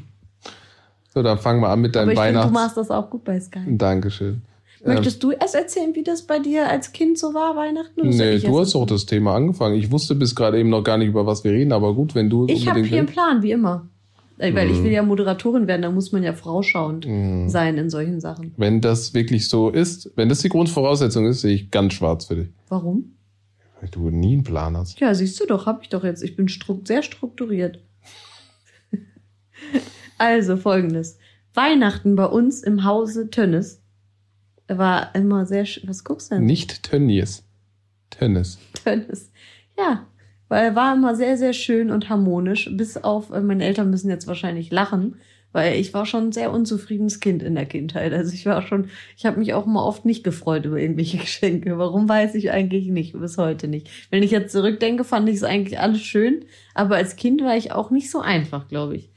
So, 1.13 1.23
dann 1.25 1.39
fangen 1.39 1.61
wir 1.61 1.69
an 1.71 1.81
mit 1.81 1.97
Aber 1.97 2.15
deinem 2.15 2.17
ich 2.17 2.21
finde, 2.41 2.47
du 2.47 2.53
machst 2.53 2.77
das 2.77 2.89
auch 2.89 3.11
gut 3.11 3.25
bei 3.25 3.41
Sky. 3.41 3.59
Dankeschön. 3.67 4.43
Ähm, 4.85 4.95
Möchtest 4.95 5.21
du 5.23 5.33
erst 5.33 5.57
erzählen, 5.57 5.93
wie 5.97 6.05
das 6.05 6.23
bei 6.23 6.39
dir 6.39 6.69
als 6.69 6.93
Kind 6.93 7.19
so 7.19 7.35
war, 7.35 7.57
Weihnachten? 7.57 8.01
oder 8.01 8.11
nee, 8.11 8.39
du 8.39 8.61
hast 8.61 8.77
doch 8.77 8.87
das 8.87 9.07
Thema 9.07 9.35
angefangen. 9.35 9.75
Ich 9.75 9.91
wusste 9.91 10.15
bis 10.15 10.37
gerade 10.37 10.61
eben 10.61 10.71
noch 10.71 10.85
gar 10.85 10.99
nicht, 10.99 11.09
über 11.09 11.27
was 11.27 11.43
wir 11.43 11.51
reden, 11.51 11.73
aber 11.73 11.95
gut, 11.95 12.15
wenn 12.15 12.31
du 12.31 12.47
Ich 12.49 12.69
habe 12.69 12.81
hier 12.85 12.99
einen. 12.99 13.07
Plan, 13.09 13.43
wie 13.43 13.51
immer. 13.51 13.89
Äh, 14.41 14.55
Weil 14.55 14.71
ich 14.71 14.79
Mhm. 14.79 14.85
will 14.85 14.93
ja 14.93 15.03
Moderatorin 15.03 15.67
werden, 15.67 15.83
da 15.83 15.91
muss 15.91 16.13
man 16.13 16.23
ja 16.23 16.33
vorausschauend 16.33 17.07
Mhm. 17.07 17.49
sein 17.51 17.77
in 17.77 17.91
solchen 17.91 18.21
Sachen. 18.21 18.55
Wenn 18.57 18.81
das 18.81 19.13
wirklich 19.13 19.49
so 19.51 19.69
ist, 19.69 20.11
wenn 20.17 20.31
das 20.31 20.39
die 20.41 20.49
Grundvoraussetzung 20.49 21.27
ist, 21.27 21.43
sehe 21.43 21.55
ich 21.55 21.71
ganz 21.71 21.93
schwarz 21.93 22.25
für 22.25 22.37
dich. 22.37 22.49
Warum? 22.69 23.17
Weil 23.81 23.91
du 23.91 24.09
nie 24.09 24.33
einen 24.33 24.43
Plan 24.45 24.77
hast. 24.79 24.99
Ja, 24.99 25.15
siehst 25.15 25.39
du 25.41 25.47
doch, 25.47 25.67
habe 25.67 25.81
ich 25.83 25.91
doch 25.91 26.05
jetzt. 26.05 26.23
Ich 26.23 26.37
bin 26.37 26.49
stru 26.49 26.81
sehr 26.85 27.03
strukturiert. 27.03 27.81
also 30.19 30.57
folgendes. 30.57 31.19
Weihnachten 31.55 32.17
bei 32.17 32.27
uns 32.27 32.63
im 32.63 32.85
Hause 32.85 33.29
Tönnes 33.31 33.83
war 34.69 35.15
immer 35.15 35.47
sehr 35.47 35.65
Was 35.85 36.05
guckst 36.05 36.31
du 36.31 36.37
denn? 36.37 36.47
Nicht 36.47 36.83
Tönnies. 36.85 37.43
Tönnes. 38.11 38.59
Tönnes. 38.85 39.31
Ja, 39.77 40.07
weil 40.51 40.75
war 40.75 40.95
immer 40.95 41.15
sehr, 41.15 41.37
sehr 41.37 41.53
schön 41.53 41.91
und 41.93 42.11
harmonisch. 42.11 42.69
Bis 42.73 42.97
auf, 42.97 43.31
äh, 43.31 43.41
meine 43.41 43.65
Eltern 43.65 43.89
müssen 43.89 44.11
jetzt 44.11 44.27
wahrscheinlich 44.27 44.71
lachen, 44.73 45.15
weil 45.53 45.79
ich 45.79 45.95
war 45.95 46.07
schon 46.07 46.25
ein 46.25 46.33
sehr 46.33 46.53
unzufriedenes 46.53 47.21
Kind 47.21 47.45
in 47.45 47.55
der 47.55 47.67
Kindheit. 47.67 48.13
Also 48.13 48.35
ich 48.35 48.47
war 48.47 48.61
schon, 48.61 48.89
ich 49.17 49.25
habe 49.27 49.39
mich 49.39 49.55
auch 49.55 49.65
mal 49.65 49.85
oft 49.85 50.05
nicht 50.05 50.25
gefreut 50.25 50.67
über 50.67 50.79
irgendwelche 50.79 51.19
Geschenke. 51.19 51.79
Warum 51.79 52.09
weiß 52.09 52.35
ich 52.35 52.51
eigentlich 52.51 52.89
nicht, 52.89 53.13
bis 53.13 53.39
heute 53.39 53.69
nicht. 53.69 53.89
Wenn 54.11 54.25
ich 54.25 54.33
jetzt 54.33 54.51
zurückdenke, 54.51 55.05
fand 55.05 55.29
ich 55.29 55.37
es 55.37 55.45
eigentlich 55.45 55.79
alles 55.79 56.01
schön, 56.01 56.45
aber 56.75 56.97
als 56.97 57.15
Kind 57.15 57.43
war 57.43 57.57
ich 57.57 57.71
auch 57.71 57.93
nicht 57.93 58.11
so 58.11 58.19
einfach, 58.19 58.67
glaube 58.67 58.97
ich. 58.97 59.11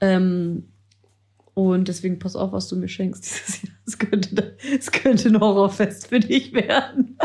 Ähm, 0.00 0.64
und 1.54 1.86
deswegen 1.86 2.18
pass 2.18 2.34
auf, 2.34 2.50
was 2.50 2.66
du 2.66 2.74
mir 2.74 2.88
schenkst 2.88 3.24
dieses 3.24 3.62
Jahr. 3.62 3.74
Es 3.86 3.98
könnte, 3.98 4.56
es 4.76 4.90
könnte 4.90 5.28
ein 5.28 5.40
Horrorfest 5.40 6.08
für 6.08 6.18
dich 6.18 6.52
werden. 6.52 7.16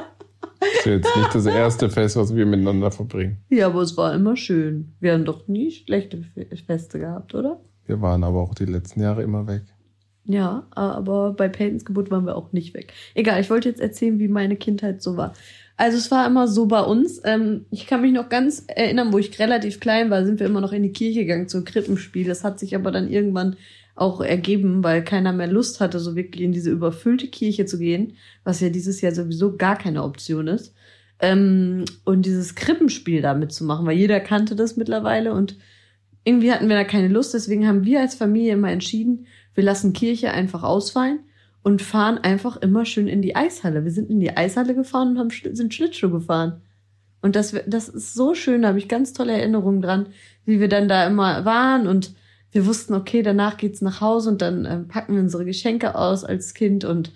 Das 0.64 0.80
ist 0.80 0.86
jetzt 0.86 1.16
nicht 1.18 1.36
das 1.36 1.46
erste 1.46 1.90
Fest, 1.90 2.16
was 2.16 2.36
wir 2.36 2.46
miteinander 2.46 2.92
verbringen. 2.92 3.38
Ja, 3.50 3.68
aber 3.68 3.82
es 3.82 3.96
war 3.98 4.14
immer 4.14 4.36
schön. 4.36 4.94
Wir 5.00 5.14
haben 5.14 5.26
doch 5.26 5.48
nie 5.48 5.72
schlechte 5.72 6.18
Fe- 6.34 6.48
Feste 6.66 7.00
gehabt, 7.00 7.34
oder? 7.36 7.60
Wir 7.86 8.02
waren 8.02 8.24
aber 8.24 8.40
auch 8.42 8.56
die 8.56 8.66
letzten 8.66 9.02
Jahre 9.02 9.24
immer 9.24 9.48
weg. 9.48 9.64
Ja, 10.26 10.68
aber 10.72 11.34
bei 11.34 11.50
Peytons 11.50 11.84
Geburt 11.84 12.10
waren 12.10 12.26
wir 12.26 12.38
auch 12.38 12.54
nicht 12.54 12.74
weg. 12.74 12.94
Egal, 13.14 13.42
ich 13.42 13.50
wollte 13.50 13.68
jetzt 13.68 13.82
erzählen, 13.82 14.20
wie 14.20 14.30
meine 14.30 14.56
Kindheit 14.56 15.02
so 15.02 15.18
war. 15.18 15.34
Also 15.76 15.98
es 15.98 16.12
war 16.12 16.26
immer 16.26 16.48
so 16.48 16.66
bei 16.68 16.80
uns. 16.82 17.20
Ähm, 17.26 17.66
ich 17.72 17.88
kann 17.88 18.02
mich 18.02 18.14
noch 18.14 18.30
ganz 18.30 18.64
erinnern, 18.68 19.12
wo 19.12 19.18
ich 19.18 19.38
relativ 19.40 19.80
klein 19.82 20.10
war, 20.12 20.24
sind 20.26 20.40
wir 20.40 20.48
immer 20.48 20.62
noch 20.62 20.72
in 20.72 20.84
die 20.84 20.94
Kirche 20.94 21.22
gegangen 21.22 21.50
zum 21.50 21.66
Krippenspiel. 21.66 22.26
Das 22.26 22.44
hat 22.46 22.58
sich 22.60 22.74
aber 22.76 22.92
dann 22.92 23.10
irgendwann 23.10 23.58
auch 23.96 24.22
ergeben, 24.22 24.84
weil 24.84 25.04
keiner 25.04 25.34
mehr 25.34 25.48
Lust 25.48 25.80
hatte, 25.80 26.00
so 26.00 26.16
wirklich 26.16 26.44
in 26.44 26.52
diese 26.52 26.72
überfüllte 26.72 27.28
Kirche 27.28 27.66
zu 27.66 27.78
gehen, 27.78 28.14
was 28.44 28.60
ja 28.60 28.70
dieses 28.70 29.02
Jahr 29.02 29.14
sowieso 29.14 29.56
gar 29.56 29.78
keine 29.78 30.04
Option 30.04 30.48
ist. 30.48 30.74
Ähm, 31.20 31.86
und 32.04 32.26
dieses 32.26 32.56
Krippenspiel 32.56 33.22
da 33.22 33.34
mitzumachen, 33.34 33.86
weil 33.86 33.98
jeder 33.98 34.20
kannte 34.20 34.56
das 34.56 34.78
mittlerweile 34.78 35.34
und 35.34 35.58
irgendwie 36.24 36.52
hatten 36.52 36.70
wir 36.70 36.76
da 36.76 36.84
keine 36.84 37.08
Lust. 37.08 37.34
Deswegen 37.34 37.68
haben 37.68 37.86
wir 37.86 38.00
als 38.00 38.16
Familie 38.16 38.54
immer 38.54 38.72
entschieden, 38.72 39.28
wir 39.54 39.64
lassen 39.64 39.94
Kirche 39.94 40.32
einfach 40.32 40.64
ausfallen 40.64 41.20
und 41.62 41.82
fahren 41.82 42.18
einfach 42.18 42.58
immer 42.58 42.86
schön 42.86 43.08
in 43.08 43.22
die 43.22 43.36
Eishalle. 43.36 43.84
Wir 43.84 43.92
sind 43.92 44.10
in 44.10 44.20
die 44.20 44.36
Eishalle 44.36 44.74
gefahren 44.74 45.10
und 45.10 45.20
haben, 45.20 45.30
sind 45.30 45.74
Schlittschuh 45.74 46.10
gefahren. 46.10 46.62
Und 47.22 47.36
das, 47.36 47.56
das 47.68 47.88
ist 47.88 48.16
so 48.16 48.34
schön, 48.34 48.64
da 48.64 48.70
habe 48.70 48.80
ich 48.80 48.90
ganz 48.90 49.14
tolle 49.14 49.34
Erinnerungen 49.34 49.82
dran, 49.82 50.08
wie 50.46 50.60
wir 50.60 50.68
dann 50.68 50.90
da 50.90 51.08
immer 51.08 51.46
waren 51.46 51.88
und 51.88 52.14
wir 52.54 52.66
wussten, 52.66 52.94
okay, 52.94 53.24
danach 53.24 53.58
geht's 53.58 53.82
nach 53.82 54.00
Hause 54.02 54.30
und 54.30 54.42
dann 54.42 54.66
ähm, 54.66 54.88
packen 54.88 55.16
wir 55.16 55.22
unsere 55.22 55.46
Geschenke 55.46 55.96
aus 55.96 56.24
als 56.24 56.54
Kind 56.54 56.86
und 56.86 57.12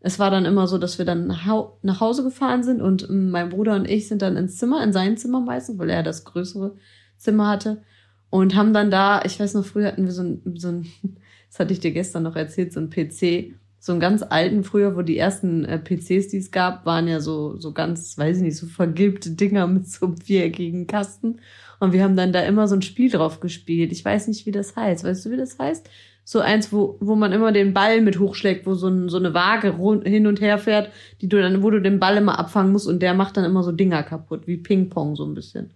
es 0.00 0.18
war 0.18 0.30
dann 0.30 0.46
immer 0.46 0.66
so, 0.66 0.78
dass 0.78 0.98
wir 0.98 1.04
dann 1.04 1.26
nach 1.26 1.46
Hau- 1.46 1.78
nach 1.82 2.00
Hause 2.00 2.22
gefahren 2.24 2.62
sind 2.62 2.80
und 2.82 3.08
ähm, 3.08 3.30
mein 3.30 3.50
Bruder 3.50 3.76
und 3.76 3.88
ich 3.88 4.08
sind 4.08 4.22
dann 4.22 4.36
ins 4.36 4.56
Zimmer, 4.58 4.82
in 4.82 4.92
sein 4.92 5.16
Zimmer 5.16 5.40
meistens, 5.40 5.78
weil 5.78 5.90
er 5.90 6.02
das 6.02 6.24
größere 6.24 6.76
Zimmer 7.16 7.48
hatte 7.48 7.82
und 8.30 8.54
haben 8.56 8.72
dann 8.72 8.90
da, 8.90 9.22
ich 9.24 9.38
weiß 9.38 9.54
noch, 9.54 9.64
früher 9.64 9.88
hatten 9.88 10.04
wir 10.06 10.12
so 10.12 10.22
ein, 10.22 10.42
so 10.56 10.68
ein 10.68 10.86
das 11.50 11.58
hatte 11.58 11.72
ich 11.72 11.80
dir 11.80 11.92
gestern 11.92 12.22
noch 12.24 12.36
erzählt, 12.36 12.72
so 12.72 12.80
ein 12.80 12.90
PC, 12.90 13.54
so 13.78 13.92
einen 13.92 14.00
ganz 14.00 14.22
alten 14.22 14.62
früher, 14.64 14.96
wo 14.96 15.02
die 15.02 15.18
ersten 15.18 15.64
äh, 15.64 15.78
PCs, 15.78 16.28
die 16.28 16.38
es 16.38 16.50
gab, 16.50 16.86
waren 16.86 17.08
ja 17.08 17.20
so, 17.20 17.56
so 17.58 17.72
ganz, 17.72 18.16
weiß 18.18 18.38
ich 18.38 18.42
nicht, 18.42 18.56
so 18.56 18.66
vergilbte 18.66 19.30
Dinger 19.32 19.66
mit 19.66 19.88
so 19.88 20.06
einem 20.06 20.16
viereckigen 20.18 20.86
Kasten. 20.86 21.40
Und 21.80 21.92
wir 21.92 22.04
haben 22.04 22.14
dann 22.14 22.32
da 22.32 22.40
immer 22.42 22.68
so 22.68 22.76
ein 22.76 22.82
Spiel 22.82 23.10
drauf 23.10 23.40
gespielt. 23.40 23.90
Ich 23.90 24.04
weiß 24.04 24.28
nicht, 24.28 24.46
wie 24.46 24.52
das 24.52 24.76
heißt. 24.76 25.02
Weißt 25.02 25.24
du, 25.24 25.30
wie 25.30 25.36
das 25.36 25.58
heißt? 25.58 25.88
So 26.24 26.38
eins, 26.40 26.72
wo, 26.72 26.96
wo 27.00 27.16
man 27.16 27.32
immer 27.32 27.50
den 27.50 27.72
Ball 27.72 28.02
mit 28.02 28.20
hochschlägt, 28.20 28.66
wo 28.66 28.74
so, 28.74 28.88
ein, 28.88 29.08
so 29.08 29.16
eine 29.16 29.34
Waage 29.34 29.74
hin 30.04 30.26
und 30.26 30.40
her 30.40 30.58
fährt, 30.58 30.90
die 31.20 31.28
du 31.28 31.40
dann, 31.40 31.62
wo 31.62 31.70
du 31.70 31.80
den 31.80 31.98
Ball 31.98 32.18
immer 32.18 32.38
abfangen 32.38 32.70
musst 32.70 32.86
und 32.86 33.00
der 33.00 33.14
macht 33.14 33.36
dann 33.36 33.44
immer 33.44 33.64
so 33.64 33.72
Dinger 33.72 34.02
kaputt, 34.02 34.46
wie 34.46 34.58
Ping-Pong 34.58 35.16
so 35.16 35.24
ein 35.24 35.34
bisschen. 35.34 35.72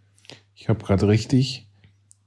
Ich 0.55 0.69
habe 0.69 0.85
gerade 0.85 1.09
richtig 1.09 1.67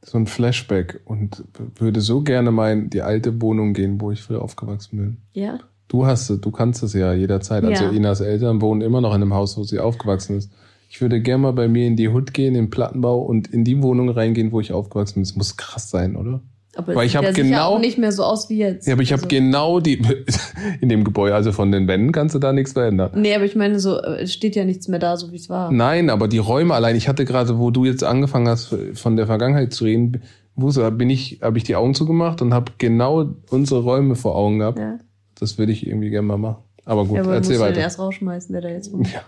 so 0.03 0.17
ein 0.17 0.25
Flashback 0.25 1.01
und 1.05 1.43
würde 1.75 2.01
so 2.01 2.21
gerne 2.21 2.51
mal 2.51 2.73
in 2.73 2.89
die 2.89 3.01
alte 3.01 3.41
Wohnung 3.41 3.73
gehen, 3.73 4.01
wo 4.01 4.11
ich 4.11 4.23
früher 4.23 4.41
aufgewachsen 4.41 4.97
bin. 4.97 5.17
Ja? 5.33 5.59
Du 5.87 6.05
hast 6.05 6.29
es, 6.29 6.41
du 6.41 6.51
kannst 6.51 6.81
es 6.83 6.93
ja 6.93 7.13
jederzeit. 7.13 7.63
Also 7.63 7.85
Ja. 7.85 7.91
Inas 7.91 8.21
Eltern 8.21 8.61
wohnen 8.61 8.81
immer 8.81 9.01
noch 9.01 9.13
in 9.13 9.21
einem 9.21 9.33
Haus, 9.33 9.57
wo 9.57 9.63
sie 9.63 9.79
aufgewachsen 9.79 10.37
ist. 10.37 10.51
Ich 10.89 11.01
würde 11.01 11.21
gerne 11.21 11.43
mal 11.43 11.53
bei 11.53 11.67
mir 11.67 11.85
in 11.85 11.95
die 11.95 12.09
Hut 12.09 12.33
gehen, 12.33 12.55
in 12.55 12.65
den 12.65 12.69
Plattenbau 12.69 13.19
und 13.21 13.47
in 13.53 13.63
die 13.63 13.81
Wohnung 13.83 14.09
reingehen, 14.09 14.51
wo 14.51 14.59
ich 14.61 14.71
aufgewachsen 14.71 15.15
bin. 15.15 15.23
Das 15.23 15.35
muss 15.35 15.57
krass 15.57 15.89
sein, 15.89 16.15
oder? 16.15 16.41
Aber 16.75 16.93
Weil 16.95 17.05
ich 17.07 17.13
sieht 17.13 17.17
hab 17.17 17.23
ja 17.25 17.33
sicher 17.33 17.43
genau- 17.43 17.69
auch 17.75 17.79
nicht 17.79 17.97
mehr 17.97 18.11
so 18.11 18.23
aus 18.23 18.49
wie 18.49 18.57
jetzt. 18.59 18.85
Ja, 18.87 18.93
aber 18.93 19.01
ich 19.01 19.11
habe 19.11 19.23
Also- 19.23 19.29
genau 19.29 19.79
die 19.79 19.99
in 20.81 20.89
dem 20.89 21.03
Gebäude, 21.03 21.33
also 21.33 21.51
von 21.51 21.71
den 21.71 21.87
Wänden 21.87 22.11
kannst 22.11 22.35
du 22.35 22.39
da 22.39 22.53
nichts 22.53 22.73
verändern. 22.73 23.11
Nee, 23.15 23.33
aber 23.35 23.45
ich 23.45 23.55
meine, 23.55 23.79
so, 23.79 23.97
äh, 23.99 24.21
es 24.21 24.31
steht 24.33 24.55
ja 24.55 24.63
nichts 24.63 24.87
mehr 24.87 24.99
da, 24.99 25.17
so 25.17 25.31
wie 25.31 25.37
es 25.37 25.49
war. 25.49 25.71
Nein, 25.71 26.09
aber 26.11 26.27
die 26.27 26.37
Räume 26.37 26.75
allein, 26.75 26.95
ich 26.95 27.07
hatte 27.09 27.25
gerade, 27.25 27.57
wo 27.57 27.71
du 27.71 27.83
jetzt 27.85 28.03
angefangen 28.03 28.47
hast, 28.47 28.75
von 28.93 29.15
der 29.17 29.25
Vergangenheit 29.25 29.73
zu 29.73 29.85
reden, 29.85 30.21
wo 30.55 30.69
so, 30.69 30.89
bin 30.91 31.09
ich, 31.09 31.39
habe 31.41 31.57
ich 31.57 31.63
die 31.63 31.75
Augen 31.75 31.95
zugemacht 31.95 32.41
und 32.43 32.53
habe 32.53 32.71
genau 32.77 33.27
unsere 33.49 33.81
Räume 33.81 34.15
vor 34.15 34.35
Augen 34.35 34.59
gehabt. 34.59 34.77
Ja, 34.79 34.99
Das 35.39 35.57
würde 35.57 35.71
ich 35.71 35.85
irgendwie 35.87 36.11
gerne 36.11 36.27
mal 36.27 36.37
machen. 36.37 36.63
Aber 36.85 37.05
gut, 37.05 37.15
ja 37.17 37.21
aber 37.23 37.31
musst 37.37 37.49
erzähl 37.49 37.57
du 37.57 37.63
den 37.63 37.69
weiter. 37.71 37.81
erst 37.81 37.99
rausschmeißen, 37.99 38.53
der 38.53 38.61
da 38.61 38.69
jetzt 38.69 38.93
wohnt. 38.93 39.11
Ja, 39.11 39.21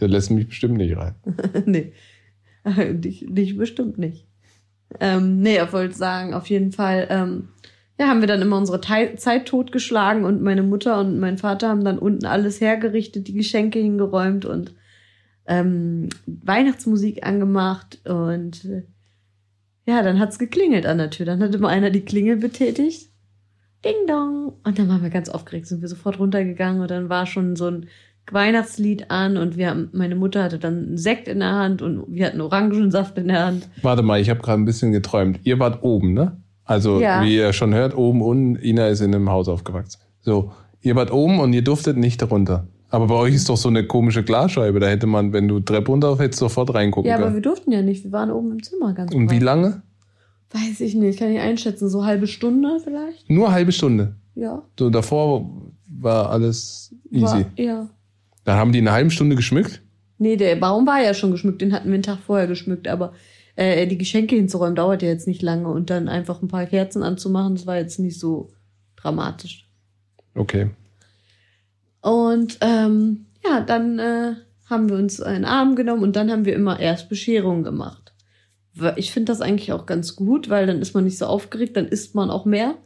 der 0.00 0.08
lässt 0.08 0.30
mich 0.30 0.48
bestimmt 0.48 0.76
nicht 0.76 0.96
rein. 0.96 1.14
nee. 1.66 1.92
dich, 2.94 3.26
dich 3.28 3.56
bestimmt 3.56 3.98
nicht. 3.98 4.26
Ähm, 5.00 5.40
nee, 5.40 5.58
ich 5.58 5.72
wollte 5.72 5.96
sagen, 5.96 6.34
auf 6.34 6.46
jeden 6.46 6.72
Fall, 6.72 7.06
ähm, 7.10 7.48
ja, 7.98 8.08
haben 8.08 8.20
wir 8.20 8.28
dann 8.28 8.42
immer 8.42 8.58
unsere 8.58 8.80
Tei 8.80 9.14
Zeit 9.16 9.46
totgeschlagen 9.46 10.24
und 10.24 10.42
meine 10.42 10.62
Mutter 10.62 11.00
und 11.00 11.18
mein 11.18 11.38
Vater 11.38 11.68
haben 11.68 11.84
dann 11.84 11.98
unten 11.98 12.26
alles 12.26 12.60
hergerichtet, 12.60 13.28
die 13.28 13.34
Geschenke 13.34 13.78
hingeräumt 13.78 14.44
und 14.44 14.74
ähm, 15.46 16.08
Weihnachtsmusik 16.26 17.26
angemacht 17.26 18.00
und 18.06 18.64
äh, 18.64 18.82
ja, 19.86 20.02
dann 20.02 20.20
hat's 20.20 20.38
geklingelt 20.38 20.86
an 20.86 20.98
der 20.98 21.10
Tür. 21.10 21.26
Dann 21.26 21.42
hat 21.42 21.54
immer 21.54 21.68
einer 21.68 21.90
die 21.90 22.04
Klingel 22.04 22.36
betätigt. 22.36 23.10
Ding 23.84 24.06
dong. 24.06 24.52
Und 24.62 24.78
dann 24.78 24.88
waren 24.88 25.02
wir 25.02 25.10
ganz 25.10 25.28
aufgeregt, 25.28 25.66
sind 25.66 25.80
wir 25.80 25.88
sofort 25.88 26.20
runtergegangen 26.20 26.80
und 26.80 26.90
dann 26.90 27.08
war 27.08 27.26
schon 27.26 27.56
so 27.56 27.66
ein 27.66 27.88
Weihnachtslied 28.30 29.10
an 29.10 29.36
und 29.36 29.56
wir 29.56 29.68
haben, 29.70 29.88
meine 29.92 30.14
Mutter 30.14 30.42
hatte 30.44 30.58
dann 30.58 30.78
einen 30.86 30.98
Sekt 30.98 31.28
in 31.28 31.40
der 31.40 31.52
Hand 31.52 31.82
und 31.82 32.04
wir 32.08 32.26
hatten 32.26 32.40
Orangensaft 32.40 33.18
in 33.18 33.28
der 33.28 33.44
Hand. 33.46 33.68
Warte 33.82 34.02
mal, 34.02 34.20
ich 34.20 34.30
habe 34.30 34.40
gerade 34.40 34.60
ein 34.62 34.64
bisschen 34.64 34.92
geträumt. 34.92 35.40
Ihr 35.44 35.58
wart 35.58 35.82
oben, 35.82 36.14
ne? 36.14 36.36
Also, 36.64 37.00
Ja. 37.00 37.22
wie 37.24 37.36
ihr 37.36 37.52
schon 37.52 37.74
hört, 37.74 37.96
oben 37.96 38.22
und 38.22 38.56
Ina 38.62 38.88
ist 38.88 39.00
in 39.00 39.14
einem 39.14 39.28
Haus 39.30 39.48
aufgewachsen. 39.48 40.00
So, 40.20 40.52
ihr 40.80 40.94
wart 40.96 41.12
oben 41.12 41.40
und 41.40 41.52
ihr 41.52 41.62
durftet 41.64 41.96
nicht 41.96 42.22
runter. 42.30 42.66
Aber 42.88 43.06
bei 43.06 43.14
euch 43.14 43.34
ist 43.34 43.48
doch 43.48 43.56
so 43.56 43.68
eine 43.68 43.86
komische 43.86 44.22
Glasscheibe. 44.22 44.78
Da 44.78 44.86
hätte 44.86 45.06
man, 45.06 45.32
wenn 45.32 45.48
du 45.48 45.60
Treppe 45.60 45.90
runter 45.90 46.16
hättest, 46.18 46.38
sofort 46.40 46.72
reingucken 46.74 47.08
Ja, 47.08 47.16
aber 47.16 47.24
können. 47.24 47.36
wir 47.36 47.42
durften 47.42 47.72
ja 47.72 47.82
nicht. 47.82 48.04
Wir 48.04 48.12
waren 48.12 48.30
oben 48.30 48.52
im 48.52 48.62
Zimmer 48.62 48.92
ganz 48.92 49.12
Und 49.14 49.30
wie 49.30 49.36
brav. 49.38 49.44
lange? 49.44 49.82
Weiß 50.52 50.80
ich 50.80 50.94
nicht, 50.94 51.18
kann 51.18 51.30
ich 51.32 51.40
einschätzen. 51.40 51.88
So 51.88 52.04
halbe 52.04 52.26
Stunde 52.26 52.78
vielleicht? 52.84 53.28
Nur 53.30 53.50
halbe 53.50 53.72
Stunde. 53.72 54.16
Ja. 54.34 54.62
So, 54.78 54.90
davor 54.90 55.50
war 55.88 56.30
alles 56.30 56.94
easy. 57.10 57.24
War, 57.24 57.44
ja. 57.56 57.88
Dann 58.44 58.56
haben 58.58 58.72
die 58.72 58.78
eine 58.78 58.92
halbe 58.92 59.10
Stunde 59.10 59.36
geschmückt. 59.36 59.82
Nee, 60.18 60.36
der 60.36 60.56
Baum 60.56 60.86
war 60.86 61.02
ja 61.02 61.14
schon 61.14 61.32
geschmückt, 61.32 61.62
den 61.62 61.72
hatten 61.72 61.88
wir 61.88 61.94
einen 61.94 62.02
Tag 62.02 62.18
vorher 62.18 62.46
geschmückt, 62.46 62.86
aber 62.88 63.12
äh, 63.56 63.86
die 63.86 63.98
Geschenke 63.98 64.36
hinzuräumen 64.36 64.76
dauert 64.76 65.02
ja 65.02 65.08
jetzt 65.08 65.26
nicht 65.26 65.42
lange 65.42 65.68
und 65.68 65.90
dann 65.90 66.08
einfach 66.08 66.42
ein 66.42 66.48
paar 66.48 66.66
Kerzen 66.66 67.02
anzumachen, 67.02 67.54
das 67.54 67.66
war 67.66 67.76
jetzt 67.76 67.98
nicht 67.98 68.18
so 68.18 68.50
dramatisch. 68.96 69.68
Okay. 70.34 70.70
Und 72.00 72.58
ähm, 72.60 73.26
ja, 73.44 73.60
dann 73.60 73.98
äh, 73.98 74.34
haben 74.66 74.88
wir 74.88 74.96
uns 74.96 75.20
einen 75.20 75.44
Arm 75.44 75.76
genommen 75.76 76.02
und 76.02 76.16
dann 76.16 76.30
haben 76.30 76.44
wir 76.44 76.54
immer 76.54 76.80
erst 76.80 77.08
Bescherungen 77.08 77.64
gemacht. 77.64 78.14
Ich 78.96 79.12
finde 79.12 79.32
das 79.32 79.42
eigentlich 79.42 79.72
auch 79.72 79.84
ganz 79.84 80.16
gut, 80.16 80.48
weil 80.48 80.66
dann 80.66 80.80
ist 80.80 80.94
man 80.94 81.04
nicht 81.04 81.18
so 81.18 81.26
aufgeregt, 81.26 81.76
dann 81.76 81.86
isst 81.86 82.14
man 82.14 82.30
auch 82.30 82.46
mehr 82.46 82.76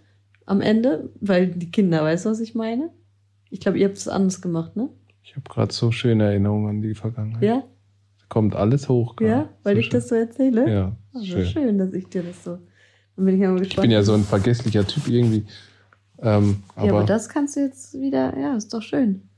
am 0.44 0.60
Ende, 0.60 1.10
weil 1.20 1.46
die 1.46 1.70
Kinder, 1.70 2.02
weißt 2.02 2.26
du, 2.26 2.30
was 2.30 2.40
ich 2.40 2.54
meine? 2.54 2.90
Ich 3.50 3.60
glaube, 3.60 3.78
ihr 3.78 3.86
habt 3.86 3.96
es 3.96 4.08
anders 4.08 4.40
gemacht, 4.40 4.74
ne? 4.74 4.88
Ich 5.26 5.34
habe 5.34 5.48
gerade 5.48 5.72
so 5.72 5.90
schöne 5.90 6.24
Erinnerungen 6.24 6.68
an 6.70 6.82
die 6.82 6.94
Vergangenheit. 6.94 7.42
Ja? 7.42 7.64
Kommt 8.28 8.54
alles 8.54 8.88
hoch. 8.88 9.16
grad. 9.16 9.28
Ja? 9.28 9.48
Weil 9.64 9.74
so 9.74 9.80
ich 9.80 9.88
das 9.88 10.08
so 10.08 10.14
erzähle? 10.14 10.64
schön. 10.64 10.72
Ja, 10.72 10.96
Oh, 11.14 11.18
schön. 11.24 11.26
schön. 11.26 11.46
schön, 11.46 11.78
dass 11.78 11.92
ich 11.92 12.08
dir 12.08 12.22
das 12.22 12.44
so. 12.44 12.58
Dann 13.16 13.24
bin 13.24 13.34
ich 13.34 13.40
ja 13.40 13.48
mal 13.50 13.58
gespannt. 13.58 13.72
Ich 13.72 13.80
bin 13.82 13.90
ja 13.90 14.02
so 14.02 14.14
ein 14.14 14.22
vergesslicher 14.22 14.86
Typ 14.86 15.08
irgendwie. 15.08 15.44
Ähm, 16.22 16.62
aber, 16.76 16.86
ja, 16.86 16.92
aber 16.92 17.04
das 17.04 17.28
kannst 17.28 17.56
du 17.56 17.60
jetzt 17.60 17.94
wieder, 17.94 18.38
ja, 18.38 18.56
ist 18.56 18.72
doch 18.72 18.82
schön. 18.82 19.28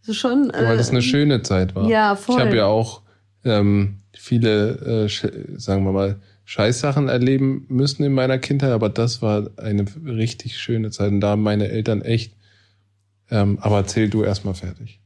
Das 0.00 0.10
ist 0.10 0.16
schon. 0.18 0.52
weil 0.52 0.76
das 0.76 0.88
äh, 0.88 0.92
eine 0.92 1.02
schöne 1.02 1.42
Zeit 1.42 1.74
war. 1.74 1.88
Ja, 1.88 2.14
voll. 2.14 2.36
Ich 2.36 2.44
habe 2.44 2.56
ja 2.56 2.66
auch 2.66 3.02
ähm, 3.44 4.00
viele, 4.12 5.06
äh, 5.06 5.58
sagen 5.58 5.84
wir 5.84 5.92
mal, 5.92 6.20
Scheißsachen 6.44 7.08
erleben 7.08 7.64
müssen 7.68 8.02
in 8.04 8.12
meiner 8.12 8.38
Kindheit, 8.38 8.72
aber 8.72 8.90
das 8.90 9.22
war 9.22 9.48
eine 9.56 9.86
richtig 10.04 10.58
schöne 10.58 10.90
Zeit. 10.90 11.10
Und 11.10 11.20
da 11.20 11.30
haben 11.30 11.42
meine 11.42 11.68
Eltern 11.68 12.02
echt. 12.02 12.36
Ähm, 13.30 13.58
aber 13.60 13.78
erzähl 13.78 14.10
du 14.10 14.24
erstmal 14.24 14.54
fertig. 14.54 15.01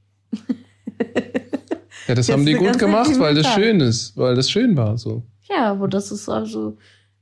Ja, 2.09 2.15
das 2.15 2.27
Jetzt 2.27 2.33
haben 2.33 2.47
die 2.47 2.55
gut 2.55 2.79
gemacht, 2.79 3.19
weil 3.19 3.35
das 3.35 3.47
schön 3.55 3.81
ist, 3.81 4.17
weil 4.17 4.35
das 4.35 4.51
schön 4.51 4.77
war. 4.77 4.97
So. 4.99 5.23
Ja, 5.49 5.71
aber 5.71 5.89
das 5.89 6.13
ist 6.13 6.29
also, 6.29 6.77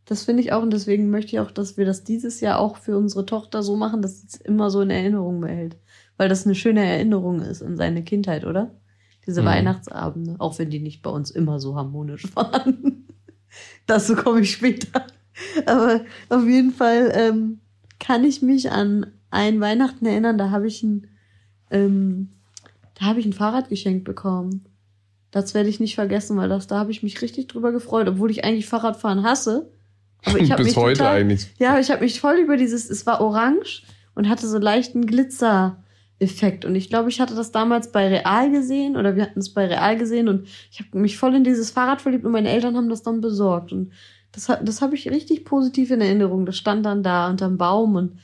das 0.04 0.24
finde 0.24 0.42
ich 0.42 0.52
auch 0.52 0.62
und 0.62 0.72
deswegen 0.72 1.10
möchte 1.10 1.32
ich 1.32 1.40
auch, 1.40 1.50
dass 1.50 1.76
wir 1.76 1.86
das 1.86 2.04
dieses 2.04 2.40
Jahr 2.40 2.58
auch 2.58 2.76
für 2.76 2.96
unsere 2.96 3.24
Tochter 3.26 3.62
so 3.62 3.76
machen, 3.76 4.02
dass 4.02 4.20
sie 4.20 4.26
es 4.28 4.36
immer 4.36 4.70
so 4.70 4.80
in 4.80 4.90
Erinnerung 4.90 5.40
behält. 5.40 5.76
Weil 6.16 6.28
das 6.28 6.44
eine 6.44 6.54
schöne 6.54 6.84
Erinnerung 6.84 7.40
ist 7.40 7.62
an 7.62 7.76
seine 7.76 8.04
Kindheit, 8.04 8.44
oder? 8.44 8.70
Diese 9.26 9.42
Mhm. 9.42 9.46
Weihnachtsabende, 9.46 10.36
auch 10.38 10.58
wenn 10.58 10.70
die 10.70 10.80
nicht 10.80 11.02
bei 11.02 11.10
uns 11.10 11.30
immer 11.30 11.58
so 11.58 11.74
harmonisch 11.76 12.24
waren. 12.36 13.06
Dazu 13.86 14.14
komme 14.14 14.40
ich 14.40 14.52
später. 14.52 15.06
Aber 15.66 16.02
auf 16.28 16.44
jeden 16.44 16.72
Fall 16.72 17.10
ähm, 17.14 17.58
kann 17.98 18.22
ich 18.24 18.42
mich 18.42 18.70
an 18.70 19.06
ein 19.30 19.60
Weihnachten 19.60 20.06
erinnern, 20.06 20.38
da 20.38 20.50
habe 20.50 20.68
ich 20.68 20.82
ein, 20.84 21.08
ähm, 21.70 22.28
da 22.94 23.06
habe 23.06 23.20
ich 23.20 23.26
ein 23.26 23.32
Fahrrad 23.32 23.68
geschenkt 23.68 24.04
bekommen. 24.04 24.64
Das 25.30 25.52
werde 25.52 25.68
ich 25.68 25.80
nicht 25.80 25.96
vergessen, 25.96 26.36
weil 26.36 26.48
das, 26.48 26.68
da 26.68 26.78
habe 26.78 26.92
ich 26.92 27.02
mich 27.02 27.20
richtig 27.20 27.48
drüber 27.48 27.72
gefreut, 27.72 28.08
obwohl 28.08 28.30
ich 28.30 28.44
eigentlich 28.44 28.66
Fahrradfahren 28.66 29.24
hasse. 29.24 29.70
Aber 30.24 30.38
ich 30.38 30.50
habe 30.52 30.62
Bis 30.62 30.74
mich 30.74 30.82
heute 30.82 30.98
total, 30.98 31.16
eigentlich. 31.16 31.48
ja, 31.58 31.78
ich 31.78 31.90
habe 31.90 32.04
mich 32.04 32.20
voll 32.20 32.36
über 32.36 32.56
dieses, 32.56 32.88
es 32.88 33.04
war 33.04 33.20
orange 33.20 33.82
und 34.14 34.28
hatte 34.28 34.46
so 34.46 34.58
leichten 34.58 35.06
Glitzer-Effekt. 35.06 36.64
Und 36.64 36.76
ich 36.76 36.88
glaube, 36.88 37.08
ich 37.08 37.20
hatte 37.20 37.34
das 37.34 37.50
damals 37.50 37.90
bei 37.90 38.06
Real 38.06 38.50
gesehen 38.50 38.96
oder 38.96 39.16
wir 39.16 39.24
hatten 39.24 39.40
es 39.40 39.52
bei 39.52 39.66
Real 39.66 39.98
gesehen 39.98 40.28
und 40.28 40.46
ich 40.70 40.80
habe 40.80 40.96
mich 40.98 41.18
voll 41.18 41.34
in 41.34 41.42
dieses 41.42 41.72
Fahrrad 41.72 42.00
verliebt 42.00 42.24
und 42.24 42.32
meine 42.32 42.50
Eltern 42.50 42.76
haben 42.76 42.88
das 42.88 43.02
dann 43.02 43.20
besorgt. 43.20 43.72
Und 43.72 43.92
das, 44.30 44.46
das 44.62 44.82
habe 44.82 44.94
ich 44.94 45.10
richtig 45.10 45.44
positiv 45.44 45.90
in 45.90 46.00
Erinnerung. 46.00 46.46
Das 46.46 46.56
stand 46.56 46.86
dann 46.86 47.02
da 47.02 47.28
unterm 47.28 47.58
Baum 47.58 47.96
und 47.96 48.18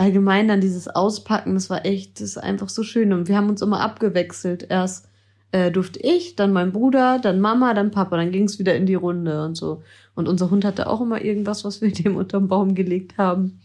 allgemein 0.00 0.48
dann 0.48 0.62
dieses 0.62 0.88
Auspacken, 0.88 1.52
das 1.52 1.68
war 1.68 1.84
echt, 1.84 2.20
das 2.20 2.30
ist 2.30 2.38
einfach 2.38 2.70
so 2.70 2.82
schön. 2.82 3.12
Und 3.12 3.28
wir 3.28 3.36
haben 3.36 3.50
uns 3.50 3.60
immer 3.60 3.80
abgewechselt. 3.80 4.66
Erst 4.70 5.08
äh, 5.52 5.70
durfte 5.70 6.00
ich, 6.00 6.36
dann 6.36 6.54
mein 6.54 6.72
Bruder, 6.72 7.18
dann 7.18 7.38
Mama, 7.38 7.74
dann 7.74 7.90
Papa. 7.90 8.16
Dann 8.16 8.32
ging 8.32 8.44
es 8.44 8.58
wieder 8.58 8.74
in 8.74 8.86
die 8.86 8.94
Runde 8.94 9.44
und 9.44 9.56
so. 9.56 9.82
Und 10.14 10.26
unser 10.26 10.50
Hund 10.50 10.64
hatte 10.64 10.88
auch 10.88 11.02
immer 11.02 11.22
irgendwas, 11.22 11.64
was 11.66 11.82
wir 11.82 11.92
dem 11.92 12.16
unterm 12.16 12.48
Baum 12.48 12.74
gelegt 12.74 13.18
haben. 13.18 13.60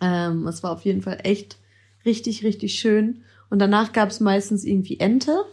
Ähm, 0.00 0.46
es 0.46 0.62
war 0.62 0.70
auf 0.70 0.82
jeden 0.82 1.02
Fall 1.02 1.18
echt 1.24 1.56
richtig, 2.06 2.44
richtig 2.44 2.74
schön. 2.74 3.22
Und 3.50 3.58
danach 3.58 3.92
gab 3.92 4.10
es 4.10 4.20
meistens 4.20 4.62
irgendwie 4.62 5.00
Ente. 5.00 5.44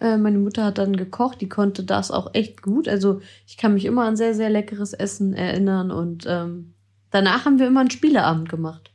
Äh, 0.00 0.16
meine 0.16 0.38
Mutter 0.38 0.64
hat 0.64 0.78
dann 0.78 0.96
gekocht, 0.96 1.40
die 1.40 1.48
konnte 1.48 1.84
das 1.84 2.10
auch 2.10 2.34
echt 2.34 2.62
gut. 2.62 2.88
Also 2.88 3.20
ich 3.46 3.56
kann 3.58 3.74
mich 3.74 3.84
immer 3.84 4.06
an 4.06 4.16
sehr, 4.16 4.34
sehr 4.34 4.50
leckeres 4.50 4.92
Essen 4.92 5.34
erinnern. 5.34 5.92
Und 5.92 6.24
ähm, 6.26 6.74
danach 7.10 7.44
haben 7.44 7.58
wir 7.58 7.66
immer 7.66 7.80
einen 7.80 7.90
Spieleabend 7.90 8.48
gemacht. 8.48 8.92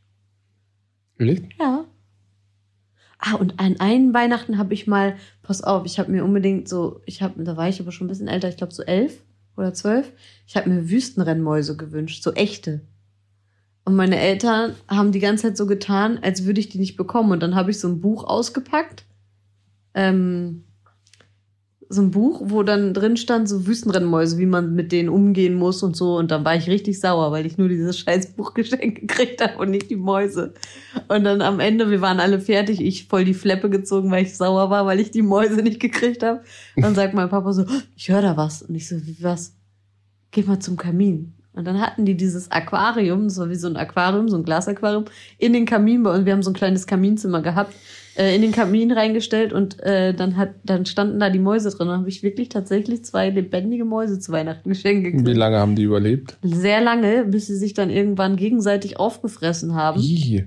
Wirklich? 1.17 1.55
Ja. 1.59 1.85
Ah, 3.19 3.35
und 3.35 3.59
an 3.59 3.79
einen 3.79 4.13
Weihnachten 4.13 4.57
habe 4.57 4.73
ich 4.73 4.85
mal, 4.85 5.15
pass 5.43 5.63
auf, 5.63 5.85
ich 5.85 5.97
habe 5.97 6.11
mir 6.11 6.25
unbedingt 6.25 6.67
so, 6.67 7.01
ich 7.05 7.21
habe, 7.21 7.41
da 7.43 7.55
war 7.55 7.69
ich 7.69 7.79
aber 7.79 7.91
schon 7.91 8.07
ein 8.07 8.09
bisschen 8.09 8.27
älter, 8.27 8.49
ich 8.49 8.57
glaube 8.57 8.73
so 8.73 8.83
elf 8.83 9.23
oder 9.55 9.73
zwölf, 9.73 10.11
ich 10.45 10.57
habe 10.57 10.69
mir 10.69 10.89
Wüstenrennmäuse 10.89 11.77
gewünscht, 11.77 12.21
so 12.21 12.33
echte. 12.33 12.81
Und 13.85 13.95
meine 13.95 14.17
Eltern 14.17 14.75
haben 14.87 15.11
die 15.11 15.19
ganze 15.19 15.43
Zeit 15.43 15.57
so 15.57 15.65
getan, 15.65 16.19
als 16.21 16.45
würde 16.45 16.59
ich 16.59 16.69
die 16.69 16.79
nicht 16.79 16.95
bekommen. 16.95 17.31
Und 17.31 17.41
dann 17.41 17.55
habe 17.55 17.71
ich 17.71 17.79
so 17.79 17.87
ein 17.87 17.99
Buch 17.99 18.23
ausgepackt. 18.23 19.05
Ähm, 19.93 20.63
so 21.89 22.01
ein 22.01 22.11
Buch, 22.11 22.41
wo 22.45 22.63
dann 22.63 22.93
drin 22.93 23.17
stand, 23.17 23.47
so 23.47 23.67
Wüstenrennmäuse, 23.67 24.37
wie 24.37 24.45
man 24.45 24.73
mit 24.73 24.91
denen 24.91 25.09
umgehen 25.09 25.55
muss 25.55 25.83
und 25.83 25.95
so. 25.95 26.17
Und 26.17 26.31
dann 26.31 26.45
war 26.45 26.55
ich 26.55 26.69
richtig 26.69 26.99
sauer, 26.99 27.31
weil 27.31 27.45
ich 27.45 27.57
nur 27.57 27.67
dieses 27.67 27.99
scheiß 27.99 28.33
Buch 28.33 28.53
geschenkt 28.53 29.01
gekriegt 29.01 29.41
habe 29.41 29.57
und 29.57 29.69
nicht 29.69 29.89
die 29.89 29.95
Mäuse. 29.95 30.53
Und 31.07 31.23
dann 31.23 31.41
am 31.41 31.59
Ende, 31.59 31.89
wir 31.89 32.01
waren 32.01 32.19
alle 32.19 32.39
fertig, 32.39 32.81
ich 32.81 33.07
voll 33.07 33.25
die 33.25 33.33
Fleppe 33.33 33.69
gezogen, 33.69 34.11
weil 34.11 34.23
ich 34.23 34.35
sauer 34.35 34.69
war, 34.69 34.85
weil 34.85 34.99
ich 34.99 35.11
die 35.11 35.21
Mäuse 35.21 35.61
nicht 35.61 35.79
gekriegt 35.79 36.23
habe. 36.23 36.41
Dann 36.75 36.95
sagt 36.95 37.13
mein 37.13 37.29
Papa 37.29 37.53
so, 37.53 37.65
ich 37.95 38.09
höre 38.09 38.21
da 38.21 38.37
was. 38.37 38.63
Und 38.63 38.75
ich 38.75 38.87
so, 38.87 38.95
wie 39.05 39.21
was? 39.21 39.55
Geh 40.31 40.43
mal 40.43 40.59
zum 40.59 40.77
Kamin. 40.77 41.33
Und 41.53 41.65
dann 41.65 41.79
hatten 41.79 42.05
die 42.05 42.17
dieses 42.17 42.49
Aquarium, 42.49 43.29
so 43.29 43.49
wie 43.49 43.55
so 43.55 43.67
ein 43.67 43.77
Aquarium, 43.77 44.27
so 44.27 44.37
ein 44.37 44.43
Glasaquarium, 44.43 45.05
in 45.37 45.53
den 45.53 45.65
Kamin 45.65 46.01
bei 46.01 46.15
uns. 46.15 46.25
Wir 46.25 46.33
haben 46.33 46.41
so 46.41 46.49
ein 46.49 46.55
kleines 46.55 46.87
Kaminzimmer 46.87 47.43
gehabt, 47.43 47.75
äh, 48.15 48.35
in 48.35 48.41
den 48.41 48.51
Kamin 48.51 48.91
reingestellt 48.91 49.53
und 49.53 49.81
äh, 49.81 50.13
dann 50.13 50.37
hat, 50.37 50.55
dann 50.63 50.85
standen 50.85 51.19
da 51.19 51.29
die 51.29 51.39
Mäuse 51.39 51.69
drin. 51.69 51.87
Dann 51.87 51.99
habe 51.99 52.09
ich 52.09 52.23
wirklich 52.23 52.49
tatsächlich 52.49 53.03
zwei 53.05 53.29
lebendige 53.29 53.85
Mäuse 53.85 54.19
zu 54.19 54.31
Weihnachten 54.31 54.69
geschenkt 54.69 55.05
gekriegt. 55.05 55.27
Wie 55.27 55.33
lange 55.33 55.57
haben 55.57 55.75
die 55.75 55.83
überlebt? 55.83 56.37
Sehr 56.41 56.81
lange, 56.81 57.25
bis 57.25 57.47
sie 57.47 57.55
sich 57.55 57.73
dann 57.73 57.89
irgendwann 57.89 58.35
gegenseitig 58.35 58.99
aufgefressen 58.99 59.75
haben. 59.75 59.99
Ih. 59.99 60.45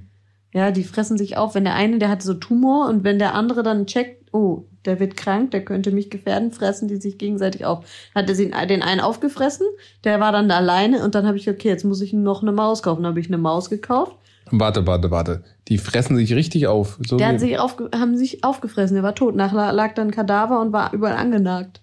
Ja, 0.54 0.70
die 0.70 0.84
fressen 0.84 1.18
sich 1.18 1.36
auf. 1.36 1.54
Wenn 1.54 1.64
der 1.64 1.74
eine, 1.74 1.98
der 1.98 2.08
hat 2.08 2.22
so 2.22 2.34
Tumor 2.34 2.88
und 2.88 3.04
wenn 3.04 3.18
der 3.18 3.34
andere 3.34 3.62
dann 3.62 3.86
checkt, 3.86 4.32
oh, 4.32 4.64
der 4.84 5.00
wird 5.00 5.16
krank, 5.16 5.50
der 5.50 5.64
könnte 5.64 5.90
mich 5.90 6.10
gefährden, 6.10 6.52
fressen 6.52 6.88
die 6.88 6.96
sich 6.96 7.18
gegenseitig 7.18 7.64
auf. 7.64 7.84
Hat 8.14 8.28
er 8.28 8.34
sie 8.34 8.50
den 8.68 8.82
einen 8.82 9.00
aufgefressen, 9.00 9.66
der 10.04 10.20
war 10.20 10.32
dann 10.32 10.48
da 10.48 10.56
alleine 10.56 11.04
und 11.04 11.14
dann 11.14 11.26
habe 11.26 11.36
ich, 11.36 11.50
okay, 11.50 11.68
jetzt 11.68 11.84
muss 11.84 12.00
ich 12.00 12.12
noch 12.12 12.42
eine 12.42 12.52
Maus 12.52 12.82
kaufen. 12.82 13.02
Dann 13.02 13.10
habe 13.10 13.20
ich 13.20 13.26
eine 13.26 13.38
Maus 13.38 13.68
gekauft. 13.68 14.16
Warte, 14.50 14.86
warte, 14.86 15.10
warte. 15.10 15.42
Die 15.68 15.78
fressen 15.78 16.16
sich 16.16 16.32
richtig 16.34 16.66
auf. 16.68 16.98
So 17.06 17.16
Der 17.16 17.28
hat 17.28 17.40
sich 17.40 17.58
aufge 17.58 17.90
haben 17.94 18.16
sich 18.16 18.44
aufgefressen, 18.44 18.94
der 18.94 19.02
war 19.02 19.14
tot. 19.14 19.34
Nach 19.34 19.52
lag 19.52 19.94
dann 19.94 20.10
Kadaver 20.12 20.60
und 20.60 20.72
war 20.72 20.92
überall 20.92 21.16
angenagt. 21.16 21.82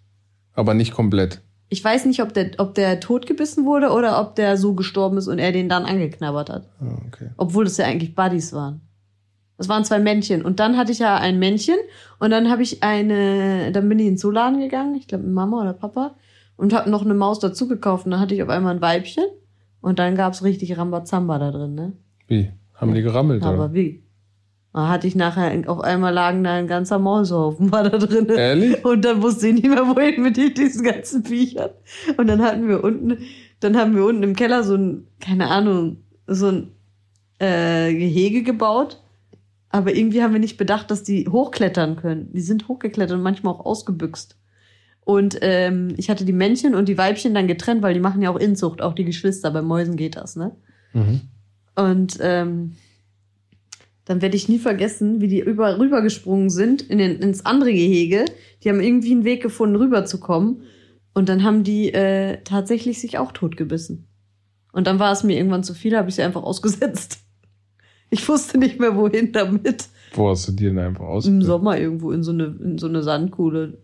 aber 0.54 0.74
nicht 0.74 0.94
komplett. 0.94 1.42
Ich 1.70 1.84
weiß 1.84 2.06
nicht, 2.06 2.22
ob 2.22 2.34
der, 2.34 2.52
ob 2.60 2.76
der 2.76 3.00
totgebissen 3.00 3.66
wurde 3.66 3.90
oder 3.90 4.22
ob 4.22 4.36
der 4.36 4.58
so 4.58 4.76
gestorben 4.76 5.18
ist 5.18 5.28
und 5.28 5.40
er 5.40 5.52
den 5.52 5.70
dann 5.70 5.86
angeknabbert 5.86 6.50
hat. 6.52 6.70
Ah, 6.80 6.98
okay. 7.08 7.30
Obwohl 7.36 7.66
es 7.66 7.78
ja 7.78 7.86
eigentlich 7.86 8.14
Buddies 8.14 8.54
waren. 8.54 8.82
Das 9.58 9.70
waren 9.70 9.84
zwei 9.84 10.00
Männchen. 10.00 10.44
Und 10.46 10.60
dann 10.60 10.78
hatte 10.78 10.92
ich 10.92 11.00
ja 11.00 11.18
ein 11.18 11.40
Männchen 11.40 11.76
und 12.20 12.30
dann 12.30 12.50
habe 12.50 12.62
ich 12.62 12.84
eine, 12.84 13.72
dann 13.72 13.90
bin 13.90 13.98
ich 14.00 14.06
in 14.06 14.14
den 14.14 14.18
Zooladen 14.18 14.60
gegangen, 14.60 14.94
ich 14.96 15.08
glaube 15.08 15.24
mit 15.24 15.34
Mama 15.34 15.62
oder 15.62 15.74
Papa, 15.74 16.16
und 16.58 16.74
habe 16.74 16.90
noch 16.90 17.04
eine 17.04 17.14
Maus 17.16 17.40
dazu 17.40 17.68
gekauft. 17.68 18.06
Und 18.06 18.12
dann 18.12 18.20
hatte 18.20 18.36
ich 18.36 18.44
auf 18.44 18.50
einmal 18.50 18.76
ein 18.76 18.82
Weibchen 18.82 19.26
und 19.82 19.98
dann 20.00 20.16
gab's 20.16 20.44
richtig 20.44 20.78
Rambazamba 20.78 21.40
da 21.40 21.52
drin, 21.52 21.74
ne? 21.76 21.94
Wie? 22.28 22.52
Haben 22.74 22.94
die 22.94 23.02
gerammelt, 23.02 23.44
Aber 23.44 23.66
oder? 23.66 23.74
wie? 23.74 24.04
Da 24.74 24.88
hatte 24.90 25.06
ich 25.06 25.16
nachher, 25.16 25.70
auf 25.70 25.82
einmal 25.82 26.12
lagen 26.14 26.44
da 26.44 26.54
ein 26.54 26.68
ganzer 26.68 26.98
Maushaufen 26.98 27.72
war 27.72 27.88
da 27.88 27.98
drin. 27.98 28.28
Ehrlich? 28.30 28.84
Und 28.84 29.06
dann 29.06 29.22
wusste 29.22 29.48
ich 29.50 29.54
nicht 29.54 29.68
mehr, 29.68 29.88
wohin 29.88 30.24
mit 30.24 30.36
die- 30.36 30.54
diesen 30.54 30.84
ganzen 30.84 31.24
Viechern. 31.24 31.70
Und 32.18 32.28
dann 32.28 32.42
hatten 32.42 32.68
wir 32.68 32.84
unten, 32.84 33.20
dann 33.60 33.78
haben 33.78 33.96
wir 33.96 34.04
unten 34.04 34.24
im 34.24 34.36
Keller 34.36 34.64
so 34.64 34.76
ein, 34.76 35.06
keine 35.20 35.50
Ahnung, 35.52 35.98
so 36.26 36.48
ein 36.48 36.72
äh, 37.40 37.94
Gehege 37.94 38.42
gebaut. 38.42 39.00
Aber 39.70 39.96
irgendwie 39.96 40.22
haben 40.24 40.34
wir 40.34 40.40
nicht 40.40 40.58
bedacht, 40.58 40.90
dass 40.92 41.04
die 41.04 41.28
hochklettern 41.28 41.96
können. 41.96 42.32
Die 42.34 42.42
sind 42.42 42.68
hochgeklettert 42.68 43.18
und 43.18 43.24
manchmal 43.24 43.54
auch 43.54 43.66
ausgebüxt. 43.66 44.38
Und 45.02 45.38
ähm, 45.42 45.94
ich 45.98 46.10
hatte 46.10 46.26
die 46.26 46.34
Männchen 46.34 46.74
und 46.76 46.88
die 46.90 46.98
Weibchen 46.98 47.34
dann 47.34 47.48
getrennt, 47.48 47.82
weil 47.84 47.94
die 47.94 48.00
machen 48.00 48.22
ja 48.22 48.30
auch 48.32 48.38
Inzucht, 48.40 48.82
auch 48.82 48.94
die 48.94 49.04
Geschwister. 49.06 49.52
Bei 49.52 49.62
Mäusen 49.62 49.98
geht 49.98 50.16
das, 50.16 50.36
ne? 50.36 50.52
Mhm. 50.94 51.22
Und 51.76 52.18
ähm, 52.22 52.76
dann 54.06 54.22
werde 54.22 54.36
ich 54.36 54.50
nie 54.50 54.60
vergessen, 54.60 55.22
wie 55.22 55.28
die 55.28 55.40
über, 55.40 55.80
rübergesprungen 55.80 56.50
sind 56.50 56.82
in 56.82 56.98
den, 56.98 57.20
ins 57.20 57.46
andere 57.46 57.72
Gehege. 57.72 58.26
Die 58.64 58.70
haben 58.70 58.82
irgendwie 58.82 59.12
einen 59.12 59.24
Weg 59.24 59.42
gefunden, 59.42 59.76
rüberzukommen. 59.76 60.64
Und 61.14 61.30
dann 61.30 61.44
haben 61.44 61.64
die 61.64 61.94
äh, 61.94 62.40
tatsächlich 62.44 63.00
sich 63.00 63.18
auch 63.18 63.32
totgebissen. 63.32 64.08
Und 64.72 64.88
dann 64.88 65.00
war 65.00 65.12
es 65.12 65.24
mir 65.24 65.38
irgendwann 65.38 65.64
zu 65.64 65.74
viel, 65.74 65.96
habe 65.96 66.10
ich 66.10 66.16
sie 66.16 66.24
einfach 66.24 66.44
ausgesetzt. 66.44 67.20
Ich 68.10 68.28
wusste 68.28 68.58
nicht 68.58 68.80
mehr, 68.80 68.96
wohin 68.96 69.32
damit. 69.32 69.88
Wo 70.14 70.30
hast 70.30 70.48
du 70.48 70.52
die 70.52 70.66
denn 70.66 70.80
einfach 70.80 71.06
aus? 71.06 71.26
Im 71.26 71.42
Sommer 71.42 71.80
irgendwo 71.80 72.12
in 72.12 72.24
so 72.24 72.32
eine, 72.32 72.56
in 72.62 72.78
so 72.78 72.88
eine 72.88 73.02
Sandkuhle. 73.02 73.78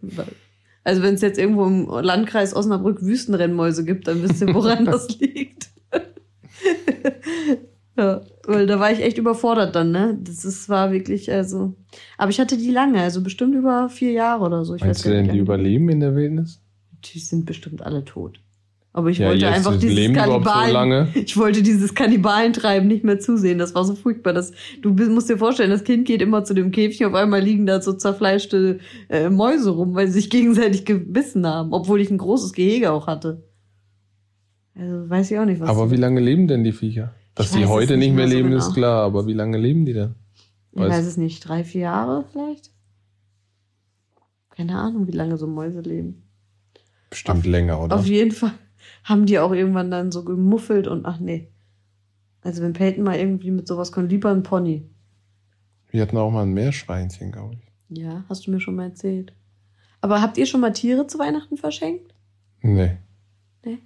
Also 0.84 1.02
wenn 1.02 1.16
es 1.16 1.22
jetzt 1.22 1.40
irgendwo 1.40 1.66
im 1.66 1.88
Landkreis 1.88 2.56
Osnabrück 2.56 3.02
Wüstenrennmäuse 3.02 3.86
gibt, 3.86 4.08
dann 4.08 4.22
wisst 4.22 4.42
ihr, 4.42 4.54
woran 4.54 4.86
das 4.86 5.20
liegt. 5.20 5.70
Ja, 8.00 8.22
weil 8.48 8.66
da 8.66 8.80
war 8.80 8.92
ich 8.92 9.02
echt 9.02 9.18
überfordert 9.18 9.76
dann, 9.76 9.92
ne? 9.92 10.18
Das 10.22 10.46
ist, 10.46 10.70
war 10.70 10.92
wirklich, 10.92 11.32
also. 11.32 11.76
Aber 12.18 12.32
ich 12.32 12.40
hatte 12.40 12.58
die 12.58 12.72
lange, 12.72 13.02
also 13.02 13.22
bestimmt 13.22 13.56
über 13.56 13.90
vier 13.90 14.12
Jahre 14.12 14.46
oder 14.46 14.64
so. 14.66 14.76
Ich 14.76 14.84
Meinst 14.84 15.04
du 15.06 15.10
gar 15.10 15.16
denn, 15.16 15.26
die 15.26 15.30
lange 15.32 15.42
überleben 15.42 15.90
in 15.90 16.00
der 16.00 16.16
Wildnis? 16.16 16.62
Die 17.04 17.20
sind 17.20 17.46
bestimmt 17.46 17.82
alle 17.82 18.06
tot. 18.06 18.40
Aber 18.92 19.10
ich 19.10 19.20
Ja, 19.20 19.28
wollte 19.28 19.48
einfach 19.48 19.78
dieses 19.78 20.06
so 20.08 20.14
Kannibalen, 20.14 20.74
lange? 20.74 21.08
ich 21.14 21.38
wollte 21.38 21.62
dieses 21.62 21.94
Kannibalentreiben 21.94 22.88
nicht 22.88 23.04
mehr 23.04 23.20
zusehen. 23.20 23.60
Das 23.60 23.76
war 23.76 23.86
so 23.86 23.96
furchtbar. 23.96 24.34
Das, 24.34 24.52
du 24.82 24.92
musst 24.94 25.30
dir 25.30 25.38
vorstellen, 25.38 25.70
das 25.70 25.84
Kind 25.84 26.06
geht 26.06 26.22
immer 26.22 26.44
zu 26.44 26.54
dem 26.54 26.72
Käfig, 26.72 27.06
auf 27.06 27.14
einmal 27.14 27.42
liegen 27.42 27.66
da 27.66 27.82
so 27.82 27.94
zerfleischte 27.94 28.80
äh, 29.10 29.30
Mäuse 29.30 29.70
rum, 29.72 29.94
weil 29.94 30.08
sie 30.08 30.14
sich 30.14 30.30
gegenseitig 30.30 30.86
gebissen 30.86 31.46
haben, 31.46 31.72
obwohl 31.72 32.02
ich 32.02 32.10
ein 32.10 32.18
großes 32.18 32.54
Gehege 32.54 32.92
auch 32.92 33.06
hatte. 33.06 33.44
Also 34.76 35.10
weiß 35.10 35.30
ich 35.32 35.38
auch 35.38 35.46
nicht, 35.46 35.60
was. 35.60 35.70
Aber 35.70 35.92
wie 35.92 35.98
lange 35.98 36.20
leben 36.20 36.48
denn 36.48 36.64
die 36.64 36.72
Viecher? 36.72 37.14
Dass 37.40 37.52
die 37.52 37.62
weiß 37.62 37.70
heute 37.70 37.96
nicht 37.96 38.14
mehr 38.14 38.28
mehr 38.28 38.28
so 38.28 38.36
leben, 38.36 38.50
genau. 38.50 38.68
ist 38.68 38.74
klar, 38.74 39.06
aber 39.06 39.26
wie 39.26 39.34
lange 39.34 39.58
leben 39.58 39.86
die 39.86 39.94
denn? 39.94 40.16
ich 40.74 40.82
weiß 40.82 41.06
es 41.06 41.16
nicht, 41.16 41.48
drei, 41.48 41.64
vier 41.64 41.84
Jahre 41.84 42.26
vielleicht? 42.30 42.70
Keine 44.50 44.78
Ahnung, 44.78 45.08
wie 45.08 45.14
lange 45.14 45.38
so 45.38 45.48
Mäuse 45.48 45.80
leben. 45.80 46.28
Bestimmt 47.10 47.46
länger, 47.46 47.82
oder? 47.82 47.96
Auf 47.96 48.06
jeden 48.06 48.32
Fall 48.32 48.52
haben 49.06 49.26
die 49.26 49.40
auch 49.40 49.54
irgendwann 49.54 49.90
dann 49.90 50.12
so 50.12 50.26
gemuffelt 50.26 50.90
und 50.90 51.06
ach 51.06 51.22
nee. 51.22 51.50
Also 52.42 52.62
wenn 52.62 52.74
Peyton 52.74 53.06
mal 53.06 53.18
irgendwie 53.18 53.52
mit 53.52 53.70
sowas 53.70 53.94
kommt, 53.94 54.12
lieber 54.12 54.32
ein 54.32 54.44
Pony. 54.44 54.90
Wir 55.90 56.02
hatten 56.02 56.18
auch 56.18 56.32
mal 56.32 56.44
ein 56.44 56.52
Meerschweinchen, 56.52 57.32
glaube 57.32 57.56
ich. 57.56 57.98
Ja, 57.98 58.26
hast 58.28 58.48
du 58.48 58.52
mir 58.52 58.60
schon 58.60 58.76
mal 58.76 58.90
erzählt. 58.90 59.32
Aber 60.02 60.22
habt 60.22 60.38
ihr 60.38 60.46
schon 60.46 60.60
mal 60.60 60.74
Tiere 60.74 61.08
zu 61.08 61.18
Weihnachten 61.20 61.56
verschenkt? 61.56 62.14
Nee. 62.62 62.98
Nee? 63.64 63.80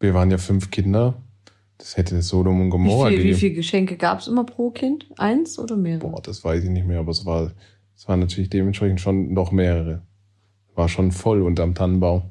Wir 0.00 0.12
waren 0.12 0.32
ja 0.32 0.38
fünf 0.38 0.72
Kinder. 0.72 1.22
Das 1.78 1.96
hätte 1.96 2.20
Sodom 2.22 2.60
und 2.60 2.66
Wie 2.66 2.70
Gomorra 2.70 3.08
viel, 3.08 3.18
wie 3.18 3.22
gegeben. 3.22 3.38
viel 3.38 3.54
Geschenke 3.54 3.96
gab 3.96 4.20
es 4.20 4.28
immer 4.28 4.44
pro 4.44 4.70
Kind? 4.70 5.06
Eins 5.18 5.58
oder 5.58 5.76
mehrere? 5.76 6.08
Boah, 6.08 6.22
das 6.22 6.42
weiß 6.42 6.64
ich 6.64 6.70
nicht 6.70 6.86
mehr, 6.86 7.00
aber 7.00 7.10
es 7.10 7.26
war, 7.26 7.52
es 7.94 8.08
waren 8.08 8.20
natürlich 8.20 8.50
dementsprechend 8.50 9.00
schon 9.00 9.32
noch 9.34 9.52
mehrere. 9.52 10.02
War 10.74 10.88
schon 10.88 11.12
voll 11.12 11.42
unterm 11.42 11.74
Tannenbaum. 11.74 12.22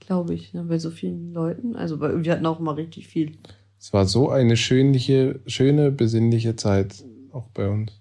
Glaube 0.00 0.34
ich, 0.34 0.54
ne, 0.54 0.62
bei 0.64 0.78
so 0.78 0.90
vielen 0.90 1.32
Leuten. 1.32 1.76
Also 1.76 1.98
bei, 1.98 2.24
wir 2.24 2.32
hatten 2.32 2.46
auch 2.46 2.60
immer 2.60 2.76
richtig 2.76 3.08
viel. 3.08 3.32
Es 3.78 3.92
war 3.92 4.06
so 4.06 4.30
eine 4.30 4.56
schönliche, 4.56 5.40
schöne, 5.46 5.90
besinnliche 5.90 6.56
Zeit 6.56 7.04
auch 7.32 7.48
bei 7.50 7.68
uns. 7.68 7.92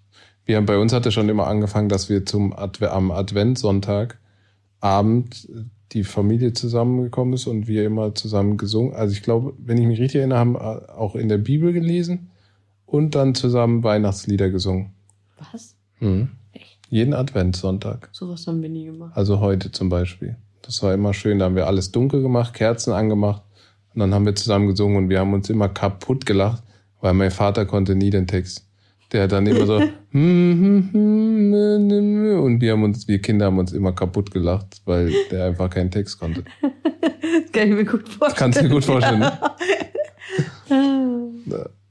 Wir 0.46 0.56
haben, 0.56 0.66
bei 0.66 0.78
uns 0.78 0.94
hatte 0.94 1.12
schon 1.12 1.28
immer 1.28 1.48
angefangen, 1.48 1.90
dass 1.90 2.10
wir 2.10 2.26
zum 2.26 2.54
Adve 2.54 2.92
am 2.92 3.12
Adventssonntag 3.12 4.20
Abend 4.80 5.50
die 5.94 6.04
Familie 6.04 6.54
zusammengekommen 6.54 7.34
ist 7.34 7.48
und 7.48 7.68
wir 7.68 7.86
immer 7.86 8.14
zusammen 8.14 8.58
gesungen. 8.58 8.94
Also 8.94 9.14
ich 9.14 9.24
glaube, 9.24 9.54
wenn 9.58 9.78
ich 9.78 9.88
mich 9.88 10.00
richtig 10.00 10.20
erinnere, 10.20 10.40
haben 10.40 10.54
wir 10.54 10.98
auch 10.98 11.16
in 11.16 11.30
der 11.30 11.38
Bibel 11.38 11.72
gelesen 11.74 12.30
und 12.86 13.16
dann 13.16 13.36
zusammen 13.36 13.84
Weihnachtslieder 13.84 14.50
gesungen. 14.50 14.94
Was? 15.52 15.76
Mhm. 16.00 16.30
Echt? 16.52 16.80
Jeden 16.90 17.14
Adventssonntag. 17.14 18.10
Sowas 18.12 18.48
haben 18.48 18.62
wir 18.62 18.70
nie 18.70 18.86
gemacht. 18.86 19.16
Also 19.16 19.40
heute 19.40 19.72
zum 19.72 19.90
Beispiel. 19.90 20.36
Das 20.62 20.84
war 20.84 20.94
immer 20.94 21.14
schön. 21.14 21.40
Da 21.40 21.46
haben 21.46 21.56
wir 21.56 21.68
alles 21.68 21.92
dunkel 21.92 22.22
gemacht, 22.22 22.54
Kerzen 22.54 22.92
angemacht 22.92 23.44
und 23.94 24.02
dann 24.02 24.14
haben 24.14 24.26
wir 24.26 24.36
zusammen 24.36 24.68
gesungen 24.68 24.98
und 24.98 25.10
wir 25.10 25.20
haben 25.20 25.34
uns 25.34 25.50
immer 25.50 25.70
kaputt 25.70 26.26
gelacht, 26.26 26.64
weil 27.00 27.14
mein 27.14 27.32
Vater 27.32 27.66
konnte 27.66 27.96
nie 27.96 28.10
den 28.10 28.28
Text. 28.28 28.67
Der 29.12 29.24
hat 29.24 29.32
dann 29.32 29.48
immer 29.48 29.66
so 29.66 29.76
und 29.76 29.94
wir 32.60 32.74
haben 32.74 32.84
uns, 32.84 33.08
wir 33.08 33.22
Kinder 33.22 33.46
haben 33.46 33.58
uns 33.58 33.72
immer 33.72 33.94
kaputt 33.94 34.32
gelacht, 34.32 34.82
weil 34.86 35.14
der 35.32 35.46
einfach 35.46 35.70
keinen 35.70 35.92
Text 35.92 36.20
konnte. 36.20 36.44
Das 36.62 37.52
kann 37.54 37.70
ich 37.70 37.76
mir 37.76 37.86
gut 37.86 38.10
vorstellen. 38.10 38.38
Kannst 38.38 38.60
du 38.60 38.64
dir 38.64 38.70
gut 38.70 38.84
vorstellen. 38.84 39.20
Ne? 39.20 39.40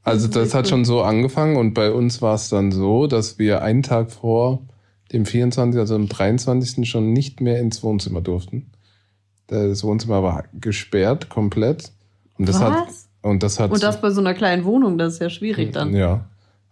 Also 0.02 0.28
das 0.28 0.54
hat 0.54 0.68
schon 0.68 0.84
so 0.84 1.02
angefangen 1.02 1.56
und 1.56 1.74
bei 1.74 1.90
uns 1.90 2.22
war 2.22 2.34
es 2.34 2.48
dann 2.48 2.70
so, 2.70 3.06
dass 3.06 3.38
wir 3.38 3.62
einen 3.62 3.82
Tag 3.82 4.12
vor 4.12 4.62
dem 5.12 5.26
24., 5.26 5.80
also 5.80 5.94
am 5.94 6.08
23. 6.08 6.88
schon 6.88 7.12
nicht 7.12 7.40
mehr 7.40 7.60
ins 7.60 7.82
Wohnzimmer 7.82 8.20
durften. 8.20 8.70
Das 9.46 9.82
Wohnzimmer 9.82 10.22
war 10.22 10.44
gesperrt 10.52 11.28
komplett. 11.28 11.92
Und 12.38 12.48
das 12.48 12.60
hat 12.60 12.86
Was? 12.86 13.08
und 13.22 13.42
das 13.42 13.58
hat 13.58 13.70
Und 13.70 13.82
das 13.82 14.00
bei 14.00 14.10
so 14.10 14.20
einer 14.20 14.34
kleinen 14.34 14.64
Wohnung, 14.64 14.98
das 14.98 15.14
ist 15.14 15.20
ja 15.20 15.30
schwierig 15.30 15.72
dann. 15.72 15.94
ja, 15.94 16.26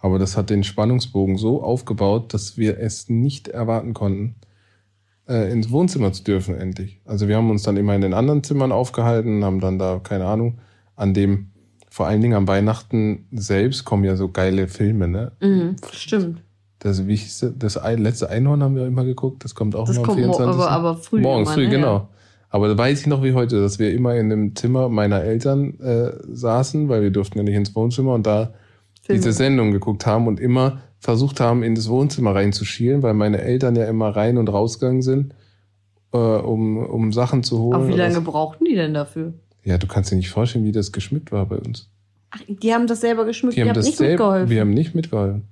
aber 0.04 0.18
das 0.18 0.36
hat 0.36 0.50
den 0.50 0.64
Spannungsbogen 0.64 1.38
so 1.38 1.62
aufgebaut, 1.62 2.34
dass 2.34 2.58
wir 2.58 2.78
es 2.78 3.08
nicht 3.08 3.48
erwarten 3.48 3.94
konnten, 3.94 4.34
äh, 5.26 5.50
ins 5.50 5.70
Wohnzimmer 5.70 6.12
zu 6.12 6.22
dürfen 6.24 6.54
endlich. 6.56 7.00
Also 7.06 7.26
wir 7.26 7.36
haben 7.38 7.50
uns 7.50 7.62
dann 7.62 7.78
immer 7.78 7.94
in 7.94 8.02
den 8.02 8.12
anderen 8.12 8.42
Zimmern 8.44 8.70
aufgehalten, 8.70 9.42
haben 9.42 9.60
dann 9.60 9.78
da 9.78 9.98
keine 10.02 10.26
Ahnung 10.26 10.58
an 10.94 11.14
dem 11.14 11.46
vor 11.88 12.06
allen 12.06 12.20
Dingen 12.20 12.34
am 12.34 12.46
Weihnachten 12.48 13.28
selbst 13.32 13.86
kommen 13.86 14.04
ja 14.04 14.16
so 14.16 14.28
geile 14.28 14.68
Filme, 14.68 15.08
ne? 15.08 15.32
Mhm, 15.40 15.76
stimmt. 15.92 16.42
Das, 16.80 17.06
wie 17.06 17.16
hieß 17.16 17.52
das, 17.56 17.80
letzte 17.96 18.28
Einhorn 18.28 18.62
haben 18.62 18.76
wir 18.76 18.84
immer 18.86 19.04
geguckt, 19.06 19.42
das 19.44 19.54
kommt 19.54 19.74
auch 19.74 19.86
Das 19.86 19.96
immer 19.96 20.08
am 20.08 20.14
kommt 20.16 20.26
mo- 20.26 20.32
24. 20.34 20.60
aber, 20.64 20.70
aber 20.70 20.96
früh. 20.98 21.20
Morgens 21.22 21.48
immer, 21.48 21.54
früh, 21.54 21.64
ne? 21.64 21.70
genau. 21.70 22.08
Aber 22.50 22.68
da 22.68 22.76
weiß 22.76 23.00
ich 23.00 23.06
noch 23.06 23.22
wie 23.22 23.32
heute, 23.32 23.58
dass 23.62 23.78
wir 23.78 23.90
immer 23.94 24.16
in 24.16 24.28
dem 24.28 24.54
Zimmer 24.54 24.88
meiner 24.90 25.22
Eltern 25.22 25.80
äh, 25.80 26.12
saßen, 26.28 26.88
weil 26.90 27.00
wir 27.02 27.10
durften 27.10 27.38
ja 27.38 27.44
nicht 27.44 27.54
ins 27.54 27.74
Wohnzimmer 27.74 28.12
und 28.12 28.26
da 28.26 28.52
Filme. 29.04 29.18
diese 29.20 29.32
Sendung 29.32 29.72
geguckt 29.72 30.06
haben 30.06 30.26
und 30.26 30.40
immer 30.40 30.80
versucht 30.98 31.40
haben, 31.40 31.62
in 31.62 31.74
das 31.74 31.88
Wohnzimmer 31.88 32.34
reinzuschielen, 32.34 33.02
weil 33.02 33.14
meine 33.14 33.40
Eltern 33.42 33.76
ja 33.76 33.84
immer 33.84 34.08
rein 34.16 34.38
und 34.38 34.48
rausgegangen 34.48 35.02
sind, 35.02 35.34
äh, 36.12 36.16
um, 36.16 36.78
um 36.78 37.12
Sachen 37.12 37.42
zu 37.42 37.58
holen. 37.58 37.74
Aber 37.74 37.88
wie 37.88 37.92
lange 37.92 38.20
brauchten 38.22 38.64
die 38.64 38.74
denn 38.74 38.94
dafür? 38.94 39.34
Ja, 39.64 39.78
du 39.78 39.86
kannst 39.86 40.10
dir 40.10 40.16
nicht 40.16 40.30
vorstellen, 40.30 40.64
wie 40.64 40.72
das 40.72 40.92
geschmückt 40.92 41.32
war 41.32 41.46
bei 41.46 41.56
uns. 41.56 41.90
Ach, 42.30 42.40
die 42.48 42.72
haben 42.74 42.86
das 42.86 43.00
selber 43.00 43.24
geschmückt, 43.24 43.56
Die 43.56 43.62
die, 43.62 43.68
haben 43.68 43.74
das 43.74 43.86
nicht 43.86 44.00
mitgeholfen. 44.00 44.50
wir 44.50 44.60
haben 44.60 44.70
nicht 44.70 44.94
mitgeholfen. 44.94 45.42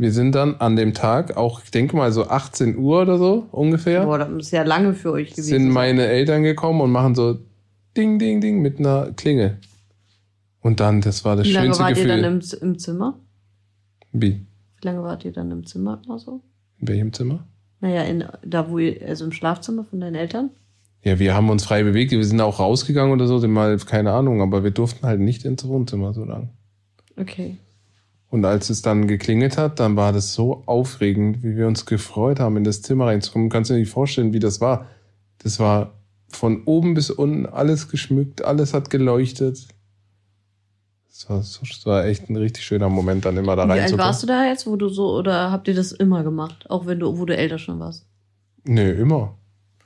Wir 0.00 0.12
sind 0.12 0.34
dann 0.34 0.54
an 0.56 0.76
dem 0.76 0.94
Tag, 0.94 1.36
auch 1.36 1.60
ich 1.64 1.70
denke 1.72 1.96
mal 1.96 2.12
so 2.12 2.28
18 2.28 2.78
Uhr 2.78 3.02
oder 3.02 3.18
so 3.18 3.46
ungefähr, 3.50 4.04
Boah, 4.04 4.18
das 4.18 4.28
ist 4.46 4.50
ja 4.52 4.62
lange 4.62 4.94
für 4.94 5.10
euch 5.12 5.30
gewesen. 5.30 5.48
sind 5.48 5.68
meine 5.70 6.06
Eltern 6.06 6.44
gekommen 6.44 6.80
und 6.80 6.92
machen 6.92 7.14
so 7.16 7.38
Ding, 7.96 8.18
Ding, 8.20 8.40
Ding 8.40 8.60
mit 8.62 8.78
einer 8.78 9.10
Klingel. 9.16 9.58
Und 10.68 10.80
dann, 10.80 11.00
das 11.00 11.24
war 11.24 11.34
das 11.34 11.46
Wie 11.46 11.52
lange 11.52 11.68
schönste 11.68 11.82
wart 11.82 11.94
Gefühl. 11.94 12.10
ihr 12.10 12.22
dann 12.22 12.40
im, 12.40 12.58
im 12.60 12.78
Zimmer? 12.78 13.18
Wie? 14.12 14.32
Wie 14.34 14.86
lange 14.86 15.02
wart 15.02 15.24
ihr 15.24 15.32
dann 15.32 15.50
im 15.50 15.64
Zimmer 15.64 16.02
immer 16.04 16.18
so? 16.18 16.42
In 16.78 16.88
welchem 16.88 17.10
Zimmer? 17.14 17.48
Naja, 17.80 18.02
in, 18.02 18.24
da 18.44 18.68
wo 18.68 18.76
ihr, 18.78 19.00
also 19.08 19.24
im 19.24 19.32
Schlafzimmer 19.32 19.84
von 19.84 19.98
deinen 19.98 20.14
Eltern? 20.14 20.50
Ja, 21.02 21.18
wir 21.18 21.34
haben 21.34 21.48
uns 21.48 21.64
frei 21.64 21.84
bewegt, 21.84 22.10
wir 22.10 22.22
sind 22.22 22.38
auch 22.42 22.58
rausgegangen 22.58 23.14
oder 23.14 23.26
so, 23.26 23.38
mal, 23.48 23.78
keine 23.78 24.12
Ahnung, 24.12 24.42
aber 24.42 24.62
wir 24.62 24.70
durften 24.70 25.06
halt 25.06 25.20
nicht 25.20 25.46
ins 25.46 25.66
Wohnzimmer 25.66 26.12
so 26.12 26.26
lang. 26.26 26.50
Okay. 27.16 27.56
Und 28.28 28.44
als 28.44 28.68
es 28.68 28.82
dann 28.82 29.08
geklingelt 29.08 29.56
hat, 29.56 29.80
dann 29.80 29.96
war 29.96 30.12
das 30.12 30.34
so 30.34 30.64
aufregend, 30.66 31.42
wie 31.42 31.56
wir 31.56 31.66
uns 31.66 31.86
gefreut 31.86 32.40
haben, 32.40 32.58
in 32.58 32.64
das 32.64 32.82
Zimmer 32.82 33.06
reinzukommen. 33.06 33.48
Kannst 33.48 33.70
du 33.70 33.74
dir 33.74 33.80
nicht 33.80 33.90
vorstellen, 33.90 34.34
wie 34.34 34.38
das 34.38 34.60
war. 34.60 34.84
Das 35.38 35.58
war 35.60 35.94
von 36.28 36.64
oben 36.64 36.92
bis 36.92 37.08
unten 37.08 37.46
alles 37.46 37.88
geschmückt, 37.88 38.44
alles 38.44 38.74
hat 38.74 38.90
geleuchtet. 38.90 39.66
Das 41.18 41.28
war, 41.28 41.42
so- 41.42 41.66
das 41.66 41.84
war 41.84 42.04
echt 42.04 42.30
ein 42.30 42.36
richtig 42.36 42.64
schöner 42.64 42.88
Moment, 42.88 43.24
dann 43.24 43.36
immer 43.36 43.56
da 43.56 43.66
Wie 43.66 43.72
alt 43.72 43.98
warst 43.98 44.22
du 44.22 44.28
da 44.28 44.46
jetzt, 44.46 44.68
wo 44.68 44.76
du 44.76 44.88
so, 44.88 45.16
oder 45.16 45.50
habt 45.50 45.66
ihr 45.66 45.74
das 45.74 45.90
immer 45.90 46.22
gemacht? 46.22 46.70
Auch 46.70 46.86
wenn 46.86 47.00
du, 47.00 47.18
wo 47.18 47.24
du 47.24 47.36
älter 47.36 47.58
schon 47.58 47.80
warst? 47.80 48.06
Nee, 48.64 48.90
immer. 48.92 49.36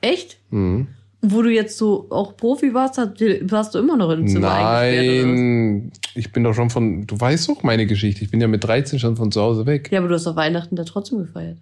Echt? 0.02 0.38
Mhm. 0.50 0.88
Wo 1.22 1.40
du 1.40 1.48
jetzt 1.50 1.78
so 1.78 2.08
auch 2.10 2.36
Profi 2.36 2.74
warst, 2.74 2.98
warst 2.98 3.74
du 3.74 3.78
immer 3.78 3.96
noch 3.96 4.10
im 4.10 4.26
Zimmer? 4.26 4.48
Nein, 4.48 5.92
ich 6.14 6.32
bin 6.32 6.44
doch 6.44 6.52
schon 6.52 6.68
von, 6.68 7.06
du 7.06 7.18
weißt 7.18 7.48
doch 7.48 7.62
meine 7.62 7.86
Geschichte, 7.86 8.22
ich 8.24 8.30
bin 8.30 8.40
ja 8.40 8.48
mit 8.48 8.64
13 8.64 8.98
schon 8.98 9.16
von 9.16 9.32
zu 9.32 9.40
Hause 9.40 9.64
weg. 9.64 9.90
Ja, 9.90 10.00
aber 10.00 10.08
du 10.08 10.14
hast 10.14 10.26
auf 10.26 10.36
Weihnachten 10.36 10.76
da 10.76 10.84
trotzdem 10.84 11.18
gefeiert. 11.18 11.56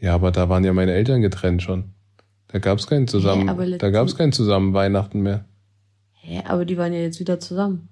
Ja, 0.00 0.14
aber 0.14 0.32
da 0.32 0.48
waren 0.50 0.64
ja 0.64 0.72
meine 0.74 0.92
Eltern 0.92 1.22
getrennt 1.22 1.62
schon. 1.62 1.84
Da 2.48 2.58
gab 2.58 2.78
es 2.78 2.86
keinen 2.86 3.08
zusammen, 3.08 3.48
aber 3.48 3.66
da 3.66 3.90
gab 3.90 4.06
es 4.06 4.16
keinen 4.16 4.32
zusammen 4.32 4.74
Weihnachten 4.74 5.20
mehr. 5.20 5.44
Hä, 6.12 6.42
aber 6.46 6.64
die 6.66 6.76
waren 6.76 6.92
ja 6.92 7.00
jetzt 7.00 7.20
wieder 7.20 7.40
zusammen. 7.40 7.88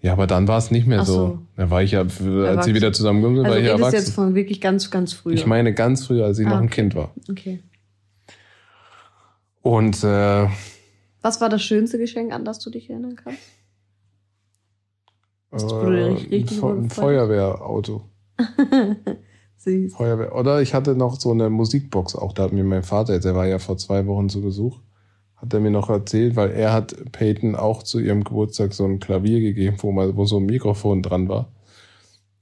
Ja, 0.00 0.12
aber 0.12 0.26
dann 0.26 0.46
war 0.46 0.58
es 0.58 0.70
nicht 0.70 0.86
mehr 0.86 1.04
so. 1.04 1.12
so. 1.14 1.38
Da 1.56 1.70
war 1.70 1.82
ich 1.82 1.92
ja, 1.92 2.00
als 2.00 2.16
sie 2.64 2.74
wieder 2.74 2.92
zusammengekommen 2.92 3.38
sind, 3.38 3.46
Also 3.46 3.54
war 3.56 3.58
ich 3.62 3.64
redest 3.68 3.80
erwachsen. 3.80 3.96
jetzt 3.96 4.14
von 4.14 4.34
wirklich 4.34 4.60
ganz, 4.60 4.90
ganz 4.90 5.12
früh. 5.12 5.32
Ich 5.34 5.46
meine 5.46 5.72
ganz 5.74 6.06
früher, 6.06 6.26
als 6.26 6.38
ich 6.38 6.46
Ah, 6.46 6.50
noch 6.50 6.58
ein. 6.60 6.70
Kind 6.70 6.94
war. 6.94 7.12
Okay. 7.30 7.62
Und 9.62 10.04
äh, 10.04 10.46
Was 11.22 11.40
war 11.40 11.48
das 11.48 11.62
schönste 11.62 11.98
Geschenk, 11.98 12.32
an 12.32 12.44
das 12.44 12.58
du 12.60 12.70
dich 12.70 12.88
erinnern 12.90 13.16
kannst? 13.16 13.40
Das 15.50 15.62
äh, 15.64 15.74
richtig- 15.76 16.52
ein, 16.52 16.58
Fe 16.60 16.66
ein. 16.68 16.90
Feuerwehrauto. 16.90 18.02
Süß. 19.56 19.94
Feuerwehr. 19.94 20.36
Oder 20.36 20.60
ich 20.60 20.74
hatte 20.74 20.94
noch 20.94 21.18
so 21.18 21.30
eine 21.32 21.48
Musikbox, 21.50 22.14
auch 22.14 22.32
da 22.32 22.44
hat 22.44 22.52
mir 22.52 22.62
mein 22.64 22.82
Vater, 22.82 23.14
jetzt, 23.14 23.24
der 23.24 23.34
war 23.34 23.46
ja 23.46 23.58
vor 23.58 23.76
zwei 23.78 24.06
Wochen 24.06 24.28
zu 24.28 24.42
Besuch, 24.42 24.80
hat 25.46 25.54
er 25.54 25.60
mir 25.60 25.70
noch 25.70 25.88
erzählt, 25.88 26.34
weil 26.36 26.50
er 26.50 26.72
hat 26.72 26.96
Peyton 27.12 27.54
auch 27.54 27.82
zu 27.82 28.00
ihrem 28.00 28.24
Geburtstag 28.24 28.74
so 28.74 28.84
ein 28.84 28.98
Klavier 28.98 29.40
gegeben, 29.40 29.76
wo, 29.80 29.92
mal, 29.92 30.16
wo 30.16 30.24
so 30.24 30.38
ein 30.38 30.46
Mikrofon 30.46 31.02
dran 31.02 31.28
war. 31.28 31.48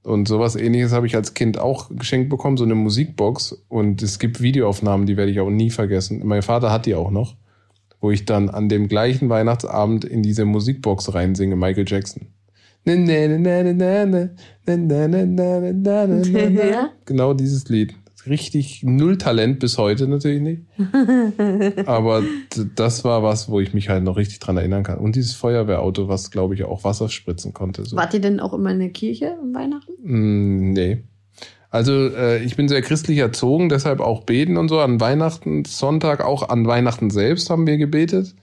Und 0.03 0.27
sowas 0.27 0.57
ähnliches 0.57 0.93
habe 0.93 1.07
ich 1.07 1.17
als 1.17 1.35
Kind 1.35 1.59
auch 1.59 1.91
geschenkt 1.91 2.31
bekommen, 2.31 2.57
so 2.57 2.65
eine 2.65 2.75
Musikbox. 2.75 3.65
Und 3.69 4.03
es 4.03 4.19
gibt 4.19 4.41
Videoaufnahmen, 4.41 5.07
die 5.07 5.17
werde 5.17 5.31
ich 5.31 5.41
auch 5.41 5.51
nie 5.51 5.71
vergessen. 5.71 6.23
Mein 6.25 6.43
Vater 6.43 6.73
hat 6.73 6.87
die 6.87 6.95
auch 6.95 7.11
noch, 7.11 7.37
wo 8.01 8.11
ich 8.11 8.25
dann 8.25 8.49
an 8.49 8.69
dem 8.69 8.89
gleichen 8.89 9.29
Weihnachtsabend 9.29 10.05
in 10.05 10.23
diese 10.23 10.45
Musikbox 10.47 11.15
reinsinge, 11.15 11.57
Michael 11.57 11.85
Jackson. 11.87 12.27
Genau 17.07 17.33
dieses 17.33 17.69
Lied. 17.69 17.95
Richtig 18.27 18.83
null 18.83 19.19
Talent 19.19 19.59
bis 19.59 19.77
heute 19.77 20.09
natürlich 20.09 20.41
nicht. 20.41 20.63
Aber 21.87 22.23
das 22.75 23.05
war 23.05 23.23
was, 23.23 23.49
wo 23.49 23.61
ich 23.61 23.75
mich 23.75 23.89
halt 23.89 24.03
noch 24.05 24.17
richtig 24.17 24.39
dran 24.39 24.57
erinnern 24.57 24.83
kann. 24.83 24.99
Und 24.99 25.17
dieses 25.17 25.35
Feuerwehrauto, 25.35 26.09
was 26.09 26.31
glaube 26.31 26.55
ich 26.55 26.65
auch 26.65 26.85
Wasser 26.85 27.09
spritzen 27.09 27.53
konnte. 27.53 27.85
So. 27.85 27.97
Wart 27.97 28.15
ihr 28.15 28.21
denn 28.21 28.41
auch 28.41 28.55
immer 28.55 28.71
in 28.71 28.79
der 28.79 28.91
Kirche 28.91 29.37
am 29.41 29.55
Weihnachten? 29.55 29.93
Mm, 30.03 30.73
nee. 30.73 31.05
Also 31.71 31.93
äh, 31.93 32.43
ich 32.45 32.57
bin 32.57 32.69
sehr 32.69 32.83
christlich 32.83 33.19
erzogen, 33.19 33.69
deshalb 33.69 34.01
auch 34.01 34.23
beten 34.23 34.57
und 34.57 34.69
so. 34.69 34.79
An 34.79 35.01
Weihnachten, 35.01 35.65
Sonntag, 35.65 36.25
auch 36.25 36.49
an 36.49 36.67
Weihnachten 36.67 37.11
selbst 37.11 37.51
haben 37.51 37.67
wir 37.67 37.77
gebetet. 37.79 38.35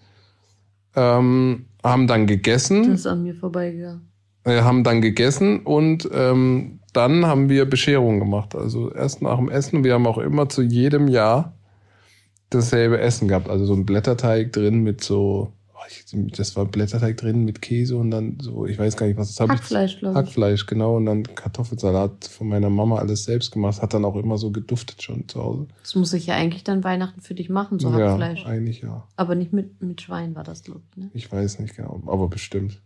Ähm, 0.95 1.65
haben 1.83 2.07
dann 2.07 2.27
gegessen. 2.27 2.83
Das 2.89 2.99
ist 2.99 3.07
an 3.07 3.23
mir 3.23 3.33
vorbeigegangen. 3.33 4.11
Wir 4.43 4.63
haben 4.63 4.83
dann 4.83 5.01
gegessen 5.01 5.59
und 5.59 6.09
ähm, 6.13 6.79
dann 6.93 7.25
haben 7.25 7.49
wir 7.49 7.65
Bescherung 7.65 8.19
gemacht. 8.19 8.55
Also 8.55 8.91
erst 8.91 9.21
nach 9.21 9.37
dem 9.37 9.49
Essen. 9.49 9.83
Wir 9.83 9.93
haben 9.93 10.07
auch 10.07 10.17
immer 10.17 10.49
zu 10.49 10.61
jedem 10.61 11.07
Jahr 11.07 11.53
dasselbe 12.49 12.99
Essen 12.99 13.27
gehabt. 13.27 13.49
Also 13.49 13.65
so 13.65 13.73
ein 13.73 13.85
Blätterteig 13.85 14.51
drin 14.51 14.81
mit 14.81 15.03
so, 15.03 15.53
oh, 15.73 16.17
das 16.35 16.55
war 16.55 16.65
Blätterteig 16.65 17.17
drin 17.17 17.45
mit 17.45 17.61
Käse 17.61 17.95
und 17.95 18.11
dann 18.11 18.39
so, 18.41 18.65
ich 18.65 18.77
weiß 18.77 18.97
gar 18.97 19.05
nicht, 19.05 19.17
was 19.17 19.29
das 19.29 19.39
habe 19.39 19.53
ich. 19.53 19.59
Hackfleisch, 19.61 19.99
glaube 19.99 20.19
ich. 20.19 20.25
Hackfleisch, 20.25 20.65
genau. 20.65 20.97
Und 20.97 21.05
dann 21.05 21.23
Kartoffelsalat 21.23 22.25
von 22.25 22.49
meiner 22.49 22.69
Mama 22.69 22.97
alles 22.97 23.23
selbst 23.23 23.51
gemacht. 23.51 23.81
Hat 23.81 23.93
dann 23.93 24.03
auch 24.03 24.15
immer 24.17 24.37
so 24.37 24.51
geduftet 24.51 25.01
schon 25.01 25.27
zu 25.29 25.41
Hause. 25.41 25.67
Das 25.81 25.95
muss 25.95 26.11
ich 26.13 26.25
ja 26.25 26.35
eigentlich 26.35 26.63
dann 26.63 26.83
Weihnachten 26.83 27.21
für 27.21 27.35
dich 27.35 27.49
machen, 27.49 27.79
so 27.79 27.89
ja, 27.91 28.09
Hackfleisch. 28.09 28.45
eigentlich 28.45 28.81
ja. 28.81 29.07
Aber 29.15 29.35
nicht 29.35 29.53
mit, 29.53 29.81
mit 29.81 30.01
Schwein 30.01 30.35
war 30.35 30.43
das, 30.43 30.63
glaube 30.63 30.81
ich. 30.91 30.97
Ne? 30.97 31.09
Ich 31.13 31.31
weiß 31.31 31.59
nicht 31.59 31.77
genau, 31.77 32.01
aber 32.07 32.27
bestimmt. 32.27 32.81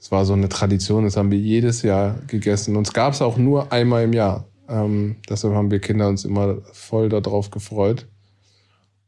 Das 0.00 0.10
war 0.10 0.24
so 0.24 0.32
eine 0.32 0.48
Tradition, 0.48 1.04
das 1.04 1.18
haben 1.18 1.30
wir 1.30 1.38
jedes 1.38 1.82
Jahr 1.82 2.18
gegessen. 2.26 2.76
Uns 2.76 2.94
gab 2.94 3.12
es 3.12 3.20
auch 3.20 3.36
nur 3.36 3.70
einmal 3.70 4.04
im 4.04 4.14
Jahr. 4.14 4.46
Ähm, 4.66 5.16
deshalb 5.28 5.54
haben 5.54 5.70
wir 5.70 5.78
Kinder 5.78 6.08
uns 6.08 6.24
immer 6.24 6.62
voll 6.72 7.10
darauf 7.10 7.50
gefreut. 7.50 8.06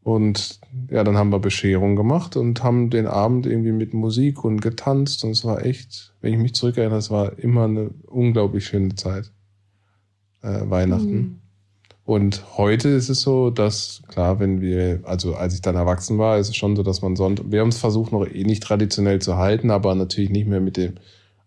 Und 0.03 0.61
ja, 0.90 1.03
dann 1.03 1.16
haben 1.16 1.30
wir 1.30 1.38
Bescherung 1.38 1.97
gemacht 1.97 2.36
und 2.36 2.62
haben 2.62 2.90
den 2.90 3.07
Abend 3.07 3.47
irgendwie 3.47 3.72
mit 3.72 3.95
Musik 3.95 4.45
und 4.45 4.61
getanzt. 4.61 5.24
Und 5.24 5.30
es 5.30 5.45
war 5.47 5.64
echt, 5.64 6.12
wenn 6.20 6.34
ich 6.34 6.40
mich 6.40 6.55
zurückerinnere, 6.55 6.99
es 6.99 7.11
war 7.11 7.38
immer 7.38 7.64
eine 7.64 7.90
unglaublich 8.07 8.66
schöne 8.66 8.95
Zeit. 8.95 9.32
Äh, 10.43 10.68
Weihnachten. 10.68 11.14
Mhm. 11.14 11.41
Und 12.05 12.42
heute 12.59 12.88
ist 12.88 13.09
es 13.09 13.20
so, 13.20 13.50
dass, 13.50 14.03
klar, 14.09 14.40
wenn 14.40 14.61
wir, 14.61 15.00
also 15.05 15.34
als 15.36 15.55
ich 15.55 15.62
dann 15.62 15.76
erwachsen 15.76 16.18
war, 16.18 16.36
ist 16.38 16.48
es 16.48 16.57
schon 16.57 16.74
so, 16.74 16.82
dass 16.82 17.00
man 17.00 17.14
Sonntag, 17.14 17.46
wir 17.50 17.61
haben 17.61 17.68
es 17.68 17.78
versucht, 17.78 18.11
noch 18.11 18.26
eh 18.26 18.42
nicht 18.44 18.62
traditionell 18.62 19.20
zu 19.20 19.36
halten, 19.36 19.70
aber 19.70 19.94
natürlich 19.94 20.30
nicht 20.30 20.48
mehr 20.48 20.61
mit 20.61 20.76
dem 20.76 20.94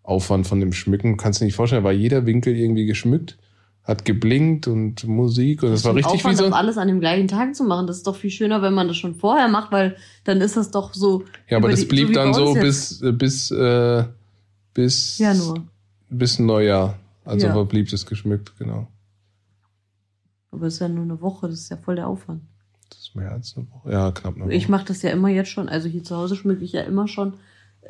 Aufwand 0.02 0.46
von 0.46 0.60
dem 0.60 0.72
Schmücken. 0.72 1.18
Kannst 1.18 1.40
du 1.40 1.44
dir 1.44 1.46
nicht 1.46 1.56
vorstellen, 1.56 1.84
war 1.84 1.92
jeder 1.92 2.24
Winkel 2.24 2.56
irgendwie 2.56 2.86
geschmückt, 2.86 3.36
hat 3.84 4.06
geblinkt 4.06 4.66
und 4.66 5.06
Musik 5.06 5.62
und 5.62 5.72
es 5.72 5.84
war 5.84 5.94
richtig 5.94 6.14
Aufwand, 6.14 6.34
wie 6.38 6.38
so. 6.38 6.44
das 6.48 6.54
alles 6.54 6.78
an 6.78 6.88
dem 6.88 7.00
gleichen 7.00 7.28
Tag 7.28 7.54
zu 7.54 7.62
machen, 7.64 7.86
das 7.86 7.98
ist 7.98 8.06
doch 8.06 8.16
viel 8.16 8.30
schöner, 8.30 8.62
wenn 8.62 8.72
man 8.72 8.88
das 8.88 8.96
schon 8.96 9.14
vorher 9.14 9.48
macht, 9.48 9.72
weil 9.72 9.96
dann 10.24 10.40
ist 10.40 10.56
das 10.56 10.70
doch 10.70 10.94
so. 10.94 11.22
Ja, 11.50 11.58
aber 11.58 11.68
das 11.68 11.80
die- 11.80 11.86
blieb 11.86 12.08
wie 12.08 12.12
dann 12.14 12.32
so 12.32 12.54
bis, 12.54 13.02
äh, 13.02 13.12
bis, 13.12 13.50
äh, 13.50 14.04
bis, 14.72 15.18
Januar. 15.18 15.66
bis 16.08 16.38
Neujahr. 16.38 16.98
Also 17.26 17.46
Ja. 17.48 17.62
blieb 17.64 17.90
das 17.90 18.06
geschmückt, 18.06 18.54
genau. 18.58 18.86
Aber 20.56 20.66
es 20.66 20.74
ist 20.74 20.80
ja 20.80 20.88
nur 20.88 21.04
eine 21.04 21.20
Woche, 21.20 21.48
das 21.48 21.60
ist 21.60 21.70
ja 21.70 21.76
voll 21.76 21.96
der 21.96 22.08
Aufwand. 22.08 22.42
Das 22.88 23.00
ist 23.00 23.14
mehr 23.14 23.30
als 23.30 23.56
eine 23.56 23.66
Woche. 23.70 23.92
Ja, 23.92 24.10
knapp 24.10 24.36
eine 24.36 24.46
Woche. 24.46 24.54
Ich 24.54 24.68
mache 24.68 24.86
das 24.86 25.02
ja 25.02 25.10
immer 25.10 25.28
jetzt 25.28 25.50
schon. 25.50 25.68
Also 25.68 25.88
hier 25.88 26.02
zu 26.02 26.16
Hause 26.16 26.36
schmücke 26.36 26.64
ich 26.64 26.72
ja 26.72 26.82
immer 26.82 27.08
schon 27.08 27.34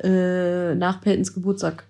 äh, 0.03 0.75
nach 0.75 1.01
Peytons 1.01 1.33
Geburtstag. 1.33 1.85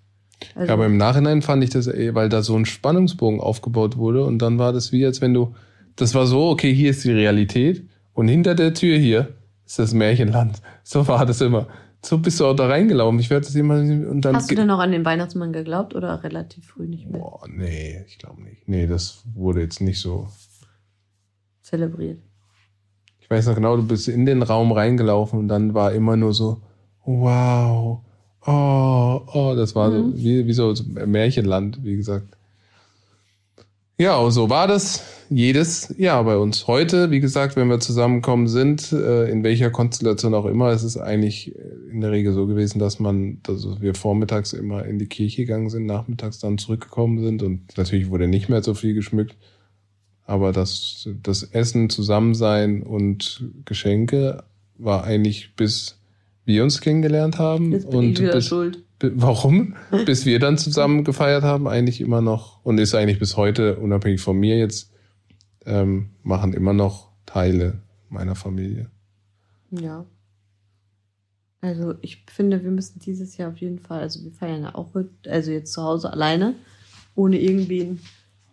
Also, 0.55 0.67
Ja, 0.67 0.73
aber 0.73 0.85
im 0.85 0.97
Nachhinein 0.97 1.41
fand 1.41 1.63
ich 1.63 1.71
das, 1.71 1.87
eh, 1.87 2.13
weil 2.13 2.29
da 2.29 2.43
so 2.43 2.55
ein 2.55 2.65
Spannungsbogen 2.65 3.39
aufgebaut 3.39 3.97
wurde 3.97 4.23
und 4.23 4.39
dann 4.39 4.59
war 4.59 4.71
das 4.71 4.91
wie, 4.91 5.05
als 5.05 5.19
wenn 5.19 5.33
du, 5.33 5.55
das 5.95 6.13
war 6.13 6.27
so, 6.27 6.49
okay, 6.49 6.73
hier 6.73 6.91
ist 6.91 7.03
die 7.03 7.11
Realität 7.11 7.87
und 8.13 8.27
hinter 8.27 8.53
der 8.53 8.73
Tür 8.73 8.97
hier 8.97 9.29
ist 9.65 9.79
das 9.79 9.93
Märchenland. 9.93 10.61
So 10.83 11.07
war 11.07 11.25
das 11.25 11.41
immer. 11.41 11.67
So 12.03 12.19
bist 12.19 12.39
du 12.39 12.45
auch 12.45 12.55
da 12.55 12.67
reingelaufen. 12.67 13.19
Ich 13.19 13.29
werde 13.29 13.45
das 13.45 13.55
immer 13.55 13.75
und 13.75 14.21
dann. 14.21 14.35
hast 14.35 14.51
du 14.51 14.55
denn 14.55 14.67
noch 14.67 14.79
an 14.79 14.91
den 14.91 15.03
Weihnachtsmann 15.03 15.51
geglaubt 15.51 15.95
oder 15.95 16.23
relativ 16.23 16.67
früh 16.67 16.87
nicht 16.87 17.09
mehr 17.09 17.19
Boah, 17.19 17.41
nee, 17.49 18.03
ich 18.07 18.19
glaube 18.19 18.43
nicht. 18.43 18.67
Nee, 18.67 18.87
das 18.87 19.23
wurde 19.33 19.61
jetzt 19.61 19.81
nicht 19.81 19.99
so. 19.99 20.27
Zelebriert? 21.67 22.19
Ich 23.19 23.29
weiß 23.29 23.47
noch 23.47 23.55
genau, 23.55 23.75
du 23.75 23.83
bist 23.83 24.07
in 24.07 24.25
den 24.25 24.41
Raum 24.41 24.71
reingelaufen 24.71 25.37
und 25.39 25.47
dann 25.49 25.73
war 25.73 25.91
immer 25.91 26.15
nur 26.15 26.33
so, 26.33 26.61
wow, 27.05 27.99
oh, 28.45 29.21
oh, 29.33 29.53
das 29.55 29.75
war 29.75 29.91
so, 29.91 29.97
Mhm. 29.97 30.15
wie, 30.15 30.47
wie 30.47 30.53
so 30.53 30.73
Märchenland, 31.05 31.83
wie 31.83 31.97
gesagt. 31.97 32.37
Ja, 33.99 34.29
so 34.29 34.49
war 34.49 34.67
das 34.67 35.03
jedes 35.29 35.93
Jahr 35.97 36.23
bei 36.23 36.37
uns. 36.37 36.67
Heute, 36.67 37.09
wie 37.09 37.19
gesagt, 37.19 37.55
wenn 37.55 37.67
wir 37.67 37.79
zusammenkommen 37.79 38.47
sind, 38.47 38.91
äh, 38.93 39.27
in 39.29 39.43
welcher 39.43 39.71
Konstellation 39.71 40.35
auch 40.35 40.45
immer, 40.45 40.69
es 40.69 40.83
ist 40.83 40.97
eigentlich 40.97 41.55
äh, 41.55 41.61
in 41.91 42.01
der 42.01 42.11
Regel 42.11 42.31
so 42.31 42.45
gewesen, 42.45 42.77
dass 42.77 42.99
man, 42.99 43.39
dass 43.41 43.65
wir 43.81 43.95
vormittags 43.95 44.53
immer 44.53 44.85
in 44.85 44.99
die 44.99 45.07
Kirche 45.07 45.41
gegangen 45.45 45.69
sind, 45.71 45.87
nachmittags 45.87 46.37
dann 46.39 46.59
zurückgekommen 46.59 47.19
sind 47.23 47.41
und 47.41 47.75
natürlich 47.75 48.09
wurde 48.09 48.27
nicht 48.27 48.49
mehr 48.49 48.61
so 48.61 48.75
viel 48.75 48.93
geschmückt. 48.93 49.35
Aber 50.27 50.51
das, 50.51 51.07
das 51.23 51.41
Essen, 51.41 51.89
Zusammensein 51.89 52.83
und 52.83 53.45
Geschenke 53.63 54.43
war 54.77 55.05
eigentlich 55.05 55.55
bis 55.55 55.97
wir 56.43 56.63
uns 56.63 56.81
kennengelernt 56.81 57.39
haben. 57.39 57.71
Jetzt 57.71 57.89
bin 57.89 57.99
und 57.99 58.05
ich 58.09 58.19
wieder 58.19 58.33
bis, 58.33 58.47
schuld. 58.47 58.83
warum? 58.99 59.75
bis 60.05 60.25
wir 60.25 60.39
dann 60.39 60.57
zusammen 60.57 61.05
gefeiert 61.05 61.43
haben, 61.43 61.67
eigentlich 61.67 62.01
immer 62.01 62.21
noch 62.21 62.63
und 62.65 62.77
ist 62.77 62.93
eigentlich 62.93 63.19
bis 63.19 63.37
heute, 63.37 63.77
unabhängig 63.77 64.19
von 64.19 64.37
mir 64.37 64.57
jetzt, 64.57 64.91
ähm, 65.65 66.09
machen 66.23 66.53
immer 66.53 66.73
noch 66.73 67.09
Teile 67.25 67.81
meiner 68.09 68.35
Familie. 68.35 68.89
Ja. 69.71 70.05
Also 71.61 71.95
ich 72.01 72.25
finde, 72.27 72.63
wir 72.63 72.71
müssen 72.71 72.99
dieses 72.99 73.37
Jahr 73.37 73.51
auf 73.51 73.57
jeden 73.57 73.79
Fall, 73.79 74.01
also 74.01 74.23
wir 74.25 74.31
feiern 74.31 74.63
ja 74.63 74.75
auch, 74.75 74.91
also 75.25 75.51
jetzt 75.51 75.71
zu 75.71 75.83
Hause 75.83 76.11
alleine, 76.11 76.55
ohne 77.15 77.39
irgendwen, 77.39 77.99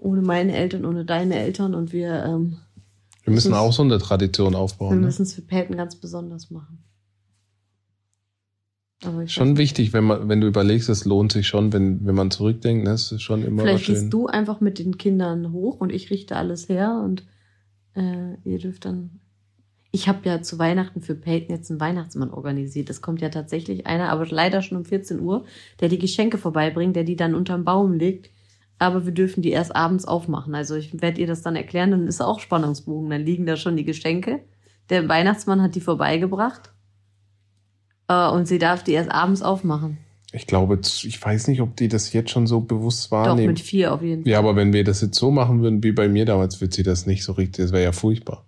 ohne 0.05 0.21
meine 0.21 0.55
Eltern, 0.55 0.85
ohne 0.85 1.05
deine 1.05 1.37
Eltern 1.37 1.75
und 1.75 1.93
wir, 1.93 2.25
ähm, 2.25 2.59
Wir 3.25 3.33
müssen 3.33 3.55
auch 3.55 3.73
so 3.73 3.83
eine 3.83 3.99
Tradition 3.99 4.53
wir 4.53 4.59
aufbauen. 4.59 5.01
Ne? 5.01 5.07
müssen 5.07 5.23
es 5.23 5.35
für 5.35 5.43
Peyton 5.43 5.77
ganz 5.77 5.97
besonders 5.97 6.51
machen. 6.51 6.85
Schon 9.27 9.59
wichtig, 9.59 9.93
wenn 9.93 10.05
man, 10.05 10.29
wenn 10.29 10.41
du 10.41 10.47
überlegst, 10.47 10.89
es 10.89 11.05
lohnt 11.05 11.33
sich 11.33 11.47
schon, 11.47 11.75
wenn, 11.75 12.07
wenn 12.07 12.15
man 12.15 12.31
zurückdenkt, 12.31 12.85
ne? 12.85 12.93
es 12.93 13.13
ist 13.13 13.23
schon 13.23 13.45
immer 13.45 13.63
vielleicht 13.63 13.85
schön. 13.85 13.95
gehst 13.97 14.13
du 14.13 14.27
einfach 14.29 14.61
mit 14.61 14.79
den 14.79 14.97
Kindern 14.97 15.53
hoch 15.53 15.79
und 15.79 15.93
ich 15.93 16.11
richte 16.11 16.37
alles 16.37 16.71
her 16.71 17.03
und 17.05 17.25
äh, 17.95 18.35
ihr 18.45 18.59
dürft 18.59 18.87
dann. 18.87 19.21
Ich 19.91 20.09
habe 20.09 20.21
ja 20.25 20.43
zu 20.43 20.59
Weihnachten 20.59 21.03
für 21.03 21.15
Peyton 21.15 21.55
jetzt 21.55 21.71
einen 21.71 21.81
Weihnachtsmann 21.81 22.31
organisiert. 22.31 22.89
Es 22.89 23.03
kommt 23.03 23.21
ja 23.21 23.29
tatsächlich 23.29 23.87
einer, 23.87 24.09
aber 24.09 24.27
leider 24.27 24.63
schon 24.63 24.79
um 24.79 24.85
14 24.85 25.21
Uhr, 25.21 25.45
der 25.81 25.89
die 25.89 25.99
Geschenke 25.99 26.39
vorbeibringt, 26.39 26.97
der 26.97 27.05
die 27.05 27.17
dann 27.17 27.35
unterm 27.35 27.65
Baum 27.65 27.93
legt. 27.93 28.31
Aber 28.79 29.05
wir 29.07 29.13
dürfen 29.13 29.43
die 29.43 29.51
erst 29.51 29.75
abends 29.75 30.05
aufmachen. 30.05 30.55
Also 30.55 30.75
ich 30.75 31.01
werde 31.01 31.21
ihr 31.21 31.27
das 31.27 31.43
dann 31.43 31.57
erklären, 31.57 31.91
dann 31.93 32.07
ist 32.09 32.21
auch 32.21 32.41
Spannungsbogen. 32.41 33.09
Dann 33.11 33.25
liegen 33.25 33.47
da 33.47 33.57
schon 33.57 33.77
die 33.77 33.85
Geschenke. 33.85 34.41
Der 34.91 35.09
Weihnachtsmann 35.09 35.63
hat 35.63 35.75
die 35.75 35.81
vorbeigebracht. 35.81 36.73
Äh, 38.09 38.29
und 38.31 38.47
sie 38.47 38.59
darf 38.59 38.83
die 38.83 38.93
erst 38.93 39.11
abends 39.11 39.43
aufmachen. 39.43 39.99
Ich 40.33 40.49
glaube, 40.49 40.81
ich 40.83 41.25
weiß 41.25 41.47
nicht, 41.47 41.61
ob 41.61 41.77
die 41.77 41.87
das 41.87 42.13
jetzt 42.13 42.31
schon 42.31 42.49
so 42.49 42.61
bewusst 42.61 43.07
Doch, 43.07 43.13
wahrnehmen. 43.13 43.49
mit 43.55 43.61
vier 43.61 43.95
auf 43.95 44.03
jeden 44.03 44.25
Fall. 44.25 44.33
Ja, 44.33 44.41
aber 44.41 44.57
wenn 44.57 44.73
wir 44.73 44.83
das 44.83 45.01
jetzt 45.01 45.17
so 45.17 45.31
machen 45.31 45.63
würden 45.63 45.83
wie 45.85 45.93
bei 45.93 46.09
mir 46.09 46.25
damals, 46.25 46.61
wird 46.61 46.75
sie 46.75 46.83
das 46.83 47.07
nicht 47.07 47.23
so 47.25 47.33
richtig. 47.33 47.65
Das 47.65 47.73
wäre 47.73 47.85
ja 47.85 47.93
furchtbar. 47.93 48.45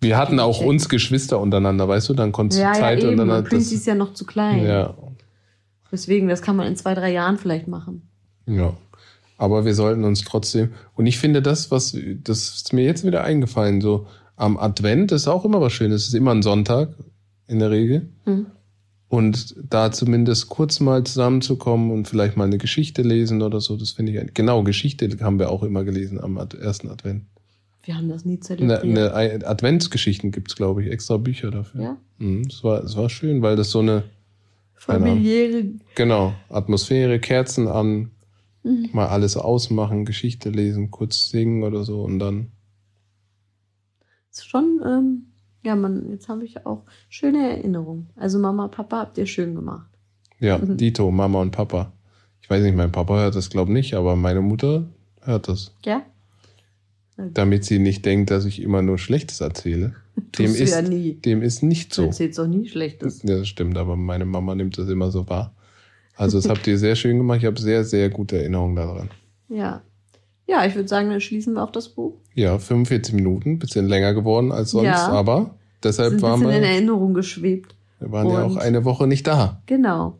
Wir 0.00 0.16
hatten 0.16 0.38
auch 0.40 0.60
uns 0.60 0.88
Geschwister 0.88 1.40
untereinander, 1.40 1.88
weißt 1.88 2.08
du, 2.08 2.14
dann 2.14 2.30
konntest 2.32 2.60
du 2.60 2.62
Ja, 2.64 2.72
ja, 2.74 2.78
Zeit 2.78 3.00
eben. 3.00 3.10
und 3.10 3.16
dann 3.18 3.30
hat 3.32 3.52
das. 3.52 3.72
ist 3.72 3.86
ja 3.86 3.94
noch 3.96 4.14
zu 4.14 4.24
klein. 4.24 4.64
Ja. 4.64 4.94
Deswegen, 5.90 6.28
das 6.28 6.42
kann 6.42 6.56
man 6.56 6.66
in 6.68 6.76
zwei, 6.76 6.94
drei 6.94 7.12
Jahren 7.12 7.38
vielleicht 7.38 7.68
machen. 7.68 8.08
Ja. 8.46 8.74
Aber 9.42 9.64
wir 9.64 9.74
sollten 9.74 10.04
uns 10.04 10.20
trotzdem, 10.22 10.68
und 10.94 11.06
ich 11.06 11.18
finde 11.18 11.42
das, 11.42 11.72
was, 11.72 11.96
das 12.22 12.54
ist 12.54 12.72
mir 12.72 12.84
jetzt 12.84 13.04
wieder 13.04 13.24
eingefallen, 13.24 13.80
so 13.80 14.06
am 14.36 14.56
Advent 14.56 15.10
ist 15.10 15.26
auch 15.26 15.44
immer 15.44 15.60
was 15.60 15.72
Schönes. 15.72 16.02
Es 16.02 16.08
ist 16.08 16.14
immer 16.14 16.30
ein 16.30 16.42
Sonntag 16.42 16.90
in 17.48 17.58
der 17.58 17.72
Regel. 17.72 18.08
Hm. 18.24 18.46
Und 19.08 19.56
da 19.68 19.90
zumindest 19.90 20.48
kurz 20.48 20.78
mal 20.78 21.02
zusammenzukommen 21.02 21.90
und 21.90 22.06
vielleicht 22.06 22.36
mal 22.36 22.44
eine 22.44 22.58
Geschichte 22.58 23.02
lesen 23.02 23.42
oder 23.42 23.60
so, 23.60 23.76
das 23.76 23.90
finde 23.90 24.12
ich, 24.12 24.32
genau, 24.32 24.62
Geschichte 24.62 25.08
haben 25.22 25.40
wir 25.40 25.50
auch 25.50 25.64
immer 25.64 25.82
gelesen 25.82 26.20
am 26.20 26.36
ersten 26.36 26.88
Advent. 26.88 27.24
Wir 27.82 27.96
haben 27.96 28.08
das 28.10 28.24
nie 28.24 28.34
Eine, 28.34 28.40
zelebriert. 28.42 28.84
eine 28.84 29.14
Ei- 29.14 29.44
Adventsgeschichten 29.44 30.30
gibt's 30.30 30.54
glaube 30.54 30.84
ich, 30.84 30.90
extra 30.92 31.16
Bücher 31.16 31.50
dafür. 31.50 31.82
Ja. 31.82 31.96
Mhm, 32.18 32.42
es, 32.48 32.62
war, 32.62 32.84
es 32.84 32.96
war 32.96 33.10
schön, 33.10 33.42
weil 33.42 33.56
das 33.56 33.70
so 33.72 33.80
eine. 33.80 34.04
Familiäre. 34.76 35.64
genau, 35.96 36.32
Atmosphäre, 36.48 37.18
Kerzen 37.18 37.66
an, 37.66 38.12
Mhm. 38.64 38.90
mal 38.92 39.08
alles 39.08 39.36
ausmachen, 39.36 40.04
Geschichte 40.04 40.50
lesen, 40.50 40.90
kurz 40.90 41.28
singen 41.30 41.62
oder 41.64 41.84
so 41.84 42.02
und 42.02 42.18
dann, 42.20 42.52
Ist 44.30 44.46
schon, 44.48 44.80
ähm, 44.84 45.26
ja, 45.64 45.74
man, 45.76 46.08
jetzt 46.10 46.28
habe 46.28 46.44
ich 46.44 46.64
auch 46.66 46.84
schöne 47.08 47.50
Erinnerungen. 47.56 48.10
Also 48.16 48.38
Mama, 48.38 48.68
Papa 48.68 48.98
habt 49.00 49.18
ihr 49.18 49.26
schön 49.26 49.54
gemacht. 49.54 49.88
ja, 50.38 50.58
Mhm. 50.58 50.76
Dito, 50.76 51.10
Mama 51.10 51.40
und 51.40 51.50
Papa. 51.50 51.92
Ich 52.40 52.48
weiß 52.50 52.62
nicht, 52.64 52.76
mein 52.76 52.90
Papa 52.92 53.16
hört 53.18 53.34
das 53.36 53.50
glaube 53.50 53.72
nicht, 53.72 53.94
aber 53.94 54.16
meine 54.16 54.40
Mutter 54.40 54.88
hört 55.20 55.48
das. 55.48 55.74
Ja? 55.84 56.02
Damit 57.16 57.64
sie 57.64 57.78
nicht 57.78 58.04
denkt, 58.04 58.30
dass 58.30 58.44
ich 58.46 58.60
immer 58.62 58.82
nur 58.82 58.98
Schlechtes 58.98 59.40
erzähle. 59.40 59.94
Dem 60.38 60.52
du 60.52 60.58
ist, 60.58 60.70
ja 60.70 60.82
nie. 60.82 61.14
dem 61.14 61.42
ist 61.42 61.62
nicht 61.62 61.92
Du 61.92 62.02
so. 62.02 62.06
erzählst 62.06 62.38
doch 62.38 62.46
nie 62.48 62.68
Schlechtes. 62.68 63.22
Ja, 63.22 63.38
das 63.38 63.48
stimmt, 63.48 63.76
aber 63.78 63.96
meine 63.96 64.24
Mama 64.24 64.54
nimmt 64.54 64.76
das 64.78 64.88
immer 64.88 65.10
so 65.10 65.28
wahr. 65.28 65.54
Also, 66.16 66.38
das 66.38 66.48
habt 66.48 66.66
ihr 66.66 66.78
sehr 66.78 66.94
schön 66.96 67.18
gemacht. 67.18 67.38
Ich 67.40 67.46
habe 67.46 67.58
sehr, 67.60 67.84
sehr 67.84 68.10
gute 68.10 68.38
Erinnerungen 68.38 68.76
daran. 68.76 69.10
Ja. 69.48 69.82
Ja, 70.46 70.64
ich 70.66 70.74
würde 70.74 70.88
sagen, 70.88 71.08
dann 71.10 71.20
schließen 71.20 71.54
wir 71.54 71.62
auch 71.62 71.70
das 71.72 71.88
Buch. 71.88 72.14
Ja, 72.34 72.58
45 72.58 73.14
Minuten, 73.14 73.58
bisschen 73.58 73.86
länger 73.88 74.12
geworden 74.12 74.52
als 74.52 74.72
sonst, 74.72 74.84
Ja. 74.86 75.08
aber 75.08 75.54
deshalb 75.82 76.14
ein 76.14 76.22
waren 76.22 76.40
bisschen 76.40 76.56
in 76.56 76.62
wir, 76.62 76.68
Erinnerung 76.68 77.14
geschwebt. 77.14 77.74
wir 78.00 78.10
waren 78.12 78.28
ja 78.28 78.44
auch 78.44 78.50
und- 78.52 78.58
eine 78.58 78.84
Woche 78.84 79.06
nicht 79.06 79.26
da. 79.26 79.62
Genau. 79.66 80.18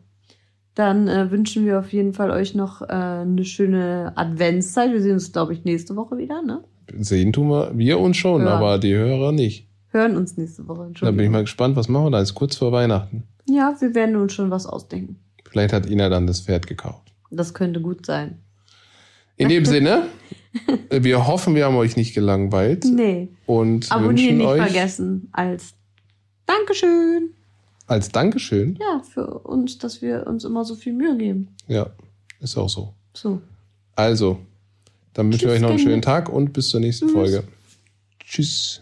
Dann 0.75 1.07
äh, 1.07 1.29
wünschen 1.29 1.65
wir 1.65 1.77
auf 1.79 1.93
jeden 1.93 2.13
Fall 2.13 2.31
euch 2.31 2.55
noch 2.55 2.81
äh, 2.81 2.85
eine 2.87 3.45
schöne 3.45 4.13
Adventszeit. 4.15 4.91
Wir 4.91 5.01
sehen 5.01 5.13
uns, 5.13 5.31
glaube 5.31 5.53
ich, 5.53 5.63
nächste 5.65 5.95
Woche 5.95 6.17
wieder, 6.17 6.41
ne? 6.41 6.63
Sehen 6.97 7.31
tun 7.31 7.49
wir, 7.49 7.71
wir 7.77 7.99
uns 7.99 8.17
schon, 8.17 8.41
Ja. 8.41 8.55
aber 8.55 8.79
die 8.79 8.95
Hörer 8.95 9.31
nicht. 9.31 9.67
Hören 9.89 10.17
uns 10.17 10.35
nächste 10.37 10.67
Woche. 10.67 10.89
Da 10.99 11.11
bin 11.11 11.25
ich 11.25 11.31
mal 11.31 11.41
gespannt, 11.43 11.75
was 11.75 11.87
machen 11.89 12.05
wir 12.07 12.11
da? 12.11 12.21
Ist 12.21 12.33
kurz 12.33 12.55
vor 12.55 12.71
Weihnachten. 12.71 13.23
Ja, 13.47 13.75
wir 13.79 13.93
werden 13.93 14.15
uns 14.15 14.33
schon 14.33 14.49
was 14.49 14.65
ausdenken. 14.65 15.17
Vielleicht 15.53 15.71
hat 15.71 15.85
Ina 15.85 16.09
dann 16.09 16.25
das 16.25 16.41
Pferd 16.41 16.65
gekauft. 16.65 17.13
Das 17.29 17.53
könnte 17.53 17.79
gut 17.79 18.07
sein. 18.07 18.39
In 19.37 19.49
dem 19.49 19.65
Sinne, 19.73 20.07
wir 20.89 21.27
hoffen, 21.27 21.53
wir 21.53 21.65
haben 21.65 21.75
euch 21.75 21.95
nicht 21.95 22.15
gelangweilt 22.15 22.85
Nee. 22.85 23.27
und 23.45 23.91
Abonnieren 23.91 24.37
nicht 24.37 24.47
euch 24.47 24.63
vergessen 24.63 25.29
als 25.31 25.75
Dankeschön. 26.47 27.29
als 27.85 28.09
Dankeschön. 28.09 28.79
Ja, 28.81 29.03
für 29.07 29.27
uns, 29.41 29.77
dass 29.77 30.01
wir 30.01 30.25
uns 30.25 30.43
immer 30.43 30.65
so 30.65 30.73
viel 30.73 30.93
Mühe 30.93 31.15
geben. 31.17 31.49
Ja, 31.67 31.91
ist 32.39 32.57
auch 32.57 32.67
so. 32.69 32.95
So. 33.13 33.39
Also, 33.95 34.39
dann 35.13 35.27
wünsche 35.31 35.45
ich 35.45 35.51
euch 35.51 35.61
noch 35.61 35.69
einen 35.69 35.77
schönen 35.77 36.01
Tag 36.01 36.29
und 36.29 36.51
bis 36.51 36.69
zur 36.69 36.79
nächsten 36.79 37.05
Tschüss. 37.05 37.13
Folge. 37.15 37.43
Tschüss. 38.19 38.81